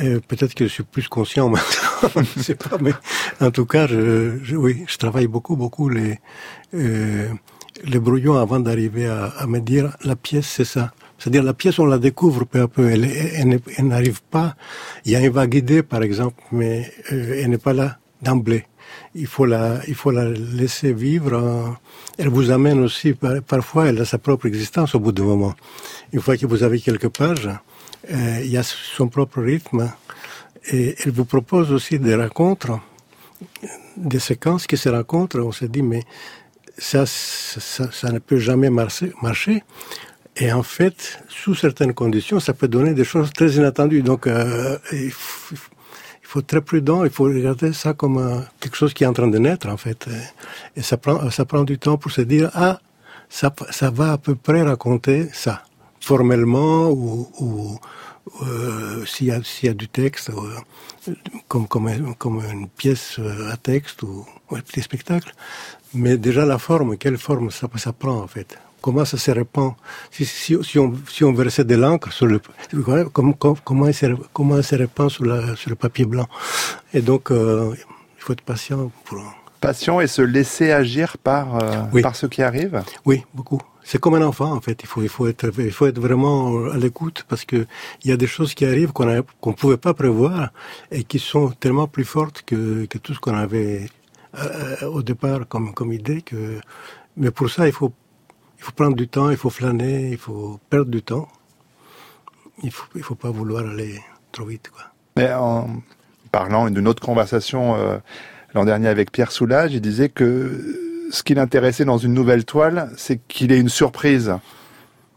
Euh, 0.00 0.20
Peut-être 0.28 0.54
que 0.54 0.64
je 0.66 0.72
suis 0.72 0.82
plus 0.82 1.08
conscient 1.08 1.48
maintenant, 1.54 2.22
je 2.36 2.42
sais 2.42 2.54
pas, 2.54 2.76
mais 2.80 2.92
en 3.40 3.50
tout 3.50 3.64
cas, 3.66 3.86
je, 3.86 4.38
je- 4.42 4.56
oui, 4.56 4.84
je 4.86 4.96
travaille 4.98 5.26
beaucoup, 5.26 5.56
beaucoup 5.56 5.88
les 5.88 6.18
euh, 6.74 7.28
les 7.84 7.98
brouillons 7.98 8.36
avant 8.36 8.60
d'arriver 8.60 9.06
à, 9.06 9.24
à 9.26 9.46
me 9.46 9.58
dire 9.60 9.96
la 10.04 10.16
pièce, 10.16 10.46
c'est 10.48 10.64
ça. 10.66 10.92
C'est-à-dire 11.18 11.42
la 11.42 11.54
pièce, 11.54 11.78
on 11.78 11.86
la 11.86 11.98
découvre 11.98 12.44
peu 12.44 12.60
à 12.62 12.68
peu. 12.68 12.90
Elle, 12.90 13.04
elle, 13.04 13.60
elle 13.76 13.86
n'arrive 13.86 14.20
pas. 14.30 14.54
Il 15.04 15.12
y 15.12 15.16
a 15.16 15.20
une 15.20 15.30
vague 15.32 15.54
idée, 15.54 15.82
par 15.82 16.02
exemple, 16.02 16.42
mais 16.52 16.90
euh, 17.12 17.40
elle 17.42 17.50
n'est 17.50 17.58
pas 17.58 17.72
là 17.72 17.98
d'emblée. 18.22 18.64
Il 19.14 19.26
faut 19.26 19.44
la, 19.44 19.80
il 19.88 19.94
faut 19.94 20.12
la 20.12 20.28
laisser 20.28 20.92
vivre. 20.92 21.32
euh, 21.34 21.68
Elle 22.18 22.28
vous 22.28 22.50
amène 22.50 22.80
aussi, 22.80 23.12
par- 23.14 23.42
parfois, 23.42 23.88
elle 23.88 24.00
a 24.00 24.04
sa 24.04 24.18
propre 24.18 24.46
existence 24.46 24.94
au 24.94 25.00
bout 25.00 25.12
d'un 25.12 25.24
moment. 25.24 25.54
Une 26.12 26.20
fois 26.20 26.36
que 26.36 26.46
vous 26.46 26.62
avez 26.62 26.80
quelques 26.80 27.08
pages, 27.08 27.48
euh, 28.10 28.40
il 28.44 28.50
y 28.50 28.56
a 28.56 28.62
son 28.62 29.08
propre 29.08 29.40
rythme. 29.42 29.90
Et 30.72 30.94
elle 31.02 31.12
vous 31.12 31.24
propose 31.24 31.72
aussi 31.72 31.98
des 31.98 32.14
rencontres, 32.14 32.78
des 33.96 34.20
séquences 34.20 34.66
qui 34.66 34.76
se 34.76 34.88
rencontrent. 34.88 35.40
On 35.40 35.52
se 35.52 35.64
dit, 35.64 35.82
mais 35.82 36.02
ça, 36.78 37.04
ça, 37.06 38.12
ne 38.12 38.18
peut 38.20 38.38
jamais 38.38 38.70
marcher. 38.70 39.64
Et 40.36 40.52
en 40.52 40.62
fait, 40.62 41.20
sous 41.28 41.54
certaines 41.54 41.94
conditions, 41.94 42.38
ça 42.40 42.52
peut 42.52 42.68
donner 42.68 42.94
des 42.94 43.04
choses 43.04 43.32
très 43.32 43.50
inattendues. 43.52 44.02
Donc, 44.02 44.26
euh, 44.26 44.78
il, 44.92 45.10
faut, 45.10 45.56
faut 46.30 46.40
être 46.40 46.46
très 46.54 46.60
prudent. 46.70 47.02
Il 47.04 47.10
faut 47.10 47.24
regarder 47.24 47.72
ça 47.72 47.90
comme 48.00 48.18
quelque 48.60 48.76
chose 48.80 48.92
qui 48.94 49.02
est 49.04 49.06
en 49.06 49.12
train 49.18 49.26
de 49.36 49.38
naître, 49.46 49.68
en 49.68 49.76
fait. 49.84 50.00
Et 50.76 50.82
ça 50.82 50.96
prend, 50.96 51.30
ça 51.30 51.44
prend 51.44 51.64
du 51.64 51.76
temps 51.84 51.98
pour 52.02 52.10
se 52.18 52.20
dire, 52.34 52.50
ah, 52.54 52.78
ça, 53.28 53.48
ça 53.70 53.90
va 53.90 54.12
à 54.12 54.18
peu 54.26 54.34
près 54.46 54.62
raconter 54.62 55.28
ça, 55.32 55.54
formellement 56.00 56.90
ou, 56.90 57.28
ou 57.44 57.78
euh, 58.46 59.04
s'il 59.06 59.26
y, 59.28 59.32
a- 59.32 59.40
y 59.62 59.68
a 59.68 59.74
du 59.74 59.88
texte, 59.88 60.30
euh, 60.30 61.12
comme, 61.48 61.66
comme, 61.66 62.14
comme 62.22 62.38
une 62.52 62.68
pièce 62.68 63.18
euh, 63.18 63.50
à 63.54 63.56
texte 63.56 64.02
ou, 64.02 64.24
ou 64.50 64.56
un 64.56 64.60
petit 64.60 64.82
spectacle. 64.82 65.34
Mais 65.94 66.16
déjà 66.16 66.44
la 66.46 66.58
forme, 66.58 66.96
quelle 66.96 67.18
forme 67.18 67.50
ça 67.50 67.92
prend 67.92 68.18
en 68.20 68.28
fait 68.28 68.56
Comment 68.80 69.04
ça 69.04 69.18
se 69.18 69.30
répand? 69.30 69.74
Si, 70.10 70.24
si, 70.24 70.56
si, 70.62 70.78
on, 70.78 70.94
si 71.08 71.24
on 71.24 71.32
versait 71.32 71.64
de 71.64 71.74
l'encre 71.74 72.12
sur 72.12 72.26
le... 72.26 72.40
Comment, 73.12 73.32
comment, 73.32 73.86
il 73.86 73.94
se, 73.94 74.06
comment 74.32 74.56
il 74.56 74.64
se 74.64 74.74
répand 74.76 75.10
sur, 75.10 75.24
la, 75.24 75.56
sur 75.56 75.70
le 75.70 75.76
papier 75.76 76.04
blanc? 76.06 76.26
Et 76.94 77.02
donc, 77.02 77.30
euh, 77.30 77.74
il 78.16 78.22
faut 78.22 78.32
être 78.32 78.42
patient 78.42 78.90
pour... 79.04 79.22
Passion 79.60 80.00
et 80.00 80.06
se 80.06 80.22
laisser 80.22 80.72
agir 80.72 81.18
par, 81.18 81.56
euh, 81.56 81.82
Oui. 81.92 82.00
par 82.00 82.16
ce 82.16 82.24
qui 82.26 82.42
arrive? 82.42 82.82
Oui, 83.04 83.24
beaucoup. 83.34 83.60
C'est 83.82 83.98
comme 83.98 84.14
un 84.14 84.22
enfant 84.22 84.52
en 84.52 84.60
fait. 84.60 84.78
Il 84.82 84.86
faut, 84.86 85.02
il 85.02 85.08
faut 85.10 85.26
être, 85.26 85.50
il 85.58 85.72
faut 85.72 85.86
être 85.86 85.98
vraiment 85.98 86.70
à 86.70 86.78
l'écoute 86.78 87.24
parce 87.28 87.44
que 87.44 87.66
il 88.02 88.10
y 88.10 88.12
a 88.12 88.16
des 88.16 88.26
choses 88.26 88.54
qui 88.54 88.64
arrivent 88.64 88.92
qu'on 88.92 89.22
qu'on 89.40 89.52
pouvait 89.52 89.76
pas 89.76 89.92
prévoir 89.94 90.50
et 90.90 91.02
qui 91.04 91.18
sont 91.18 91.48
tellement 91.50 91.88
plus 91.88 92.04
fortes 92.04 92.42
que, 92.46 92.86
que 92.86 92.98
tout 92.98 93.12
ce 93.14 93.20
qu'on 93.20 93.36
avait 93.36 93.90
euh, 94.38 94.86
au 94.86 95.02
départ 95.02 95.40
comme, 95.48 95.74
comme 95.74 95.92
idée. 95.92 96.22
Que, 96.22 96.58
mais 97.16 97.30
pour 97.30 97.50
ça, 97.50 97.66
il 97.66 97.72
faut, 97.72 97.92
il 98.60 98.64
faut 98.64 98.72
prendre 98.72 98.94
du 98.94 99.08
temps, 99.08 99.30
il 99.30 99.38
faut 99.38 99.48
flâner, 99.48 100.10
il 100.10 100.18
faut 100.18 100.60
perdre 100.68 100.90
du 100.90 101.02
temps. 101.02 101.26
Il 102.62 102.70
faut, 102.70 102.84
il 102.94 103.02
faut 103.02 103.14
pas 103.14 103.30
vouloir 103.30 103.66
aller 103.66 103.98
trop 104.32 104.44
vite. 104.44 104.70
Mais 105.16 105.32
en 105.32 105.82
parlant 106.30 106.68
d'une 106.68 106.86
autre 106.86 107.02
conversation 107.02 107.74
euh, 107.76 107.96
l'an 108.54 108.66
dernier 108.66 108.88
avec 108.88 109.12
Pierre 109.12 109.32
Soulages, 109.32 109.72
il 109.72 109.80
disait 109.80 110.10
que 110.10 111.08
ce 111.10 111.22
qui 111.22 111.32
l'intéressait 111.32 111.86
dans 111.86 111.96
une 111.96 112.12
nouvelle 112.12 112.44
toile, 112.44 112.92
c'est 112.98 113.26
qu'il 113.28 113.50
ait 113.50 113.58
une 113.58 113.70
surprise. 113.70 114.34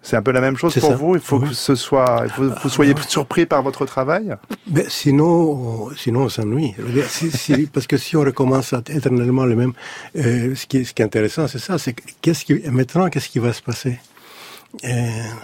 C'est 0.05 0.17
un 0.17 0.21
peu 0.21 0.31
la 0.31 0.41
même 0.41 0.57
chose 0.57 0.73
pour 0.77 0.89
ça. 0.89 0.95
vous. 0.95 1.15
Il 1.15 1.21
faut 1.21 1.39
Oui. 1.39 1.47
que 1.49 1.55
ce 1.55 1.75
soit, 1.75 2.25
vous 2.37 2.69
soyez 2.69 2.93
surpris 3.07 3.45
par 3.45 3.63
votre 3.63 3.85
travail. 3.85 4.35
Mais 4.69 4.85
sinon, 4.89 5.25
on- 5.25 5.89
sinon 5.95 6.23
on 6.23 6.29
s'ennuie. 6.29 6.75
Parce 7.73 7.87
que 7.87 7.95
si 7.97 8.15
on 8.17 8.21
recommence 8.21 8.73
à 8.73 8.81
éternellement 8.89 9.45
le 9.45 9.55
même, 9.55 9.73
euh, 10.17 10.53
ce, 10.55 10.65
qui 10.67 10.77
est, 10.79 10.83
ce 10.83 10.93
qui 10.93 11.01
est 11.01 11.05
intéressant, 11.05 11.47
c'est 11.47 11.57
ça. 11.59 11.77
C'est 11.77 11.93
que- 11.93 12.03
qu'est-ce 12.21 12.43
qui 12.45 12.53
maintenant, 12.69 13.09
qu'est-ce 13.09 13.29
qui 13.29 13.39
va 13.39 13.53
se 13.53 13.61
passer? 13.61 13.97
Euh, 14.83 14.89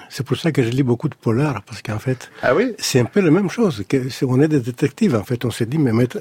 C'est 0.09 0.25
pour 0.25 0.35
ça 0.37 0.51
que 0.51 0.61
je 0.63 0.69
lis 0.69 0.83
beaucoup 0.83 1.07
de 1.07 1.15
polars, 1.15 1.61
parce 1.61 1.81
qu'en 1.81 1.99
fait, 1.99 2.29
Ah 2.41 2.53
oui? 2.55 2.73
c'est 2.79 2.99
un 2.99 3.05
peu 3.05 3.21
la 3.21 3.29
même 3.31 3.49
chose. 3.49 3.83
Que, 3.87 3.97
on 4.25 4.41
est 4.41 4.47
des 4.47 4.59
détectives, 4.59 5.15
en 5.15 5.23
fait. 5.23 5.45
On 5.45 5.51
se 5.51 5.63
dit, 5.63 5.77
mais 5.77 5.93
maître, 5.93 6.19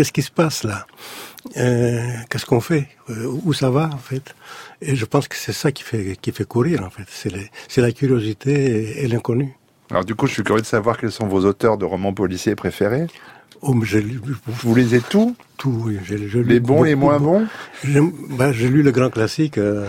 qu'est-ce 0.00 0.12
qui 0.12 0.22
se 0.22 0.30
passe 0.30 0.64
là? 0.64 0.86
Euh, 1.58 2.00
Qu'est-ce 2.30 2.46
qu'on 2.46 2.60
fait? 2.62 2.88
Euh, 3.10 3.26
Où 3.44 3.52
ça 3.52 3.68
va, 3.68 3.90
en 3.92 3.98
fait? 3.98 4.34
Et 4.80 4.96
je 4.96 5.04
pense 5.04 5.28
que 5.28 5.36
c'est 5.36 5.52
ça 5.52 5.72
qui 5.72 5.82
fait, 5.82 6.16
qui 6.22 6.32
fait 6.32 6.46
courir, 6.46 6.82
en 6.82 6.88
fait. 6.88 7.04
C'est, 7.68 7.80
la 7.82 7.92
curiosité 7.92 8.52
et, 9.00 9.04
et 9.04 9.08
l'inconnu. 9.08 9.54
Alors 9.90 10.06
du 10.06 10.14
coup, 10.14 10.26
je 10.26 10.32
suis 10.32 10.42
curieux 10.42 10.62
de 10.62 10.66
savoir 10.66 10.96
quels 10.96 11.12
sont 11.12 11.26
vos 11.26 11.44
auteurs 11.44 11.76
de 11.76 11.84
romans 11.84 12.14
policiers 12.14 12.54
préférés. 12.54 13.08
Oh, 13.60 13.74
mais 13.74 13.84
lu- 14.00 14.20
Vous 14.46 14.74
lisez 14.74 15.02
tout? 15.02 15.36
Tout, 15.58 15.82
oui. 15.84 15.98
Lu 16.08 16.44
Les 16.44 16.60
bons, 16.60 16.82
les 16.82 16.94
moins 16.94 17.18
bons? 17.18 17.46
Bah, 18.38 18.52
J'ai 18.52 18.68
lu 18.70 18.82
le 18.82 18.90
grand 18.90 19.10
classique, 19.10 19.58
euh, 19.58 19.86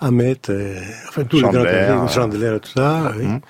Ahmet, 0.00 0.38
euh, 0.48 0.80
enfin 1.08 1.22
tous 1.22 1.38
Chandler, 1.38 1.62
les 1.62 1.86
grands 1.86 2.04
euh, 2.06 2.08
Chandler 2.08 2.54
et 2.56 2.60
tout 2.60 2.70
ça. 2.76 3.12
oui. 3.16 3.26
Mhm. 3.26 3.40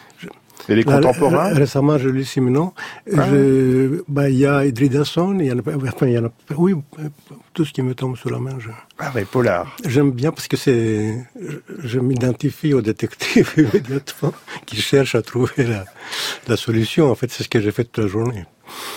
Et 0.69 0.75
les 0.75 0.83
Là, 0.83 0.97
contemporains 0.97 1.49
ré- 1.51 1.55
Récemment, 1.61 1.97
je 1.99 2.09
lis 2.09 2.25
Simenon. 2.25 2.73
Ah. 3.17 3.27
Je- 3.31 4.03
bah, 4.09 4.29
Il 4.29 4.37
y 4.37 4.47
a 4.47 4.64
Idridasson, 4.67 5.39
il 5.39 5.47
y 5.47 5.53
en 5.53 5.59
a, 5.59 5.62
enfin, 5.89 6.07
il 6.07 6.12
y 6.14 6.19
en 6.19 6.25
a, 6.27 6.31
oui, 6.57 6.75
tout 7.55 7.64
ce 7.64 7.73
qui 7.73 7.83
me 7.83 7.95
tombe 7.95 8.17
sous 8.17 8.29
la 8.29 8.39
main. 8.39 8.57
je- 8.59 8.69
Ah 8.99 9.13
oui, 9.15 9.25
Polar. 9.31 9.77
J'aime 9.85 10.11
bien 10.11 10.33
parce 10.33 10.49
que 10.49 10.57
c'est, 10.57 11.27
je, 11.39 11.57
je 11.81 11.99
m'identifie 12.01 12.73
au 12.73 12.81
détective 12.81 13.53
immédiatement 13.59 14.33
qui 14.65 14.77
cherche 14.81 15.15
à 15.15 15.21
trouver 15.23 15.65
la, 15.65 15.85
la 16.49 16.57
solution. 16.57 17.11
En 17.11 17.15
fait, 17.15 17.31
c'est 17.31 17.43
ce 17.43 17.49
que 17.51 17.61
j'ai 17.61 17.73
fait 17.73 17.85
toute 17.85 18.03
la 18.03 18.09
journée. 18.09 18.47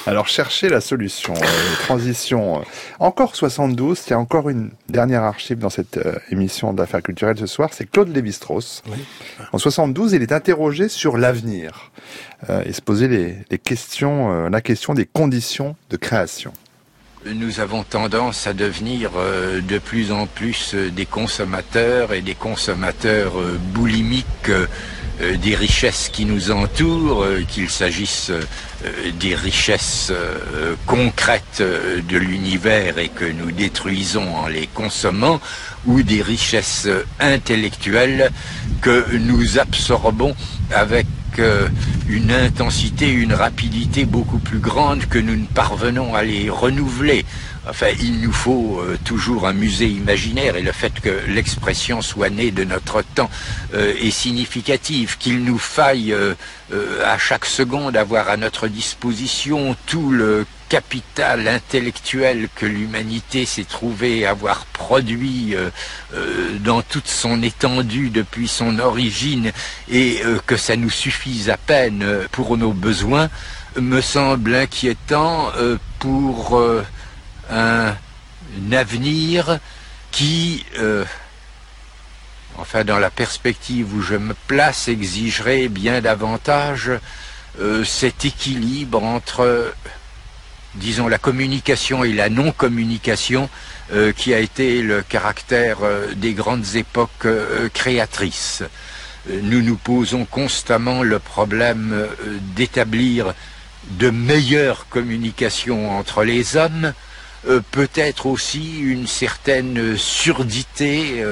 Alors, 0.07 0.27
cherchez 0.27 0.69
la 0.69 0.79
solution. 0.79 1.33
euh, 1.35 1.75
transition. 1.83 2.63
Encore 2.99 3.35
72, 3.35 4.01
il 4.07 4.09
y 4.11 4.13
a 4.13 4.19
encore 4.19 4.49
une 4.49 4.71
dernière 4.87 5.23
archive 5.23 5.59
dans 5.59 5.69
cette 5.69 5.97
euh, 5.97 6.15
émission 6.31 6.73
d'affaires 6.73 7.03
culturelles 7.03 7.37
ce 7.37 7.45
soir, 7.45 7.69
c'est 7.73 7.85
Claude 7.85 8.07
Lévi-Strauss. 8.15 8.81
En 9.51 9.57
72, 9.57 10.13
il 10.13 10.21
est 10.23 10.31
interrogé 10.31 10.87
sur 10.87 11.17
l'avenir 11.17 11.91
euh, 12.49 12.63
et 12.65 12.71
se 12.71 12.81
posait 12.81 13.09
les, 13.09 13.35
les 13.51 13.59
questions, 13.59 14.47
la 14.49 14.61
question 14.61 14.93
des 14.93 15.05
conditions 15.05 15.75
de 15.89 15.97
création. 15.97 16.53
Nous 17.25 17.59
avons 17.59 17.83
tendance 17.83 18.47
à 18.47 18.53
devenir 18.53 19.11
euh, 19.17 19.59
de 19.59 19.77
plus 19.77 20.13
en 20.13 20.25
plus 20.25 20.71
euh, 20.73 20.89
des 20.89 21.05
consommateurs 21.05 22.13
et 22.13 22.21
des 22.21 22.33
consommateurs 22.33 23.37
euh, 23.37 23.59
boulimiques 23.73 24.51
des 25.41 25.53
richesses 25.53 26.07
qui 26.07 26.23
nous 26.23 26.49
entourent, 26.49 27.25
qu'il 27.49 27.69
s'agisse 27.69 28.31
des 29.19 29.35
richesses 29.35 30.13
concrètes 30.85 31.61
de 31.61 32.17
l'univers 32.17 32.97
et 32.97 33.09
que 33.09 33.25
nous 33.25 33.51
détruisons 33.51 34.33
en 34.37 34.47
les 34.47 34.67
consommant, 34.67 35.41
ou 35.85 36.03
des 36.03 36.21
richesses 36.21 36.87
intellectuelles 37.19 38.31
que 38.81 39.17
nous 39.17 39.59
absorbons 39.59 40.37
avec 40.71 41.05
euh, 41.39 41.67
une 42.07 42.31
intensité, 42.31 43.11
une 43.11 43.33
rapidité 43.33 44.05
beaucoup 44.05 44.39
plus 44.39 44.57
grande 44.57 45.05
que 45.05 45.19
nous 45.19 45.35
ne 45.35 45.45
parvenons 45.45 46.15
à 46.15 46.23
les 46.23 46.49
renouveler. 46.49 47.23
Enfin, 47.69 47.87
il 48.01 48.21
nous 48.21 48.31
faut 48.31 48.79
euh, 48.79 48.97
toujours 49.05 49.47
un 49.47 49.53
musée 49.53 49.87
imaginaire 49.87 50.55
et 50.55 50.63
le 50.63 50.71
fait 50.71 50.99
que 51.01 51.21
l'expression 51.27 52.01
soit 52.01 52.31
née 52.31 52.49
de 52.49 52.63
notre 52.63 53.03
temps 53.03 53.29
euh, 53.75 53.93
est 54.01 54.09
significatif, 54.09 55.19
qu'il 55.19 55.43
nous 55.43 55.59
faille 55.59 56.15
à 57.05 57.17
chaque 57.17 57.45
seconde 57.45 57.95
avoir 57.95 58.29
à 58.29 58.37
notre 58.37 58.67
disposition 58.67 59.75
tout 59.85 60.09
le 60.09 60.45
capital 60.69 61.47
intellectuel 61.47 62.47
que 62.55 62.67
l'humanité 62.67 63.45
s'est 63.45 63.63
trouvée 63.63 64.25
avoir 64.25 64.65
produit 64.67 65.55
euh, 65.55 65.69
euh, 66.13 66.57
dans 66.59 66.83
toute 66.83 67.07
son 67.07 67.41
étendue 67.41 68.11
depuis 68.11 68.47
son 68.47 68.77
origine 68.77 69.51
et 69.89 70.21
euh, 70.23 70.37
que 70.45 70.57
ça 70.57 70.75
nous 70.75 70.91
suffise 70.91 71.49
à 71.49 71.57
peine 71.57 72.05
pour 72.31 72.55
nos 72.55 72.71
besoins 72.71 73.29
me 73.75 73.99
semble 74.01 74.55
inquiétant 74.55 75.51
pour 75.99 76.59
un, 77.51 77.93
avenir 78.71 79.59
qui, 80.11 80.65
enfin 82.57 82.83
dans 82.83 82.97
la 82.97 83.11
perspective 83.11 83.93
où 83.93 84.01
je 84.01 84.15
me 84.15 84.33
place, 84.47 84.87
exigerait 84.87 85.67
bien 85.67 86.01
davantage 86.01 86.91
cet 87.85 88.25
équilibre 88.25 89.03
entre, 89.03 89.71
disons, 90.75 91.07
la 91.07 91.17
communication 91.17 92.03
et 92.03 92.13
la 92.13 92.29
non-communication 92.29 93.49
euh, 93.91 94.11
qui 94.11 94.33
a 94.33 94.39
été 94.39 94.81
le 94.81 95.01
caractère 95.01 95.79
euh, 95.81 96.13
des 96.15 96.33
grandes 96.33 96.75
époques 96.75 97.25
euh, 97.25 97.69
créatrices. 97.73 98.63
Nous 99.43 99.61
nous 99.61 99.75
posons 99.75 100.25
constamment 100.25 101.03
le 101.03 101.19
problème 101.19 102.07
d'établir 102.55 103.33
de 103.91 104.09
meilleures 104.09 104.87
communications 104.89 105.91
entre 105.97 106.23
les 106.23 106.55
hommes, 106.55 106.93
peut-être 107.71 108.25
aussi 108.25 108.79
une 108.79 109.07
certaine 109.07 109.97
surdité 109.97 111.23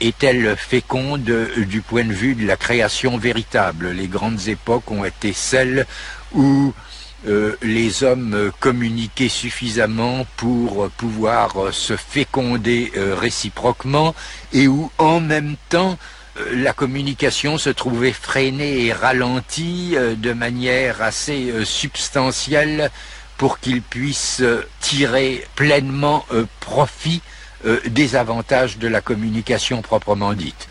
est-elle 0.00 0.54
féconde 0.56 1.24
du 1.56 1.80
point 1.80 2.04
de 2.04 2.12
vue 2.12 2.34
de 2.34 2.46
la 2.46 2.56
création 2.56 3.16
véritable 3.16 3.90
Les 3.90 4.06
grandes 4.06 4.48
époques 4.48 4.90
ont 4.90 5.04
été 5.04 5.32
celles 5.32 5.86
où 6.34 6.72
euh, 7.28 7.56
les 7.62 8.02
hommes 8.02 8.34
euh, 8.34 8.50
communiquaient 8.58 9.28
suffisamment 9.28 10.26
pour 10.36 10.84
euh, 10.84 10.92
pouvoir 10.96 11.72
se 11.72 11.96
féconder 11.96 12.90
réciproquement 12.96 14.14
et 14.52 14.66
où 14.66 14.90
en 14.98 15.20
même 15.20 15.56
temps 15.68 15.98
la 16.50 16.72
communication 16.72 17.58
se 17.58 17.70
trouvait 17.70 18.12
freinée 18.12 18.86
et 18.86 18.92
ralentie 18.92 19.94
de 20.16 20.32
manière 20.32 21.02
assez 21.02 21.52
substantielle 21.64 22.90
pour 23.36 23.58
qu'ils 23.58 23.82
puissent 23.82 24.42
tirer 24.80 25.44
pleinement 25.54 26.24
profit 26.60 27.20
des 27.86 28.16
avantages 28.16 28.78
de 28.78 28.88
la 28.88 29.00
communication 29.00 29.82
proprement 29.82 30.32
dite. 30.32 30.68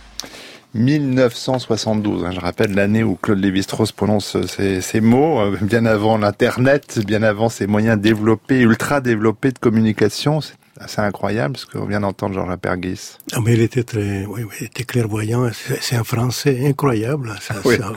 1972, 0.74 2.24
hein, 2.26 2.32
je 2.32 2.39
rappelle 2.39 2.74
l'année 2.74 3.03
où 3.03 3.15
Claude 3.15 3.39
Lévi-Strauss 3.39 3.91
prononce 3.91 4.38
ces, 4.47 4.82
ces 4.82 5.01
mots, 5.01 5.39
euh, 5.39 5.57
bien 5.61 5.86
avant 5.86 6.17
l'Internet, 6.17 6.99
bien 7.05 7.24
avant 7.24 7.49
ces 7.49 7.67
moyens 7.67 7.99
développés, 7.99 8.61
ultra 8.61 9.01
développés 9.01 9.51
de 9.51 9.59
communication. 9.59 10.39
C'est 10.41 10.55
assez 10.80 11.01
incroyable 11.01 11.57
ce 11.57 11.65
qu'on 11.65 11.86
vient 11.86 11.99
d'entendre 11.99 12.34
Georges 12.36 12.49
Apergis. 12.51 13.17
Ah, 13.34 13.39
mais 13.43 13.53
il 13.53 13.61
était 13.61 13.84
très, 13.84 14.26
oui, 14.26 14.43
oui, 14.43 14.53
il 14.61 14.65
était 14.67 14.84
clairvoyant. 14.86 15.49
C'est 15.82 15.95
un 15.95 16.03
français 16.03 16.65
incroyable. 16.65 17.34
Ça, 17.41 17.55
Oui. 17.65 17.78
ça- 17.78 17.91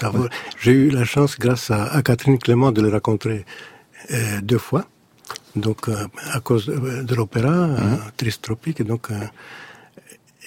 ça 0.00 0.08
vaut- 0.10 0.28
J'ai 0.60 0.72
eu 0.72 0.90
la 0.90 1.04
chance, 1.04 1.38
grâce 1.38 1.70
à, 1.70 1.84
à 1.84 2.02
Catherine 2.02 2.38
Clément, 2.38 2.70
de 2.72 2.80
le 2.82 2.88
rencontrer 2.90 3.44
euh, 4.12 4.40
deux 4.42 4.58
fois. 4.58 4.86
Donc, 5.56 5.88
euh, 5.88 6.06
à 6.32 6.40
cause 6.40 6.66
de, 6.66 7.02
de 7.02 7.14
l'opéra, 7.14 7.48
euh, 7.50 7.96
Triste 8.16 8.42
Tropique. 8.42 8.80
Et 8.80 8.84
donc, 8.84 9.10
euh, 9.10 9.14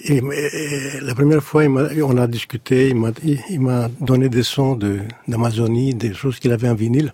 et, 0.03 0.17
et 0.17 0.99
la 1.01 1.15
première 1.15 1.43
fois, 1.43 1.63
il 1.63 2.03
on 2.03 2.17
a 2.17 2.27
discuté. 2.27 2.89
Il 2.89 3.59
m'a, 3.61 3.89
donné 3.99 4.29
des 4.29 4.43
sons 4.43 4.75
de, 4.75 4.99
d'Amazonie, 5.27 5.93
des 5.93 6.13
choses 6.13 6.39
qu'il 6.39 6.51
avait 6.51 6.69
en 6.69 6.75
vinyle. 6.75 7.13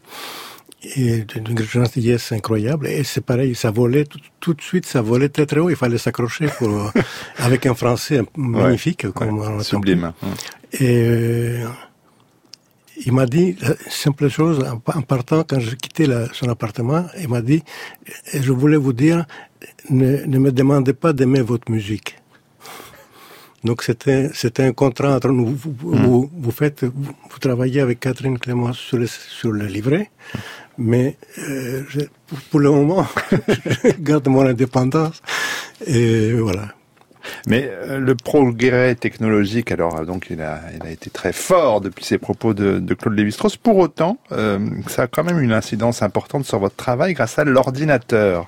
Et 0.95 1.25
d'une 1.25 1.59
gentillesse 1.59 2.32
incroyable. 2.32 2.88
Et 2.88 3.03
c'est 3.03 3.23
pareil, 3.23 3.53
ça 3.53 3.69
volait 3.69 4.05
tout, 4.05 4.19
tout 4.39 4.55
de 4.55 4.61
suite, 4.63 4.88
ça 4.88 5.03
volait 5.03 5.29
très 5.29 5.45
très 5.45 5.59
haut. 5.59 5.69
Il 5.69 5.75
fallait 5.75 5.99
s'accrocher 5.99 6.47
pour, 6.57 6.91
avec 7.38 7.67
un 7.67 7.75
français 7.75 8.23
magnifique, 8.36 9.07
comme 9.11 9.38
on 9.38 9.45
entend. 9.45 9.61
Sublime. 9.61 10.11
Et 10.73 11.03
euh, 11.03 11.67
il 13.05 13.13
m'a 13.13 13.27
dit 13.27 13.55
la 13.61 13.75
simple 13.89 14.27
chose 14.27 14.65
en, 14.88 15.01
partant 15.01 15.43
quand 15.43 15.59
je 15.59 15.75
quittais 15.75 16.07
la- 16.07 16.34
son 16.34 16.49
appartement. 16.49 17.05
Il 17.19 17.29
m'a 17.29 17.43
dit 17.43 17.63
je 18.34 18.51
voulais 18.51 18.77
vous 18.77 18.93
dire 18.93 19.25
ne, 19.91 20.25
ne 20.25 20.39
me 20.39 20.51
demandez 20.51 20.93
pas 20.93 21.13
d'aimer 21.13 21.41
votre 21.41 21.71
musique. 21.71 22.20
Donc 23.64 23.84
c'était 23.84 24.30
c'était 24.34 24.64
un 24.64 24.74
contrat 24.74 25.16
entre 25.16 25.30
nous. 25.30 25.45
Vous, 25.55 25.76
vous, 25.80 25.93
vous, 25.95 26.32
vous 26.34 26.51
faites 26.51 26.84
vous, 26.84 27.14
vous 27.30 27.39
travaillez 27.39 27.80
avec 27.82 27.99
Catherine 27.99 28.38
Clément 28.39 28.74
sur 28.74 28.97
le, 28.97 29.07
sur 29.07 29.51
le 29.51 29.66
livret, 29.68 30.09
mais 30.78 31.18
euh, 31.38 31.84
je- 31.89 32.01
pour, 32.28 32.39
pour 32.49 32.59
le 32.59 32.72
moment 32.72 33.05
je 33.32 33.91
garde 33.99 34.28
mon 34.28 34.41
indépendance 34.47 35.22
et 35.86 36.32
voilà. 36.34 36.74
Mais 37.47 37.69
euh, 37.72 37.99
le 37.99 38.15
progrès 38.15 38.95
technologique, 38.95 39.72
alors 39.72 39.99
euh, 39.99 40.05
donc 40.05 40.28
il 40.30 40.41
a, 40.41 40.59
il 40.76 40.86
a 40.86 40.91
été 40.91 41.09
très 41.09 41.34
fort 41.34 41.82
depuis 41.82 42.05
ses 42.05 42.17
propos 42.17 42.53
de, 42.53 42.80
de 42.80 42.93
Claude 42.93 43.15
Lévi-Strauss. 43.15 43.57
Pour 43.57 43.78
autant, 43.78 44.17
euh, 44.32 44.59
ça 44.88 45.03
a 45.03 45.07
quand 45.07 45.24
même 45.24 45.39
une 45.39 45.53
incidence 45.53 46.01
importante 46.01 46.45
sur 46.45 46.59
votre 46.59 46.76
travail 46.76 47.13
grâce 47.13 47.38
à 47.39 47.43
l'ordinateur. 47.43 48.47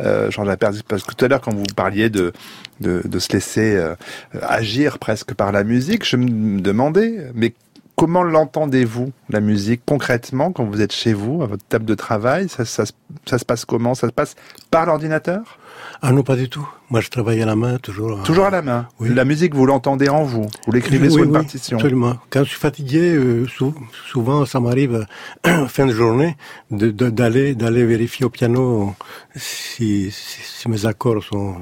Euh, 0.00 0.30
Jean 0.30 0.44
Laperdi, 0.44 0.82
parce 0.86 1.04
que 1.04 1.14
tout 1.14 1.24
à 1.24 1.28
l'heure 1.28 1.40
quand 1.40 1.54
vous 1.54 1.64
parliez 1.76 2.10
de 2.10 2.32
de, 2.80 3.02
de 3.04 3.18
se 3.18 3.32
laisser 3.32 3.76
euh, 3.76 3.94
agir 4.40 4.98
presque 4.98 5.34
par 5.34 5.52
la 5.52 5.64
musique, 5.64 6.08
je 6.08 6.16
me 6.16 6.60
demandais, 6.60 7.30
mais 7.34 7.52
comment 7.94 8.22
l'entendez-vous 8.22 9.12
la 9.28 9.40
musique 9.40 9.82
concrètement 9.84 10.52
quand 10.52 10.64
vous 10.64 10.80
êtes 10.80 10.92
chez 10.92 11.12
vous 11.12 11.42
à 11.42 11.46
votre 11.46 11.64
table 11.66 11.84
de 11.84 11.94
travail? 11.94 12.48
Ça, 12.48 12.64
ça, 12.64 12.84
ça 13.26 13.38
se 13.38 13.44
passe 13.44 13.66
comment? 13.66 13.94
Ça 13.94 14.06
se 14.08 14.12
passe 14.12 14.34
par 14.70 14.86
l'ordinateur? 14.86 15.58
Ah 16.02 16.12
non, 16.12 16.22
pas 16.22 16.36
du 16.36 16.48
tout. 16.48 16.66
Moi, 16.90 17.00
je 17.00 17.08
travaille 17.08 17.40
à 17.42 17.46
la 17.46 17.56
main, 17.56 17.78
toujours. 17.78 18.22
Toujours 18.22 18.46
à 18.46 18.50
la 18.50 18.62
main. 18.62 18.88
La 19.00 19.24
musique, 19.24 19.54
vous 19.54 19.66
l'entendez 19.66 20.08
en 20.08 20.24
vous. 20.24 20.46
Vous 20.66 20.72
l'écrivez 20.72 21.06
Oui, 21.08 21.12
sur 21.14 21.22
une 21.24 21.30
oui, 21.30 21.34
partition. 21.38 21.76
Absolument. 21.78 22.16
Quand 22.30 22.44
je 22.44 22.48
suis 22.50 22.58
fatigué, 22.58 23.14
euh, 23.14 23.46
sou- 23.46 23.74
souvent, 24.10 24.44
ça 24.46 24.60
m'arrive 24.60 25.06
euh, 25.46 25.66
fin 25.68 25.86
de 25.86 25.92
journée 25.92 26.36
de- 26.70 26.90
d'aller 26.90 27.84
vérifier 27.84 28.24
au 28.26 28.30
piano 28.30 28.94
si, 29.36 30.10
si, 30.10 30.40
si 30.42 30.68
mes 30.68 30.86
accords 30.86 31.22
sont 31.22 31.56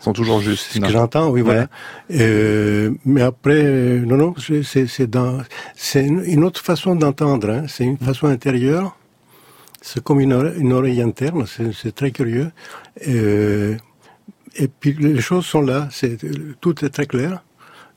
sont 0.00 0.12
toujours 0.12 0.40
justes. 0.40 0.72
Ce 0.72 0.80
que 0.80 0.88
j'entends, 0.88 1.28
oui, 1.30 1.42
voilà. 1.42 1.68
Euh, 2.10 2.90
mais 3.04 3.22
après, 3.22 3.62
euh, 3.64 4.04
non, 4.04 4.16
non, 4.16 4.34
c'est- 4.64 5.06
dans, 5.06 5.38
c'est 5.76 6.04
une 6.04 6.22
une 6.24 6.42
autre 6.44 6.60
façon 6.60 6.96
d'entendre. 6.96 7.50
Hein. 7.50 7.64
C'est 7.68 7.84
une 7.84 7.98
façon 7.98 8.26
intérieure. 8.26 8.96
C'est 9.82 10.02
comme 10.02 10.20
une 10.20 10.32
oreille, 10.32 10.54
une 10.58 10.72
oreille 10.72 11.02
interne. 11.02 11.44
C'est 11.80 11.94
très 11.94 12.10
curieux. 12.18 12.50
Euh, 13.08 13.76
Et 14.64 14.68
puis 14.68 14.92
les 14.98 15.22
choses 15.28 15.46
sont 15.46 15.62
là, 15.72 15.88
c'est 15.90 16.16
tout 16.60 16.74
est 16.84 16.90
très 16.96 17.06
clair, 17.06 17.30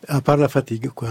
à 0.07 0.21
part 0.21 0.37
la 0.37 0.47
fatigue. 0.47 0.87
Quoi. 0.97 1.09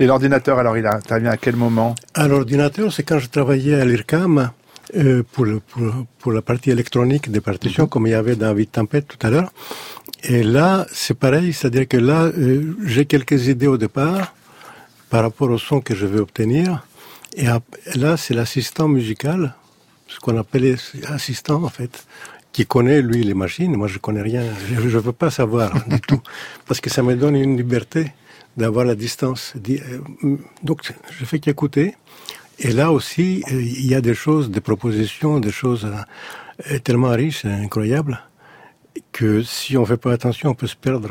Et 0.00 0.06
l'ordinateur, 0.06 0.56
alors, 0.62 0.76
il 0.80 0.86
intervient 0.86 1.32
à 1.32 1.36
quel 1.36 1.56
moment? 1.56 1.90
À 2.14 2.28
l'ordinateur, 2.28 2.86
c'est 2.92 3.02
quand 3.08 3.18
je 3.18 3.28
travaillais 3.28 3.74
à 3.82 3.84
l'IRCAM 3.84 4.34
euh, 4.96 5.24
pour, 5.32 5.44
le- 5.50 5.58
pour, 5.70 5.82
pour 6.20 6.30
la 6.32 6.42
partie 6.42 6.70
électronique 6.70 7.26
des 7.36 7.40
partitions, 7.50 7.86
comme 7.88 8.06
il 8.06 8.10
y 8.10 8.14
avait 8.24 8.36
dans 8.36 8.54
Vite 8.54 8.72
Tempête 8.78 9.06
tout 9.08 9.22
à 9.26 9.30
l'heure. 9.30 9.50
Et 10.22 10.42
là, 10.44 10.86
c'est 10.92 11.18
pareil, 11.18 11.52
c'est-à-dire 11.52 11.86
que 11.88 11.96
là, 12.10 12.20
euh, 12.26 12.76
j'ai 12.86 13.04
quelques 13.12 13.40
idées 13.48 13.66
au 13.74 13.78
départ 13.78 14.32
par 15.10 15.22
rapport 15.26 15.50
au 15.50 15.58
son 15.58 15.80
que 15.80 15.94
je 16.00 16.06
veux 16.06 16.20
obtenir. 16.20 16.86
Et 17.36 17.46
là, 18.04 18.16
c'est 18.16 18.34
l'assistant 18.34 18.86
musical, 18.98 19.40
ce 20.08 20.18
qu'on 20.20 20.36
appelle 20.38 20.76
assistant 21.08 21.62
en 21.62 21.68
fait, 21.68 22.06
qui 22.52 22.66
connaît 22.66 23.02
lui 23.02 23.22
les 23.22 23.34
machines. 23.34 23.74
Moi, 23.76 23.88
je 23.88 23.98
connais 23.98 24.22
rien. 24.22 24.42
Je 24.68 24.80
ne 24.80 24.88
veux 25.06 25.12
pas 25.12 25.30
savoir 25.30 25.72
du 25.88 26.00
tout, 26.00 26.20
parce 26.66 26.80
que 26.80 26.90
ça 26.90 27.02
me 27.02 27.14
donne 27.14 27.36
une 27.36 27.56
liberté 27.56 28.12
d'avoir 28.56 28.84
la 28.84 28.94
distance. 28.96 29.52
Di- 29.56 29.80
euh, 29.80 30.36
Donc, 30.64 30.78
je 31.16 31.24
fais 31.24 31.38
qu'écouter. 31.38 31.94
Et 32.58 32.72
là 32.72 32.90
aussi, 32.90 33.44
euh, 33.52 33.60
il 33.62 33.86
y 33.86 33.94
a 33.94 34.00
des 34.00 34.14
choses, 34.14 34.50
des 34.50 34.60
propositions, 34.60 35.38
des 35.38 35.52
choses 35.52 35.86
euh, 36.70 36.78
tellement 36.80 37.10
riches, 37.10 37.44
incroyables, 37.44 38.18
que 39.12 39.42
si 39.44 39.76
on 39.76 39.84
fait 39.86 39.96
pas 39.96 40.12
attention, 40.12 40.50
on 40.50 40.54
peut 40.54 40.66
se 40.66 40.74
perdre 40.74 41.10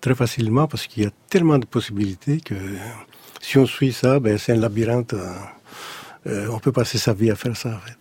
très 0.00 0.14
facilement 0.16 0.66
parce 0.66 0.86
qu'il 0.88 1.04
y 1.04 1.06
a 1.06 1.10
tellement 1.28 1.58
de 1.58 1.66
possibilités 1.66 2.40
que 2.40 2.54
si 3.40 3.58
on 3.58 3.66
suit 3.66 3.92
ça, 3.92 4.18
ben, 4.18 4.36
c'est 4.38 4.52
un 4.52 4.56
labyrinthe. 4.56 5.14
on 6.26 6.58
peut 6.58 6.72
passer 6.72 6.98
sa 6.98 7.12
vie 7.12 7.30
à 7.30 7.36
faire 7.36 7.56
ça. 7.56 7.68
En 7.76 7.80
fait. 7.86 7.96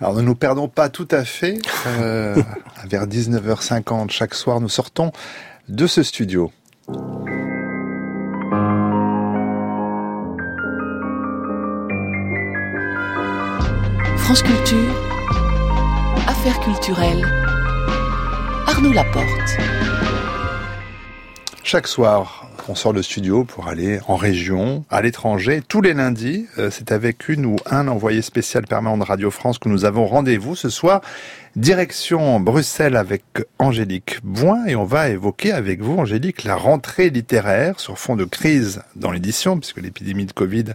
Alors 0.00 0.14
ne 0.14 0.22
nous 0.22 0.34
perdons 0.34 0.68
pas 0.68 0.88
tout 0.88 1.08
à 1.10 1.24
fait. 1.24 1.58
Euh, 1.86 2.36
vers 2.86 3.06
19h50 3.06 4.10
chaque 4.10 4.34
soir, 4.34 4.60
nous 4.60 4.68
sortons 4.68 5.12
de 5.68 5.86
ce 5.86 6.02
studio. 6.02 6.52
France 14.18 14.42
Culture, 14.42 14.94
Affaires 16.26 16.60
culturelles, 16.60 17.24
Arnaud 18.66 18.92
Laporte. 18.92 19.56
Chaque 21.62 21.86
soir, 21.86 22.48
on 22.68 22.74
sort 22.74 22.92
de 22.92 23.02
studio 23.02 23.44
pour 23.44 23.68
aller 23.68 24.00
en 24.08 24.16
région, 24.16 24.84
à 24.90 25.00
l'étranger. 25.02 25.62
Tous 25.66 25.80
les 25.80 25.94
lundis, 25.94 26.46
euh, 26.58 26.70
c'est 26.70 26.92
avec 26.92 27.28
une 27.28 27.46
ou 27.46 27.56
un 27.66 27.88
envoyé 27.88 28.22
spécial 28.22 28.66
permanent 28.66 28.98
de 28.98 29.04
Radio 29.04 29.30
France 29.30 29.58
que 29.58 29.68
nous 29.68 29.84
avons 29.84 30.06
rendez-vous. 30.06 30.56
Ce 30.56 30.68
soir, 30.68 31.00
direction 31.54 32.40
Bruxelles 32.40 32.96
avec 32.96 33.24
Angélique 33.58 34.18
Boin 34.22 34.64
et 34.66 34.76
on 34.76 34.84
va 34.84 35.08
évoquer 35.08 35.52
avec 35.52 35.80
vous, 35.80 35.98
Angélique, 35.98 36.44
la 36.44 36.56
rentrée 36.56 37.10
littéraire 37.10 37.78
sur 37.78 37.98
fond 37.98 38.16
de 38.16 38.24
crise 38.24 38.82
dans 38.94 39.10
l'édition, 39.10 39.58
puisque 39.58 39.80
l'épidémie 39.80 40.26
de 40.26 40.32
Covid 40.32 40.66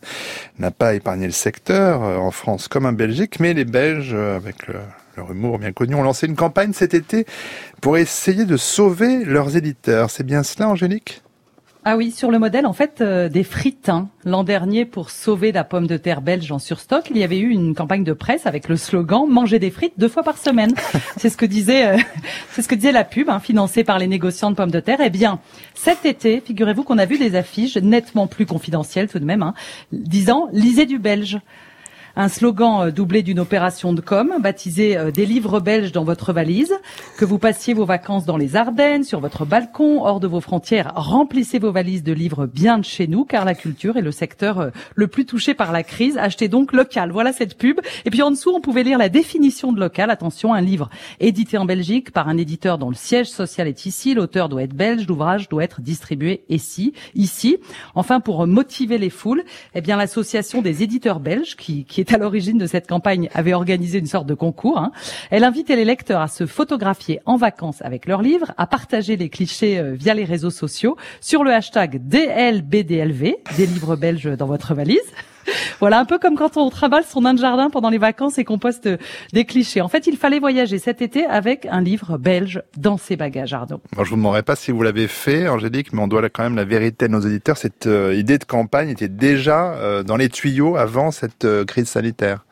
n'a 0.59 0.71
pas 0.71 0.93
épargné 0.93 1.25
le 1.25 1.31
secteur 1.33 2.03
euh, 2.03 2.17
en 2.17 2.31
France 2.31 2.67
comme 2.67 2.85
en 2.85 2.93
Belgique, 2.93 3.39
mais 3.39 3.53
les 3.53 3.65
Belges, 3.65 4.13
euh, 4.13 4.35
avec 4.35 4.67
le, 4.67 4.75
leur 5.17 5.31
humour 5.31 5.59
bien 5.59 5.71
connu, 5.71 5.95
ont 5.95 6.03
lancé 6.03 6.27
une 6.27 6.35
campagne 6.35 6.73
cet 6.73 6.93
été 6.93 7.25
pour 7.81 7.97
essayer 7.97 8.45
de 8.45 8.57
sauver 8.57 9.25
leurs 9.25 9.57
éditeurs. 9.57 10.09
C'est 10.09 10.25
bien 10.25 10.43
cela, 10.43 10.69
Angélique? 10.69 11.21
Ah 11.83 11.97
oui, 11.97 12.11
sur 12.11 12.29
le 12.29 12.37
modèle 12.37 12.67
en 12.67 12.73
fait 12.73 13.01
euh, 13.01 13.27
des 13.27 13.43
frites. 13.43 13.89
hein. 13.89 14.07
L'an 14.23 14.43
dernier, 14.43 14.85
pour 14.85 15.09
sauver 15.09 15.51
la 15.51 15.63
pomme 15.63 15.87
de 15.87 15.97
terre 15.97 16.21
belge 16.21 16.51
en 16.51 16.59
surstock, 16.59 17.09
il 17.09 17.17
y 17.17 17.23
avait 17.23 17.39
eu 17.39 17.49
une 17.49 17.73
campagne 17.73 18.03
de 18.03 18.13
presse 18.13 18.45
avec 18.45 18.69
le 18.69 18.77
slogan 18.77 19.25
"Manger 19.27 19.57
des 19.57 19.71
frites 19.71 19.93
deux 19.97 20.07
fois 20.07 20.21
par 20.21 20.37
semaine". 20.37 20.75
c'est 21.17 21.29
ce 21.29 21.37
que 21.37 21.45
disait, 21.47 21.87
euh, 21.87 21.97
c'est 22.51 22.61
ce 22.61 22.67
que 22.67 22.75
disait 22.75 22.91
la 22.91 23.03
pub, 23.03 23.31
hein, 23.31 23.39
financée 23.39 23.83
par 23.83 23.97
les 23.97 24.05
négociants 24.05 24.51
de 24.51 24.55
pommes 24.55 24.69
de 24.69 24.79
terre. 24.79 24.99
Eh 25.03 25.09
bien, 25.09 25.39
cet 25.73 26.05
été, 26.05 26.39
figurez-vous 26.45 26.83
qu'on 26.83 26.99
a 26.99 27.05
vu 27.05 27.17
des 27.17 27.35
affiches 27.35 27.77
nettement 27.77 28.27
plus 28.27 28.45
confidentielles 28.45 29.07
tout 29.07 29.17
de 29.19 29.25
même, 29.25 29.41
hein, 29.41 29.55
disant 29.91 30.49
"Lisez 30.53 30.85
du 30.85 30.99
belge". 30.99 31.39
Un 32.15 32.27
slogan 32.27 32.87
euh, 32.87 32.91
doublé 32.91 33.23
d'une 33.23 33.39
opération 33.39 33.93
de 33.93 34.01
com, 34.01 34.33
baptisé 34.39 34.97
euh, 34.97 35.11
des 35.11 35.25
livres 35.25 35.61
belges 35.61 35.93
dans 35.93 36.03
votre 36.03 36.33
valise. 36.33 36.73
Que 37.17 37.23
vous 37.23 37.39
passiez 37.39 37.73
vos 37.73 37.85
vacances 37.85 38.25
dans 38.25 38.35
les 38.35 38.57
Ardennes, 38.57 39.05
sur 39.05 39.21
votre 39.21 39.45
balcon, 39.45 40.03
hors 40.03 40.19
de 40.19 40.27
vos 40.27 40.41
frontières, 40.41 40.91
remplissez 40.95 41.57
vos 41.57 41.71
valises 41.71 42.03
de 42.03 42.11
livres 42.11 42.47
bien 42.47 42.79
de 42.79 42.83
chez 42.83 43.07
nous, 43.07 43.23
car 43.23 43.45
la 43.45 43.55
culture 43.55 43.95
est 43.95 44.01
le 44.01 44.11
secteur 44.11 44.59
euh, 44.59 44.69
le 44.95 45.07
plus 45.07 45.25
touché 45.25 45.53
par 45.53 45.71
la 45.71 45.83
crise. 45.83 46.17
Achetez 46.17 46.49
donc 46.49 46.73
local. 46.73 47.11
Voilà 47.11 47.31
cette 47.31 47.57
pub. 47.57 47.79
Et 48.05 48.09
puis 48.09 48.21
en 48.21 48.31
dessous, 48.31 48.51
on 48.53 48.59
pouvait 48.59 48.83
lire 48.83 48.97
la 48.97 49.09
définition 49.09 49.71
de 49.71 49.79
local. 49.79 50.09
Attention, 50.09 50.53
un 50.53 50.61
livre 50.61 50.89
édité 51.21 51.57
en 51.57 51.65
Belgique 51.65 52.11
par 52.11 52.27
un 52.27 52.37
éditeur 52.37 52.77
dont 52.77 52.89
le 52.89 52.95
siège 52.95 53.29
social 53.29 53.67
est 53.69 53.85
ici. 53.85 54.13
L'auteur 54.13 54.49
doit 54.49 54.63
être 54.63 54.75
belge. 54.75 55.07
L'ouvrage 55.07 55.47
doit 55.47 55.63
être 55.63 55.79
distribué 55.79 56.43
ici. 56.49 56.93
Ici. 57.15 57.57
Enfin, 57.95 58.19
pour 58.19 58.45
motiver 58.47 58.97
les 58.97 59.09
foules, 59.09 59.43
eh 59.75 59.81
bien 59.81 59.95
l'association 59.95 60.61
des 60.61 60.83
éditeurs 60.83 61.21
belges, 61.21 61.55
qui, 61.55 61.85
qui 61.85 62.00
est 62.01 62.13
à 62.13 62.17
l'origine 62.17 62.57
de 62.57 62.67
cette 62.67 62.87
campagne, 62.87 63.29
avait 63.33 63.53
organisé 63.53 63.99
une 63.99 64.05
sorte 64.05 64.27
de 64.27 64.33
concours. 64.33 64.77
hein. 64.77 64.91
Elle 65.29 65.43
invitait 65.43 65.75
les 65.75 65.85
lecteurs 65.85 66.21
à 66.21 66.27
se 66.27 66.45
photographier 66.45 67.19
en 67.25 67.37
vacances 67.37 67.81
avec 67.81 68.05
leurs 68.05 68.21
livres, 68.21 68.51
à 68.57 68.67
partager 68.67 69.15
les 69.15 69.29
clichés 69.29 69.79
euh, 69.79 69.93
via 69.93 70.13
les 70.13 70.25
réseaux 70.25 70.49
sociaux 70.49 70.97
sur 71.21 71.43
le 71.43 71.51
hashtag 71.51 72.01
DLBDLV, 72.07 73.35
des 73.57 73.65
livres 73.65 73.95
belges 73.95 74.35
dans 74.37 74.47
votre 74.47 74.73
valise. 74.73 74.99
Voilà, 75.79 75.99
un 75.99 76.05
peu 76.05 76.19
comme 76.19 76.35
quand 76.35 76.57
on 76.57 76.69
travaille 76.69 77.03
son 77.03 77.21
nain 77.21 77.33
de 77.33 77.39
jardin 77.39 77.69
pendant 77.69 77.89
les 77.89 77.97
vacances 77.97 78.37
et 78.37 78.43
qu'on 78.43 78.59
poste 78.59 78.85
euh, 78.85 78.97
des 79.33 79.45
clichés. 79.45 79.81
En 79.81 79.87
fait, 79.87 80.07
il 80.07 80.17
fallait 80.17 80.39
voyager 80.39 80.77
cet 80.77 81.01
été 81.01 81.25
avec 81.25 81.65
un 81.65 81.81
livre 81.81 82.17
belge 82.17 82.61
dans 82.77 82.97
ses 82.97 83.15
bagages, 83.15 83.53
Arnaud. 83.53 83.81
Je 83.97 84.09
vous 84.09 84.15
demanderai 84.15 84.43
pas 84.43 84.55
si 84.55 84.71
vous 84.71 84.83
l'avez 84.83 85.07
fait, 85.07 85.47
Angélique, 85.47 85.93
mais 85.93 86.01
on 86.01 86.07
doit 86.07 86.27
quand 86.29 86.43
même 86.43 86.55
la 86.55 86.65
vérité 86.65 87.05
à 87.05 87.07
nos 87.07 87.21
éditeurs. 87.21 87.57
Cette 87.57 87.87
euh, 87.87 88.13
idée 88.15 88.37
de 88.37 88.43
campagne 88.43 88.89
était 88.89 89.07
déjà 89.07 89.73
euh, 89.73 90.03
dans 90.03 90.17
les 90.17 90.29
tuyaux 90.29 90.75
avant 90.75 91.11
cette 91.11 91.47
crise 91.65 91.87
sanitaire. 91.87 92.45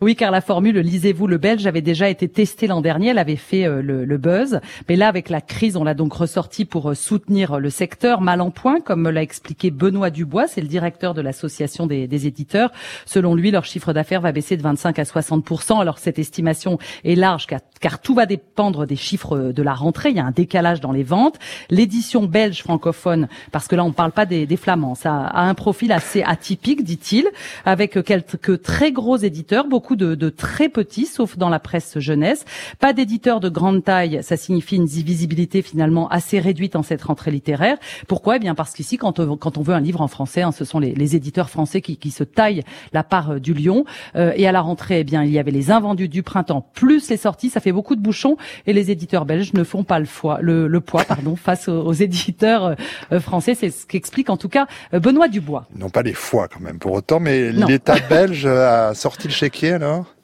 Oui, 0.00 0.16
car 0.16 0.30
la 0.30 0.40
formule 0.40 0.78
lisez-vous 0.78 1.26
le 1.26 1.38
belge 1.38 1.66
avait 1.66 1.80
déjà 1.80 2.08
été 2.08 2.28
testée 2.28 2.66
l'an 2.66 2.80
dernier, 2.80 3.08
elle 3.08 3.18
avait 3.18 3.36
fait 3.36 3.64
euh, 3.64 3.80
le, 3.82 4.04
le 4.04 4.18
buzz. 4.18 4.60
Mais 4.88 4.96
là, 4.96 5.08
avec 5.08 5.28
la 5.28 5.40
crise, 5.40 5.76
on 5.76 5.84
l'a 5.84 5.94
donc 5.94 6.12
ressorti 6.12 6.64
pour 6.64 6.90
euh, 6.90 6.94
soutenir 6.94 7.58
le 7.60 7.70
secteur 7.70 8.20
mal 8.20 8.40
en 8.40 8.50
point, 8.50 8.80
comme 8.80 9.02
me 9.02 9.10
l'a 9.10 9.22
expliqué 9.22 9.70
Benoît 9.70 10.10
Dubois, 10.10 10.46
c'est 10.46 10.60
le 10.60 10.66
directeur 10.66 11.14
de 11.14 11.20
l'association 11.20 11.86
des, 11.86 12.06
des 12.06 12.26
éditeurs. 12.26 12.70
Selon 13.06 13.34
lui, 13.34 13.50
leur 13.50 13.64
chiffre 13.64 13.92
d'affaires 13.92 14.20
va 14.20 14.32
baisser 14.32 14.56
de 14.56 14.62
25 14.62 14.98
à 14.98 15.02
60% 15.02 15.80
Alors 15.80 15.98
cette 15.98 16.18
estimation 16.18 16.78
est 17.04 17.14
large, 17.14 17.46
car, 17.46 18.00
tout 18.00 18.14
va 18.14 18.26
dépendre 18.26 18.86
des 18.86 18.96
chiffres 18.96 19.52
de 19.52 19.62
la 19.62 19.74
rentrée. 19.74 20.10
Il 20.10 20.16
y 20.16 20.20
a 20.20 20.24
un 20.24 20.30
décalage 20.30 20.80
dans 20.80 20.92
les 20.92 21.02
ventes. 21.02 21.38
L'édition 21.70 22.24
belge 22.24 22.62
francophone, 22.62 23.28
parce 23.52 23.68
que 23.68 23.76
là, 23.76 23.84
on 23.84 23.88
ne 23.88 23.92
parle 23.92 24.12
pas 24.12 24.26
des, 24.26 24.46
des 24.46 24.56
flamands, 24.56 24.94
ça 24.94 25.14
a 25.14 25.42
un 25.42 25.54
profil 25.54 25.92
assez 25.92 26.22
atypique, 26.22 26.82
dit-il, 26.82 27.26
avec 27.64 28.02
quelques 28.04 28.62
très 28.62 28.92
gros 28.92 29.16
éditeurs, 29.16 29.66
de, 29.92 30.14
de 30.14 30.30
très 30.30 30.70
petits, 30.70 31.06
sauf 31.06 31.36
dans 31.36 31.50
la 31.50 31.60
presse 31.60 31.98
jeunesse. 31.98 32.44
Pas 32.80 32.92
d'éditeurs 32.92 33.40
de 33.40 33.50
grande 33.50 33.84
taille, 33.84 34.20
ça 34.22 34.36
signifie 34.36 34.76
une 34.76 34.86
visibilité 34.86 35.60
finalement 35.60 36.08
assez 36.08 36.40
réduite 36.40 36.76
en 36.76 36.82
cette 36.82 37.02
rentrée 37.02 37.30
littéraire. 37.30 37.76
Pourquoi? 38.08 38.36
Eh 38.36 38.38
bien 38.38 38.54
parce 38.54 38.72
qu'ici, 38.72 38.96
quand 38.96 39.20
on, 39.20 39.36
quand 39.36 39.58
on 39.58 39.62
veut 39.62 39.74
un 39.74 39.80
livre 39.80 40.00
en 40.00 40.08
français, 40.08 40.42
hein, 40.42 40.52
ce 40.52 40.64
sont 40.64 40.78
les, 40.78 40.94
les 40.94 41.16
éditeurs 41.16 41.50
français 41.50 41.82
qui, 41.82 41.98
qui 41.98 42.10
se 42.10 42.24
taillent 42.24 42.62
la 42.92 43.04
part 43.04 43.32
euh, 43.32 43.38
du 43.38 43.52
lion. 43.52 43.84
Euh, 44.16 44.32
et 44.36 44.46
à 44.46 44.52
la 44.52 44.62
rentrée, 44.62 45.00
eh 45.00 45.04
bien, 45.04 45.22
il 45.22 45.30
y 45.30 45.38
avait 45.38 45.50
les 45.50 45.70
invendus 45.70 46.08
du 46.08 46.22
printemps 46.22 46.66
plus 46.74 47.10
les 47.10 47.16
sorties, 47.16 47.50
ça 47.50 47.60
fait 47.60 47.72
beaucoup 47.72 47.96
de 47.96 48.00
bouchons. 48.00 48.36
Et 48.66 48.72
les 48.72 48.90
éditeurs 48.90 49.24
belges 49.24 49.52
ne 49.52 49.64
font 49.64 49.84
pas 49.84 49.98
le, 49.98 50.06
foie, 50.06 50.38
le, 50.40 50.66
le 50.66 50.80
poids 50.80 51.04
pardon, 51.04 51.36
face 51.44 51.68
aux, 51.68 51.82
aux 51.82 51.92
éditeurs 51.92 52.76
euh, 53.12 53.20
français. 53.20 53.54
C'est 53.54 53.70
ce 53.70 53.86
qu'explique 53.86 54.30
en 54.30 54.36
tout 54.36 54.48
cas 54.48 54.66
euh, 54.92 55.00
Benoît 55.00 55.28
Dubois. 55.28 55.66
Non 55.76 55.90
pas 55.90 56.02
les 56.02 56.12
fois 56.12 56.48
quand 56.48 56.60
même 56.60 56.78
pour 56.78 56.92
autant, 56.92 57.20
mais 57.20 57.52
l'État 57.52 57.96
belge 58.08 58.46
a 58.46 58.94
sorti 58.94 59.28
le 59.28 59.32
chéquier 59.32 59.73
alors? 59.74 60.14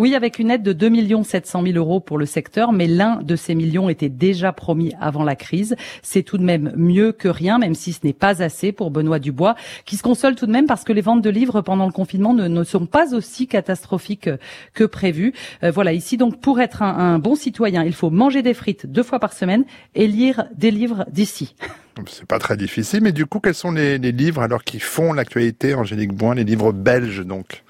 Oui, 0.00 0.14
avec 0.14 0.38
une 0.38 0.50
aide 0.50 0.62
de 0.62 0.72
2 0.72 1.22
700 1.24 1.62
000 1.62 1.76
euros 1.76 2.00
pour 2.00 2.16
le 2.16 2.24
secteur, 2.24 2.72
mais 2.72 2.86
l'un 2.86 3.16
de 3.16 3.36
ces 3.36 3.54
millions 3.54 3.90
était 3.90 4.08
déjà 4.08 4.50
promis 4.50 4.94
avant 4.98 5.24
la 5.24 5.36
crise. 5.36 5.76
C'est 6.02 6.22
tout 6.22 6.38
de 6.38 6.42
même 6.42 6.72
mieux 6.74 7.12
que 7.12 7.28
rien, 7.28 7.58
même 7.58 7.74
si 7.74 7.92
ce 7.92 7.98
n'est 8.04 8.14
pas 8.14 8.42
assez 8.42 8.72
pour 8.72 8.90
Benoît 8.90 9.18
Dubois, 9.18 9.56
qui 9.84 9.96
se 9.96 10.02
console 10.02 10.36
tout 10.36 10.46
de 10.46 10.52
même 10.52 10.64
parce 10.64 10.84
que 10.84 10.94
les 10.94 11.02
ventes 11.02 11.20
de 11.20 11.28
livres 11.28 11.60
pendant 11.60 11.84
le 11.84 11.92
confinement 11.92 12.32
ne, 12.32 12.48
ne 12.48 12.64
sont 12.64 12.86
pas 12.86 13.14
aussi 13.14 13.46
catastrophiques 13.46 14.30
que 14.72 14.84
prévu. 14.84 15.34
Euh, 15.64 15.70
voilà, 15.70 15.92
ici 15.92 16.16
donc 16.16 16.40
pour 16.40 16.60
être 16.60 16.82
un, 16.82 16.96
un 16.96 17.18
bon 17.18 17.34
citoyen, 17.34 17.84
il 17.84 17.92
faut 17.92 18.08
manger 18.08 18.40
des 18.40 18.54
frites 18.54 18.86
deux 18.86 19.02
fois 19.02 19.18
par 19.18 19.34
semaine 19.34 19.64
et 19.94 20.06
lire 20.06 20.46
des 20.56 20.70
livres 20.70 21.04
d'ici. 21.12 21.56
C'est 22.06 22.24
pas 22.24 22.38
très 22.38 22.56
difficile, 22.56 23.02
mais 23.02 23.12
du 23.12 23.26
coup, 23.26 23.40
quels 23.40 23.54
sont 23.54 23.72
les, 23.72 23.98
les 23.98 24.12
livres 24.12 24.40
alors 24.40 24.64
qui 24.64 24.80
font 24.80 25.12
l'actualité, 25.12 25.74
Angélique 25.74 26.14
Boin, 26.14 26.34
les 26.34 26.44
livres 26.44 26.72
belges 26.72 27.26
donc? 27.26 27.62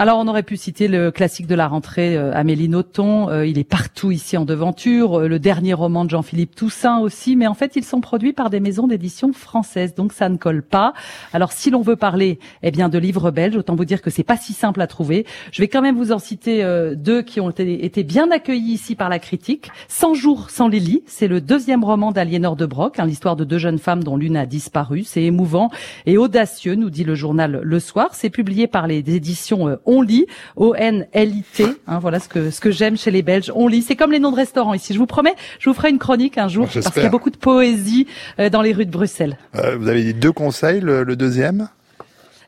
Alors 0.00 0.18
on 0.18 0.28
aurait 0.28 0.44
pu 0.44 0.56
citer 0.56 0.88
le 0.88 1.10
classique 1.10 1.46
de 1.46 1.54
la 1.54 1.68
rentrée 1.68 2.16
euh, 2.16 2.32
Amélie 2.32 2.70
Nothomb, 2.70 3.28
euh, 3.28 3.44
il 3.44 3.58
est 3.58 3.64
partout 3.64 4.10
ici 4.10 4.38
en 4.38 4.46
devanture, 4.46 5.20
euh, 5.20 5.28
le 5.28 5.38
dernier 5.38 5.74
roman 5.74 6.06
de 6.06 6.10
Jean-Philippe 6.10 6.56
Toussaint 6.56 7.00
aussi, 7.00 7.36
mais 7.36 7.46
en 7.46 7.52
fait 7.52 7.76
ils 7.76 7.84
sont 7.84 8.00
produits 8.00 8.32
par 8.32 8.48
des 8.48 8.60
maisons 8.60 8.86
d'édition 8.86 9.34
françaises, 9.34 9.94
donc 9.94 10.14
ça 10.14 10.30
ne 10.30 10.38
colle 10.38 10.62
pas. 10.62 10.94
Alors 11.34 11.52
si 11.52 11.70
l'on 11.70 11.82
veut 11.82 11.96
parler 11.96 12.38
eh 12.62 12.70
bien 12.70 12.88
de 12.88 12.96
livres 12.96 13.30
belges, 13.30 13.56
autant 13.56 13.74
vous 13.74 13.84
dire 13.84 14.00
que 14.00 14.08
c'est 14.08 14.22
pas 14.22 14.38
si 14.38 14.54
simple 14.54 14.80
à 14.80 14.86
trouver. 14.86 15.26
Je 15.52 15.60
vais 15.60 15.68
quand 15.68 15.82
même 15.82 15.98
vous 15.98 16.12
en 16.12 16.18
citer 16.18 16.64
euh, 16.64 16.94
deux 16.94 17.20
qui 17.20 17.38
ont 17.38 17.50
été, 17.50 18.02
bien 18.02 18.30
accueillis 18.30 18.72
ici 18.72 18.94
par 18.94 19.10
la 19.10 19.18
critique. 19.18 19.70
100 19.88 20.14
jours 20.14 20.48
sans 20.48 20.68
Lily, 20.68 21.02
c'est 21.04 21.28
le 21.28 21.42
deuxième 21.42 21.84
roman 21.84 22.10
d'Aliénor 22.10 22.56
de 22.56 22.64
Broc, 22.64 22.98
hein, 22.98 23.04
l'histoire 23.04 23.36
de 23.36 23.44
deux 23.44 23.58
jeunes 23.58 23.78
femmes 23.78 24.02
dont 24.02 24.16
l'une 24.16 24.38
a 24.38 24.46
disparu. 24.46 25.02
C'est 25.04 25.24
émouvant 25.24 25.70
et 26.06 26.16
audacieux, 26.16 26.74
nous 26.74 26.88
dit 26.88 27.04
le 27.04 27.14
journal 27.14 27.60
Le 27.62 27.80
Soir. 27.80 28.14
C'est 28.14 28.30
publié 28.30 28.66
par 28.66 28.86
les 28.86 29.00
éditions 29.14 29.68
euh, 29.68 29.76
On 29.92 30.02
lit, 30.02 30.26
O-N-L-I-T. 30.56 31.64
Hein, 31.88 31.98
voilà 31.98 32.20
ce 32.20 32.28
que 32.28 32.50
ce 32.50 32.60
que 32.60 32.70
j'aime 32.70 32.96
chez 32.96 33.10
les 33.10 33.22
Belges. 33.22 33.50
On 33.54 33.66
lit. 33.66 33.82
C'est 33.82 33.96
comme 33.96 34.12
les 34.12 34.20
noms 34.20 34.30
de 34.30 34.36
restaurants 34.36 34.72
ici. 34.74 34.94
Je 34.94 34.98
vous 34.98 35.06
promets, 35.06 35.34
je 35.58 35.68
vous 35.68 35.74
ferai 35.74 35.90
une 35.90 35.98
chronique 35.98 36.38
un 36.38 36.46
jour 36.48 36.66
J'espère. 36.66 36.82
parce 36.84 36.94
qu'il 36.94 37.02
y 37.02 37.06
a 37.06 37.10
beaucoup 37.10 37.30
de 37.30 37.36
poésie 37.36 38.06
euh, 38.38 38.50
dans 38.50 38.62
les 38.62 38.72
rues 38.72 38.86
de 38.86 38.90
Bruxelles. 38.92 39.36
Euh, 39.56 39.76
vous 39.76 39.88
avez 39.88 40.02
dit 40.04 40.14
deux 40.14 40.32
conseils, 40.32 40.80
le, 40.80 41.02
le 41.02 41.16
deuxième? 41.16 41.68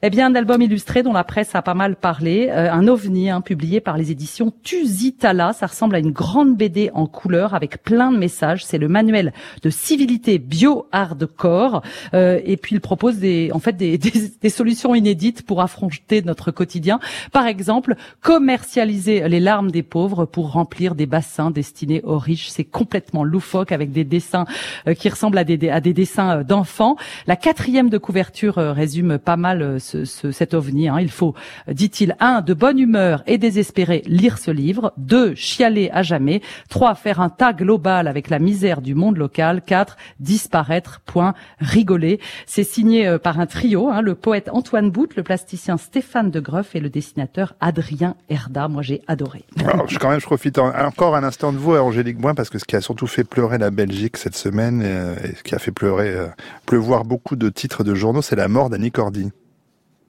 Eh 0.04 0.10
bien, 0.10 0.26
un 0.26 0.34
album 0.34 0.60
illustré 0.60 1.04
dont 1.04 1.12
la 1.12 1.22
presse 1.22 1.54
a 1.54 1.62
pas 1.62 1.74
mal 1.74 1.94
parlé, 1.94 2.48
euh, 2.50 2.72
un 2.72 2.88
ovni 2.88 3.30
hein, 3.30 3.40
publié 3.40 3.80
par 3.80 3.96
les 3.96 4.10
éditions 4.10 4.52
Tusitala. 4.64 5.52
Ça 5.52 5.66
ressemble 5.68 5.94
à 5.94 6.00
une 6.00 6.10
grande 6.10 6.56
BD 6.56 6.90
en 6.92 7.06
couleur 7.06 7.54
avec 7.54 7.84
plein 7.84 8.10
de 8.10 8.18
messages. 8.18 8.64
C'est 8.66 8.78
le 8.78 8.88
manuel 8.88 9.32
de 9.62 9.70
civilité 9.70 10.40
bio-hardcore. 10.40 11.82
Euh, 12.14 12.40
et 12.44 12.56
puis, 12.56 12.74
il 12.74 12.80
propose 12.80 13.18
des, 13.18 13.50
en 13.54 13.60
fait, 13.60 13.76
des, 13.76 13.96
des- 13.98 14.32
des 14.40 14.50
solutions 14.50 14.96
inédites 14.96 15.46
pour 15.46 15.60
affronter 15.60 16.20
notre 16.22 16.50
quotidien. 16.50 16.98
Par 17.30 17.46
exemple, 17.46 17.94
commercialiser 18.22 19.28
les 19.28 19.38
larmes 19.38 19.70
des 19.70 19.84
pauvres 19.84 20.24
pour 20.24 20.50
remplir 20.50 20.96
des 20.96 21.06
bassins 21.06 21.52
destinés 21.52 22.00
aux 22.02 22.18
riches. 22.18 22.48
C'est 22.48 22.64
complètement 22.64 23.22
loufoque 23.22 23.70
avec 23.70 23.92
des 23.92 24.02
dessins 24.02 24.46
euh, 24.88 24.94
qui 24.94 25.08
ressemblent 25.08 25.38
à 25.38 25.44
des, 25.44 25.68
à 25.70 25.80
des 25.80 25.92
dessins 25.94 26.38
euh, 26.38 26.42
d'enfants. 26.42 26.96
La 27.28 27.36
quatrième 27.36 27.88
de 27.88 27.98
couverture 27.98 28.58
euh, 28.58 28.72
résume 28.72 29.18
pas 29.18 29.36
mal 29.36 29.62
euh, 29.62 29.78
ce, 29.92 30.04
ce- 30.04 30.32
cet 30.32 30.54
ovni. 30.54 30.88
hein. 30.88 30.98
Il 31.00 31.10
faut, 31.10 31.34
dit-il, 31.68 32.16
un, 32.20 32.40
de 32.40 32.54
bonne 32.54 32.78
humeur 32.78 33.22
et 33.26 33.38
désespéré, 33.38 34.02
lire 34.06 34.38
ce 34.38 34.50
livre. 34.50 34.92
Deux, 34.96 35.34
chialer 35.34 35.90
à 35.92 36.02
jamais. 36.02 36.40
Trois, 36.68 36.94
faire 36.94 37.20
un 37.20 37.28
tas 37.28 37.52
global 37.52 38.08
avec 38.08 38.30
la 38.30 38.38
misère 38.38 38.80
du 38.80 38.94
monde 38.94 39.16
local. 39.18 39.62
Quatre, 39.62 39.96
disparaître, 40.20 41.00
point, 41.04 41.34
rigoler. 41.58 42.20
C'est 42.46 42.64
signé 42.64 43.06
euh, 43.06 43.18
par 43.18 43.38
un 43.38 43.46
trio, 43.46 43.88
hein, 43.90 44.00
le 44.02 44.14
poète 44.14 44.48
Antoine 44.52 44.90
Bout, 44.90 45.14
le 45.16 45.22
plasticien 45.22 45.76
Stéphane 45.76 46.30
de 46.30 46.40
Greuf 46.40 46.74
et 46.74 46.80
le 46.80 46.88
dessinateur 46.88 47.54
Adrien 47.60 48.16
Herda. 48.28 48.68
Moi, 48.68 48.82
j'ai 48.82 49.02
adoré. 49.06 49.44
Alors, 49.64 49.88
je, 49.88 49.98
quand 49.98 50.10
même, 50.10 50.20
je 50.20 50.26
profite 50.26 50.58
en- 50.58 50.72
encore 50.74 51.14
un 51.16 51.24
instant 51.24 51.52
de 51.52 51.58
vous, 51.58 51.74
Angélique 51.76 52.18
Boin, 52.18 52.34
parce 52.34 52.50
que 52.50 52.58
ce 52.58 52.64
qui 52.64 52.76
a 52.76 52.80
surtout 52.80 53.06
fait 53.06 53.24
pleurer 53.24 53.58
la 53.58 53.70
Belgique 53.70 54.16
cette 54.16 54.36
semaine, 54.36 54.82
euh, 54.84 55.14
et 55.24 55.34
ce 55.34 55.42
qui 55.42 55.54
a 55.54 55.58
fait 55.58 55.72
pleurer, 55.72 56.10
euh, 56.10 56.26
pleuvoir 56.66 57.04
beaucoup 57.04 57.36
de 57.36 57.48
titres 57.48 57.84
de 57.84 57.94
journaux, 57.94 58.22
c'est 58.22 58.36
la 58.36 58.48
mort 58.48 58.70
d'Annie 58.70 58.90
Cordy. 58.90 59.30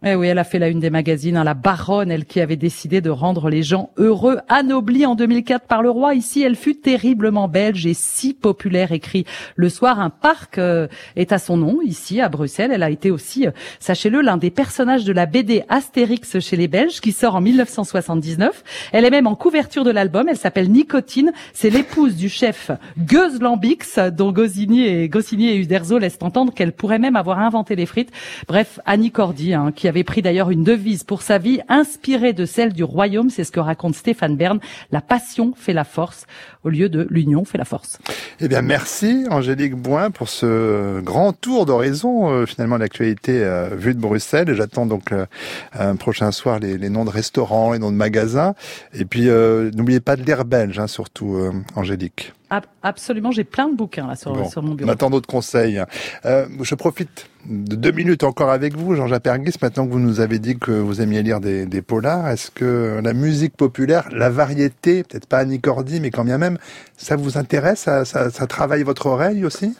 Eh 0.05 0.15
oui, 0.15 0.27
elle 0.27 0.37
a 0.37 0.43
fait 0.43 0.59
la 0.59 0.67
une 0.67 0.81
des 0.81 0.89
magazines, 0.89 1.37
hein, 1.37 1.45
la 1.45 1.53
baronne, 1.53 2.11
elle 2.11 2.25
qui 2.25 2.41
avait 2.41 2.57
décidé 2.57 2.99
de 2.99 3.09
rendre 3.09 3.49
les 3.49 3.63
gens 3.63 3.91
heureux, 3.95 4.39
anoblis 4.49 5.05
en 5.05 5.15
2004 5.15 5.65
par 5.65 5.81
le 5.81 5.89
roi. 5.89 6.13
Ici, 6.13 6.41
elle 6.41 6.57
fut 6.57 6.75
terriblement 6.75 7.47
belge 7.47 7.85
et 7.85 7.93
si 7.93 8.33
populaire, 8.33 8.91
écrit 8.91 9.23
le 9.55 9.69
soir. 9.69 10.01
Un 10.01 10.09
parc 10.09 10.57
euh, 10.57 10.89
est 11.15 11.31
à 11.31 11.37
son 11.37 11.55
nom, 11.55 11.79
ici, 11.81 12.19
à 12.19 12.27
Bruxelles. 12.27 12.71
Elle 12.73 12.83
a 12.83 12.89
été 12.89 13.11
aussi, 13.11 13.47
euh, 13.47 13.51
sachez-le, 13.79 14.19
l'un 14.19 14.35
des 14.35 14.51
personnages 14.51 15.05
de 15.05 15.13
la 15.13 15.25
BD 15.25 15.63
Astérix 15.69 16.37
chez 16.41 16.57
les 16.57 16.67
Belges, 16.67 16.99
qui 16.99 17.13
sort 17.13 17.35
en 17.35 17.41
1979. 17.41 18.89
Elle 18.91 19.05
est 19.05 19.09
même 19.09 19.27
en 19.27 19.35
couverture 19.35 19.85
de 19.85 19.91
l'album. 19.91 20.27
Elle 20.27 20.35
s'appelle 20.35 20.69
Nicotine. 20.69 21.31
C'est 21.53 21.69
l'épouse 21.69 22.17
du 22.17 22.27
chef 22.27 22.71
Gueuse 22.97 23.39
Lambix, 23.39 23.99
dont 24.11 24.33
Goscinny 24.33 24.83
et, 24.83 25.55
Uderzo 25.55 25.97
laissent 25.97 26.19
entendre 26.19 26.53
qu'elle 26.53 26.73
pourrait 26.73 26.99
même 26.99 27.15
avoir 27.15 27.39
inventé 27.39 27.77
les 27.77 27.85
frites. 27.85 28.11
Bref, 28.49 28.81
Annie 28.85 29.11
Cordy, 29.11 29.53
hein, 29.53 29.71
qui 29.73 29.87
avait 29.93 30.03
pris 30.03 30.23
d'ailleurs 30.23 30.49
une 30.49 30.63
devise 30.63 31.03
pour 31.03 31.21
sa 31.21 31.37
vie, 31.37 31.59
inspirée 31.69 32.33
de 32.33 32.45
celle 32.45 32.73
du 32.73 32.83
royaume, 32.83 33.29
c'est 33.29 33.43
ce 33.43 33.51
que 33.51 33.59
raconte 33.59 33.93
Stéphane 33.93 34.35
Bern. 34.35 34.59
La 34.91 35.01
passion 35.01 35.53
fait 35.55 35.73
la 35.73 35.83
force, 35.83 36.25
au 36.63 36.69
lieu 36.69 36.89
de 36.89 37.05
l'union 37.11 37.45
fait 37.45 37.59
la 37.59 37.65
force. 37.65 37.99
Eh 38.39 38.47
bien, 38.47 38.63
merci 38.63 39.25
Angélique 39.29 39.75
Boin 39.75 40.09
pour 40.09 40.29
ce 40.29 40.99
grand 41.01 41.31
tour 41.31 41.67
d'horizon 41.67 42.31
euh, 42.31 42.45
finalement 42.47 42.77
l'actualité 42.77 43.43
euh, 43.43 43.69
vue 43.75 43.93
de 43.93 43.99
Bruxelles. 43.99 44.51
J'attends 44.55 44.87
donc 44.87 45.11
euh, 45.11 45.27
un 45.73 45.95
prochain 45.95 46.31
soir 46.31 46.57
les, 46.57 46.79
les 46.79 46.89
noms 46.89 47.05
de 47.05 47.11
restaurants, 47.11 47.73
les 47.73 47.79
noms 47.79 47.91
de 47.91 47.97
magasins. 47.97 48.55
Et 48.95 49.05
puis 49.05 49.29
euh, 49.29 49.69
n'oubliez 49.75 49.99
pas 49.99 50.15
de 50.15 50.23
l'air 50.23 50.43
belge, 50.43 50.79
hein, 50.79 50.87
surtout 50.87 51.35
euh, 51.35 51.51
Angélique. 51.75 52.33
Ab- 52.55 52.65
absolument, 52.83 53.31
j'ai 53.31 53.43
plein 53.45 53.67
de 53.67 53.75
bouquins 53.75 54.05
là 54.05 54.15
sur, 54.15 54.31
Bon, 54.31 54.47
sur 54.47 54.61
mon 54.61 54.73
on 54.73 54.75
bureau. 54.75 54.91
attend 54.91 55.09
d'autres 55.09 55.27
conseils. 55.27 55.81
Euh, 56.25 56.45
je 56.61 56.75
profite 56.75 57.27
de 57.47 57.75
deux 57.75 57.91
minutes 57.91 58.23
encore 58.23 58.51
avec 58.51 58.77
vous, 58.77 58.95
Jean-Jacques 58.95 59.25
maintenant 59.59 59.87
que 59.87 59.91
vous 59.91 59.99
nous 59.99 60.19
avez 60.19 60.37
dit 60.37 60.59
que 60.59 60.69
vous 60.71 61.01
aimiez 61.01 61.23
lire 61.23 61.39
des, 61.39 61.65
des 61.65 61.81
polars. 61.81 62.27
Est-ce 62.27 62.51
que 62.51 62.99
la 63.03 63.13
musique 63.13 63.57
populaire, 63.57 64.07
la 64.11 64.29
variété, 64.29 65.03
peut-être 65.03 65.25
pas 65.25 65.39
Annie 65.39 65.59
Cordy, 65.59 65.99
mais 65.99 66.11
quand 66.11 66.25
bien 66.25 66.37
même, 66.37 66.59
ça 66.95 67.15
vous 67.15 67.39
intéresse 67.39 67.79
ça, 67.79 68.05
ça, 68.05 68.29
ça 68.29 68.45
travaille 68.45 68.83
votre 68.83 69.07
oreille 69.07 69.43
aussi? 69.45 69.75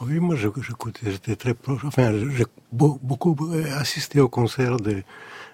Oui, 0.00 0.20
moi, 0.20 0.36
je- 0.36 0.48
j'écoutais, 0.64 1.10
j'étais 1.10 1.34
très 1.34 1.54
proche. 1.54 1.84
Enfin, 1.84 2.12
j'ai 2.36 2.44
beau- 2.70 3.00
beaucoup 3.02 3.36
assisté 3.80 4.20
au 4.20 4.28
concert 4.28 4.76
des 4.76 5.02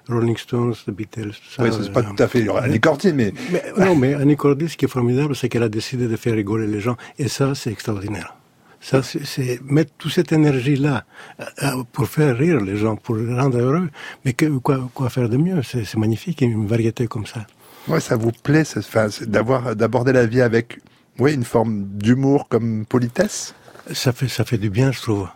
Rolling 0.08 0.36
Stones, 0.36 0.74
des 0.86 0.92
Beatles, 0.92 1.30
tout 1.30 1.50
ça. 1.56 1.62
Oui, 1.62 1.70
c'est 1.72 1.92
pas 1.92 2.02
tout 2.02 2.20
à 2.22 2.28
fait 2.28 2.46
Annie 2.48 2.80
Cordy, 2.80 3.12
mais... 3.12 3.32
mais 3.52 3.62
non, 3.78 3.94
mais 3.94 4.14
Annie 4.14 4.36
Cordy, 4.36 4.68
ce 4.68 4.76
qui 4.76 4.84
est 4.86 4.88
formidable, 4.88 5.36
c'est 5.36 5.48
qu'elle 5.48 5.62
a 5.62 5.68
décidé 5.68 6.08
de 6.08 6.16
faire 6.16 6.34
rigoler 6.34 6.66
les 6.66 6.80
gens. 6.80 6.96
Et 7.18 7.28
ça, 7.28 7.54
c'est 7.54 7.70
extraordinaire. 7.70 8.34
Ça, 8.80 9.02
c'est- 9.02 9.60
mettre 9.64 9.92
toute 9.98 10.12
cette 10.12 10.32
énergie-là 10.32 11.04
euh, 11.40 11.44
euh, 11.64 11.82
pour 11.92 12.06
faire 12.08 12.36
rire 12.36 12.60
les 12.60 12.76
gens, 12.76 12.96
pour 12.96 13.16
les 13.16 13.34
rendre 13.34 13.58
heureux. 13.58 13.90
Mais 14.24 14.32
que, 14.32 14.46
quoi, 14.58 14.88
quoi 14.94 15.10
faire 15.10 15.28
de 15.28 15.36
mieux? 15.36 15.60
C'est 15.62 15.96
magnifique, 15.96 16.40
une 16.40 16.66
variété 16.66 17.06
comme 17.06 17.26
ça. 17.26 17.46
Ouais, 17.88 18.00
ça 18.00 18.16
vous 18.16 18.32
plaît 18.32 18.64
enfin, 18.76 19.08
d'avoir 19.26 19.74
d'aborder 19.74 20.12
la 20.12 20.26
vie 20.26 20.42
avec 20.42 20.78
oui, 21.18 21.34
une 21.34 21.44
forme 21.44 21.84
d'humour 21.84 22.48
comme 22.48 22.86
politesse? 22.86 23.54
Ça 23.92 24.12
fait, 24.12 24.28
ça 24.28 24.44
fait 24.44 24.58
du 24.58 24.70
bien, 24.70 24.92
je 24.92 25.00
trouve. 25.00 25.28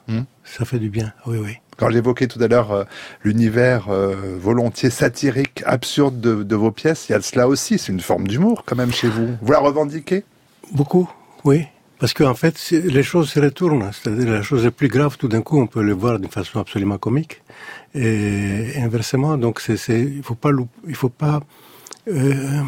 Ça 0.44 0.64
fait 0.64 0.78
du 0.78 0.90
bien, 0.90 1.12
oui, 1.26 1.38
oui. 1.42 1.56
Quand 1.82 1.90
j'évoquais 1.90 2.28
tout 2.28 2.40
à 2.40 2.46
l'heure 2.46 2.70
euh, 2.70 2.84
l'univers 3.24 3.88
euh, 3.88 4.36
volontiers 4.38 4.88
satirique, 4.88 5.64
absurde 5.66 6.20
de, 6.20 6.54
vos 6.54 6.70
pièces, 6.70 7.08
il 7.08 7.12
y 7.12 7.14
a 7.16 7.18
de 7.18 7.24
cela 7.24 7.48
aussi, 7.48 7.76
c'est 7.76 7.90
une 7.90 7.98
forme 7.98 8.28
d'humour 8.28 8.62
quand 8.64 8.76
même 8.76 8.92
chez 8.92 9.08
vous. 9.08 9.30
Vous 9.42 9.50
la 9.50 9.58
revendiquez? 9.58 10.22
Beaucoup, 10.70 11.10
oui. 11.42 11.66
Parce 11.98 12.14
qu'en 12.14 12.34
fait, 12.34 12.54
les 12.70 13.02
choses 13.02 13.30
se 13.30 13.40
retournent. 13.40 13.90
C'est-à-dire, 13.92 14.30
la 14.30 14.42
chose 14.42 14.64
est 14.64 14.70
plus 14.70 14.86
grave, 14.86 15.16
tout 15.18 15.26
d'un 15.26 15.42
coup, 15.42 15.60
on 15.60 15.66
peut 15.66 15.82
le 15.82 15.92
voir 15.92 16.20
d'une 16.20 16.30
façon 16.30 16.60
absolument 16.60 16.98
comique. 16.98 17.42
Et 17.96 18.74
inversement, 18.76 19.36
donc, 19.36 19.60
il 19.68 20.22
faut 20.22 20.36
pas, 20.36 20.50
il 20.86 20.94
faut 20.94 21.08
pas 21.08 21.40
euh, 22.06 22.62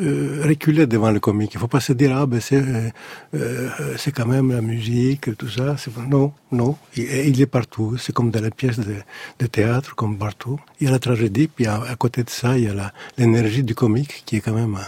euh, 0.00 0.42
reculer 0.44 0.86
devant 0.86 1.10
le 1.10 1.20
comique. 1.20 1.52
Il 1.54 1.60
faut 1.60 1.68
pas 1.68 1.80
se 1.80 1.92
dire, 1.92 2.16
ah 2.16 2.26
ben 2.26 2.40
c'est, 2.40 2.62
euh, 2.62 2.90
euh, 3.34 3.96
quand 4.14 4.26
même 4.26 4.52
la 4.52 4.60
musique, 4.60 5.36
tout 5.36 5.48
ça. 5.48 5.76
Non, 6.08 6.32
non. 6.52 6.76
Il, 6.96 7.04
il 7.04 7.40
est 7.40 7.46
partout. 7.46 7.96
C'est 7.98 8.12
comme 8.12 8.30
dans 8.30 8.42
les 8.42 8.50
pièces 8.50 8.78
de, 8.78 9.46
théâtre, 9.46 9.94
comme 9.96 10.16
partout. 10.16 10.60
Il 10.80 10.84
y 10.84 10.88
a 10.88 10.92
la 10.92 10.98
tragédie, 10.98 11.48
puis 11.48 11.66
à, 11.66 11.82
à 11.82 11.96
côté 11.96 12.22
de 12.22 12.30
ça, 12.30 12.56
il 12.56 12.64
y 12.64 12.68
a 12.68 12.92
l'énergie 13.18 13.64
du 13.64 13.74
comique 13.74 14.22
qui 14.26 14.36
est 14.36 14.40
quand 14.40 14.54
même... 14.54 14.78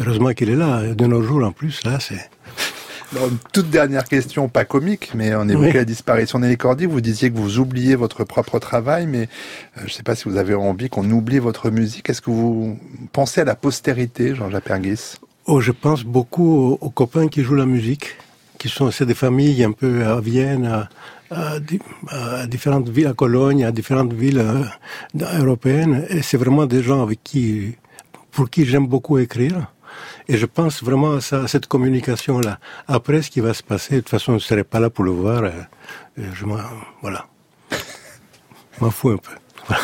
Heureusement 0.00 0.32
qu'il 0.32 0.50
est 0.50 0.56
là. 0.56 0.92
De 0.92 1.06
nos 1.06 1.22
jours, 1.22 1.44
en 1.44 1.52
plus, 1.52 1.84
là, 1.84 2.00
c'est... 2.00 2.28
Alors, 3.14 3.28
une 3.28 3.38
toute 3.52 3.70
dernière 3.70 4.04
question, 4.04 4.48
pas 4.48 4.64
comique, 4.64 5.12
mais 5.14 5.34
on 5.36 5.48
évoquait 5.48 5.66
Oui. 5.68 5.72
la 5.74 5.84
disparition 5.84 6.38
d'Annie 6.40 6.56
Cordy. 6.56 6.86
Vous 6.86 7.00
disiez 7.00 7.30
que 7.30 7.36
vous 7.36 7.58
oubliez 7.60 7.94
votre 7.94 8.24
propre 8.24 8.58
travail, 8.58 9.06
mais 9.06 9.22
euh, 9.76 9.80
je 9.80 9.84
ne 9.84 9.88
sais 9.90 10.02
pas 10.02 10.14
si 10.16 10.28
vous 10.28 10.36
avez 10.36 10.54
envie 10.54 10.88
qu'on 10.88 11.08
oublie 11.10 11.38
votre 11.38 11.70
musique. 11.70 12.10
Est-ce 12.10 12.20
que 12.20 12.30
vous 12.30 12.78
pensez 13.12 13.42
à 13.42 13.44
la 13.44 13.54
postérité, 13.54 14.34
Jean-Jacques 14.34 14.64
Perguis 14.64 15.16
Oh, 15.46 15.60
je 15.60 15.70
pense 15.72 16.02
beaucoup 16.04 16.56
aux, 16.56 16.78
aux 16.80 16.90
copains 16.90 17.28
qui 17.28 17.42
jouent 17.42 17.54
la 17.54 17.66
musique, 17.66 18.16
qui 18.58 18.68
sont 18.68 18.90
c'est 18.90 19.06
des 19.06 19.14
familles 19.14 19.62
un 19.62 19.72
peu 19.72 20.04
à 20.04 20.20
Vienne, 20.20 20.64
à, 20.66 20.88
à 21.30 21.60
di- 21.60 21.80
à 22.08 22.46
différentes 22.46 22.88
villes, 22.88 23.06
à 23.08 23.12
Cologne, 23.12 23.64
à 23.64 23.70
différentes 23.70 24.12
villes 24.14 24.38
euh, 24.40 24.64
européennes. 25.38 26.04
Et 26.08 26.22
c'est 26.22 26.38
vraiment 26.38 26.66
des 26.66 26.82
gens 26.82 27.02
avec 27.02 27.22
qui, 27.22 27.74
pour 28.32 28.50
qui 28.50 28.64
j'aime 28.64 28.86
beaucoup 28.86 29.18
écrire. 29.18 29.70
Et 30.28 30.36
je 30.36 30.46
pense 30.46 30.82
vraiment 30.82 31.14
à, 31.14 31.20
ça, 31.20 31.42
à 31.42 31.48
cette 31.48 31.66
communication-là. 31.66 32.58
Après, 32.88 33.22
ce 33.22 33.30
qui 33.30 33.40
va 33.40 33.54
se 33.54 33.62
passer, 33.62 33.96
de 33.96 34.00
toute 34.00 34.08
façon, 34.10 34.32
je 34.32 34.36
ne 34.36 34.40
serai 34.40 34.64
pas 34.64 34.80
là 34.80 34.90
pour 34.90 35.04
le 35.04 35.10
voir. 35.12 35.42
euh, 35.44 35.50
euh, 36.18 36.30
je 36.34 36.44
m'en, 36.44 36.58
voilà. 37.02 37.26
M'en 38.80 38.90
fous 38.90 39.10
un 39.10 39.16
peu. 39.18 39.32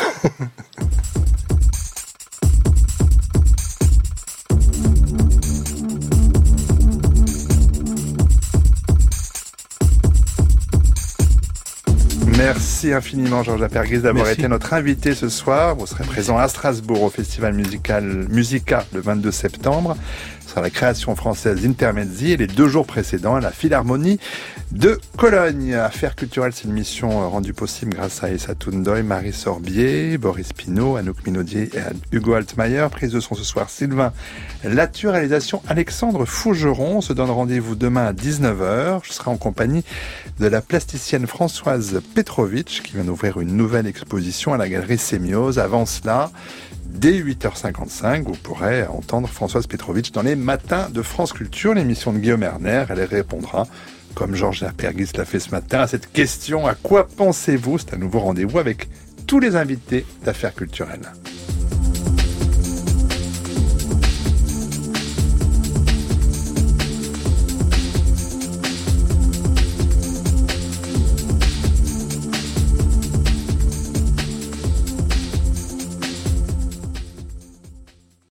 Merci 12.43 12.91
infiniment, 12.91 13.43
Georges 13.43 13.61
Aperguis, 13.61 13.99
d'avoir 13.99 14.27
été 14.27 14.47
notre 14.47 14.73
invité 14.73 15.13
ce 15.13 15.29
soir. 15.29 15.75
Vous 15.75 15.85
serez 15.85 16.03
présent 16.03 16.39
à 16.39 16.47
Strasbourg 16.47 17.03
au 17.03 17.09
Festival 17.11 17.53
musical 17.53 18.25
Musica 18.29 18.83
le 18.95 18.99
22 18.99 19.29
septembre. 19.29 19.95
Sera 20.51 20.59
la 20.59 20.69
création 20.69 21.15
française 21.15 21.65
Intermezzi 21.65 22.33
et 22.33 22.35
les 22.35 22.45
deux 22.45 22.67
jours 22.67 22.85
précédents 22.85 23.35
à 23.35 23.39
la 23.39 23.51
Philharmonie 23.51 24.19
de 24.73 24.99
Cologne. 25.17 25.73
Affaires 25.75 26.13
culturelles, 26.13 26.51
c'est 26.53 26.65
une 26.65 26.73
mission 26.73 27.21
euh, 27.21 27.27
rendue 27.27 27.53
possible 27.53 27.93
grâce 27.93 28.21
à 28.21 28.29
Essa 28.29 28.53
Toundoy, 28.53 29.01
Marie 29.01 29.31
Sorbier, 29.31 30.17
Boris 30.17 30.51
Pinault, 30.51 30.97
Anouk 30.97 31.25
Minaudier 31.25 31.69
et 31.73 31.79
Hugo 32.13 32.33
Altmaier. 32.33 32.85
Prise 32.91 33.13
de 33.13 33.21
son 33.21 33.33
ce 33.33 33.45
soir, 33.45 33.69
Sylvain 33.69 34.11
Latu, 34.65 35.07
réalisation 35.07 35.61
Alexandre 35.69 36.25
Fougeron. 36.25 36.97
On 36.97 37.01
se 37.01 37.13
donne 37.13 37.29
rendez-vous 37.29 37.75
demain 37.75 38.07
à 38.07 38.11
19h. 38.11 39.05
Je 39.05 39.13
serai 39.13 39.31
en 39.31 39.37
compagnie 39.37 39.85
de 40.41 40.47
la 40.47 40.59
plasticienne 40.59 41.27
Françoise 41.27 42.01
Petrovitch 42.13 42.81
qui 42.81 42.95
vient 42.95 43.05
d'ouvrir 43.05 43.39
une 43.39 43.55
nouvelle 43.55 43.87
exposition 43.87 44.51
à 44.51 44.57
la 44.57 44.67
galerie 44.67 44.97
Sémiose. 44.97 45.59
Avant 45.59 45.85
cela, 45.85 46.29
dès 46.91 47.19
8h55, 47.19 48.23
vous 48.23 48.33
pourrez 48.33 48.85
entendre 48.85 49.27
Françoise 49.27 49.67
Petrovitch 49.67 50.11
dans 50.11 50.21
les 50.21 50.35
matins 50.35 50.89
de 50.89 51.01
France 51.01 51.33
Culture, 51.33 51.73
l'émission 51.73 52.13
de 52.13 52.19
Guillaume 52.19 52.43
Erner. 52.43 52.85
Elle 52.89 53.03
répondra, 53.03 53.67
comme 54.13 54.35
Georges 54.35 54.65
Perguis 54.77 55.09
l'a 55.15 55.25
fait 55.25 55.39
ce 55.39 55.51
matin, 55.51 55.79
à 55.79 55.87
cette 55.87 56.11
question 56.11 56.67
à 56.67 56.75
quoi 56.75 57.07
pensez-vous? 57.07 57.77
C'est 57.77 57.93
un 57.93 57.97
nouveau 57.97 58.19
rendez-vous 58.19 58.59
avec 58.59 58.89
tous 59.25 59.39
les 59.39 59.55
invités 59.55 60.05
d'affaires 60.23 60.53
culturelles. 60.53 61.11